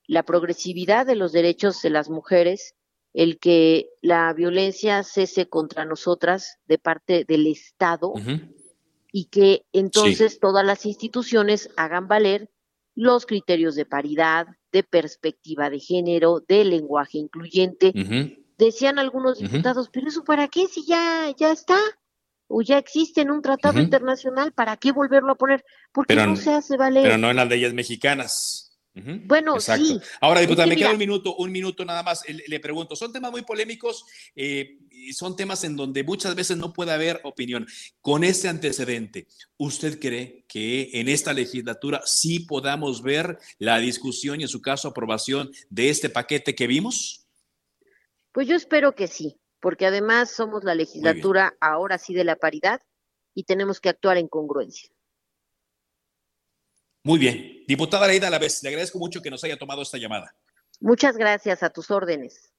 la 0.07 0.23
progresividad 0.23 1.05
de 1.07 1.17
los 1.17 1.33
derechos 1.33 1.83
de 1.83 1.91
las 1.91 2.09
mujeres, 2.09 2.75
el 3.13 3.39
que 3.39 3.91
la 4.01 4.33
violencia 4.33 5.03
cese 5.03 5.49
contra 5.49 5.85
nosotras 5.85 6.59
de 6.67 6.79
parte 6.79 7.25
del 7.25 7.47
Estado 7.47 8.13
y 9.13 9.27
que 9.27 9.67
entonces 9.73 10.41
todas 10.41 10.65
las 10.65 10.87
instituciones 10.87 11.71
hagan 11.77 12.09
valer 12.09 12.51
los 12.95 13.27
criterios 13.27 13.75
de 13.75 13.85
paridad, 13.85 14.47
de 14.73 14.83
perspectiva 14.83 15.71
de 15.71 15.79
género, 15.79 16.43
de 16.47 16.65
lenguaje 16.65 17.19
incluyente. 17.19 17.93
Decían 18.57 18.99
algunos 18.99 19.39
diputados, 19.39 19.91
pero 19.93 20.09
eso 20.09 20.25
para 20.25 20.49
qué 20.49 20.67
si 20.67 20.87
ya, 20.87 21.33
ya 21.37 21.53
está. 21.53 21.79
o 22.49 22.63
ya 22.63 22.79
existe 22.79 23.23
en 23.23 23.31
un 23.31 23.43
tratado 23.43 23.81
internacional, 23.81 24.53
¿para 24.53 24.77
qué 24.77 24.93
volverlo 24.93 25.33
a 25.33 25.37
poner? 25.37 25.65
Porque 25.93 26.15
no 26.15 26.37
se 26.37 26.53
hace 26.53 26.77
valer. 26.77 27.03
Pero 27.03 27.19
no 27.19 27.31
en 27.31 27.37
las 27.37 27.49
leyes 27.49 27.73
mexicanas. 27.73 28.72
Bueno, 28.95 29.59
sí. 29.59 29.99
Ahora, 30.21 30.41
diputada, 30.41 30.67
me 30.67 30.77
queda 30.77 30.93
un 30.93 30.99
minuto, 30.99 31.35
un 31.37 31.51
minuto 31.51 31.85
nada 31.85 32.03
más. 32.03 32.25
Le, 32.29 32.61
pregunto, 32.61 32.95
son 32.95 33.11
temas 33.13 33.31
muy 33.31 33.43
polémicos 33.43 34.05
eh, 34.37 34.79
y 34.91 35.15
son 35.15 35.35
temas 35.35 35.65
en 35.65 35.77
donde 35.77 36.05
muchas 36.05 36.35
veces 36.35 36.59
no 36.59 36.73
puede 36.75 36.93
haber 36.93 37.21
opinión. 37.25 37.67
Con 38.03 38.23
este 38.23 38.49
antecedente, 38.49 39.29
¿usted 39.57 39.99
cree 39.99 40.45
que 40.47 40.91
en 40.93 41.09
esta 41.09 41.33
legislatura 41.33 42.03
sí 42.05 42.41
podamos 42.41 43.03
ver 43.03 43.39
la 43.59 43.79
discusión 43.79 44.41
y 44.41 44.45
en 44.45 44.49
su 44.49 44.61
caso 44.61 44.89
aprobación 44.89 45.51
de 45.71 45.89
este 45.89 46.11
paquete 46.11 46.55
que 46.55 46.67
vimos? 46.67 47.27
Pues 48.33 48.47
yo 48.47 48.57
espero 48.57 48.95
que 48.95 49.09
sí, 49.09 49.39
porque 49.61 49.87
además 49.87 50.31
somos 50.31 50.65
la 50.65 50.75
legislatura 50.75 51.55
ahora 51.61 51.97
sí 51.97 52.13
de 52.13 52.25
la 52.25 52.37
paridad 52.37 52.83
y 53.35 53.45
tenemos 53.45 53.81
que 53.81 53.89
actuar 53.89 54.19
en 54.19 54.29
congruencia. 54.29 54.91
Muy 57.05 57.19
bien. 57.19 57.65
Diputada 57.67 58.07
Leida 58.07 58.29
Alavés, 58.29 58.63
le 58.63 58.69
agradezco 58.69 58.99
mucho 58.99 59.23
que 59.23 59.31
nos 59.31 59.43
haya 59.45 59.57
tomado 59.57 59.83
esta 59.83 59.99
llamada. 59.99 60.35
Muchas 60.81 61.17
gracias 61.17 61.63
a 61.63 61.71
tus 61.71 61.91
órdenes. 61.91 62.53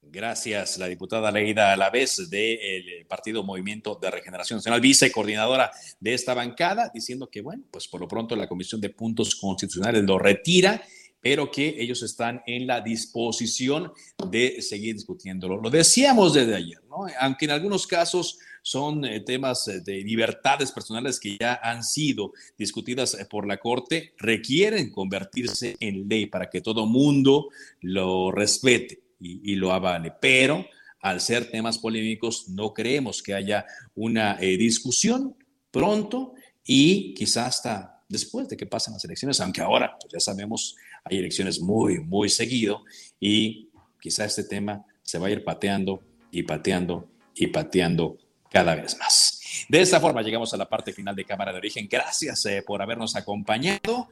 Gracias, 0.00 0.78
la 0.78 0.86
diputada 0.86 1.30
Leida 1.30 1.72
Alavés 1.72 2.30
del 2.30 3.06
Partido 3.08 3.42
Movimiento 3.42 3.98
de 4.00 4.10
Regeneración 4.10 4.58
Nacional, 4.58 4.80
vicecoordinadora 4.80 5.70
de 6.00 6.14
esta 6.14 6.34
bancada, 6.34 6.90
diciendo 6.94 7.28
que, 7.28 7.42
bueno, 7.42 7.64
pues 7.70 7.88
por 7.88 8.00
lo 8.00 8.08
pronto 8.08 8.36
la 8.36 8.48
Comisión 8.48 8.80
de 8.80 8.90
Puntos 8.90 9.34
Constitucionales 9.34 10.04
lo 10.04 10.18
retira 10.18 10.82
pero 11.20 11.50
que 11.50 11.74
ellos 11.78 12.02
están 12.02 12.42
en 12.46 12.66
la 12.66 12.80
disposición 12.80 13.92
de 14.30 14.62
seguir 14.62 14.94
discutiéndolo. 14.94 15.60
Lo 15.60 15.70
decíamos 15.70 16.34
desde 16.34 16.54
ayer, 16.54 16.82
¿no? 16.88 17.06
Aunque 17.20 17.46
en 17.46 17.52
algunos 17.52 17.86
casos 17.86 18.38
son 18.68 19.02
eh, 19.06 19.20
temas 19.20 19.66
eh, 19.68 19.80
de 19.80 20.02
libertades 20.02 20.72
personales 20.72 21.18
que 21.18 21.38
ya 21.40 21.58
han 21.62 21.82
sido 21.82 22.32
discutidas 22.58 23.14
eh, 23.14 23.24
por 23.24 23.46
la 23.46 23.56
Corte, 23.56 24.12
requieren 24.18 24.90
convertirse 24.90 25.76
en 25.80 26.06
ley 26.06 26.26
para 26.26 26.50
que 26.50 26.60
todo 26.60 26.84
mundo 26.84 27.48
lo 27.80 28.30
respete 28.30 29.00
y, 29.20 29.54
lo 29.56 29.72
avale. 29.72 30.12
Pero 30.20 30.66
al 31.00 31.20
ser 31.22 31.50
temas 31.50 31.78
polémicos, 31.78 32.50
no 32.50 32.74
creemos 32.74 33.22
que 33.22 33.32
haya 33.32 33.64
una 33.94 34.36
discusión 34.36 35.34
pronto 35.70 36.34
y 36.64 37.14
quizás 37.14 37.46
hasta 37.46 38.04
después 38.08 38.48
de 38.48 38.56
que 38.56 38.66
pasen 38.66 38.94
las 38.94 39.04
elecciones, 39.04 39.40
aunque 39.40 39.62
ahora 39.62 39.96
pues 39.98 40.12
ya 40.12 40.20
sabemos 40.20 40.76
hay 41.04 41.18
elecciones 41.18 41.58
muy, 41.60 42.00
muy 42.00 42.28
seguido 42.28 42.84
y 43.18 43.70
quizá 44.00 44.24
este 44.24 44.44
tema 44.44 44.84
se 45.02 45.18
va 45.18 45.28
a 45.28 45.30
ir 45.30 45.42
pateando 45.42 46.02
y 46.30 46.42
pateando 46.42 47.08
y 47.34 47.48
pateando 47.48 48.18
cada 48.50 48.74
vez 48.74 48.96
más. 48.98 49.66
De 49.68 49.80
esta 49.80 50.00
forma 50.00 50.22
llegamos 50.22 50.52
a 50.54 50.56
la 50.56 50.68
parte 50.68 50.92
final 50.92 51.14
de 51.14 51.24
Cámara 51.24 51.52
de 51.52 51.58
Origen. 51.58 51.88
Gracias 51.90 52.44
eh, 52.46 52.62
por 52.66 52.80
habernos 52.82 53.16
acompañado. 53.16 54.08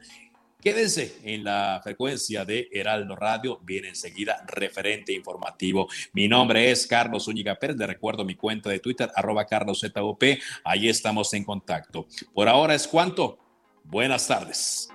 Quédense 0.59 1.19
en 1.23 1.43
la 1.43 1.79
frecuencia 1.83 2.43
de 2.43 2.67
Heraldo 2.71 3.15
Radio. 3.15 3.59
Viene 3.63 3.89
enseguida 3.89 4.43
referente 4.47 5.13
informativo. 5.13 5.87
Mi 6.13 6.27
nombre 6.27 6.71
es 6.71 6.87
Carlos 6.87 7.25
Zúñiga 7.25 7.55
Pérez. 7.55 7.77
Le 7.77 7.87
recuerdo 7.87 8.25
mi 8.25 8.35
cuenta 8.35 8.69
de 8.69 8.79
Twitter, 8.79 9.09
arroba 9.15 9.45
carloszup. 9.45 10.23
Ahí 10.63 10.89
estamos 10.89 11.33
en 11.33 11.43
contacto. 11.43 12.07
Por 12.33 12.49
ahora 12.49 12.73
es 12.73 12.87
cuanto. 12.87 13.37
Buenas 13.83 14.27
tardes. 14.27 14.89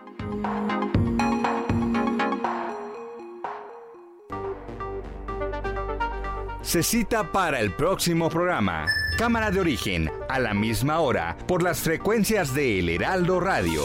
Se 6.63 6.83
cita 6.83 7.31
para 7.31 7.61
el 7.61 7.73
próximo 7.73 8.31
programa. 8.31 8.87
Cámara 9.19 9.51
de 9.51 9.61
origen, 9.61 10.11
a 10.29 10.39
la 10.39 10.55
misma 10.55 11.01
hora, 11.01 11.37
por 11.47 11.63
las 11.63 11.81
frecuencias 11.81 12.55
de 12.55 12.79
El 12.79 12.89
Heraldo 12.89 13.41
Radio. 13.41 13.83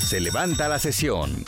Se 0.00 0.20
levanta 0.20 0.68
la 0.68 0.78
sesión. 0.78 1.44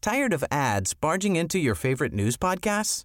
¿Tired 0.00 0.32
of 0.32 0.44
ads 0.52 0.94
barging 0.94 1.34
into 1.36 1.58
your 1.58 1.74
favorite 1.74 2.14
news 2.14 2.36
podcasts? 2.36 3.04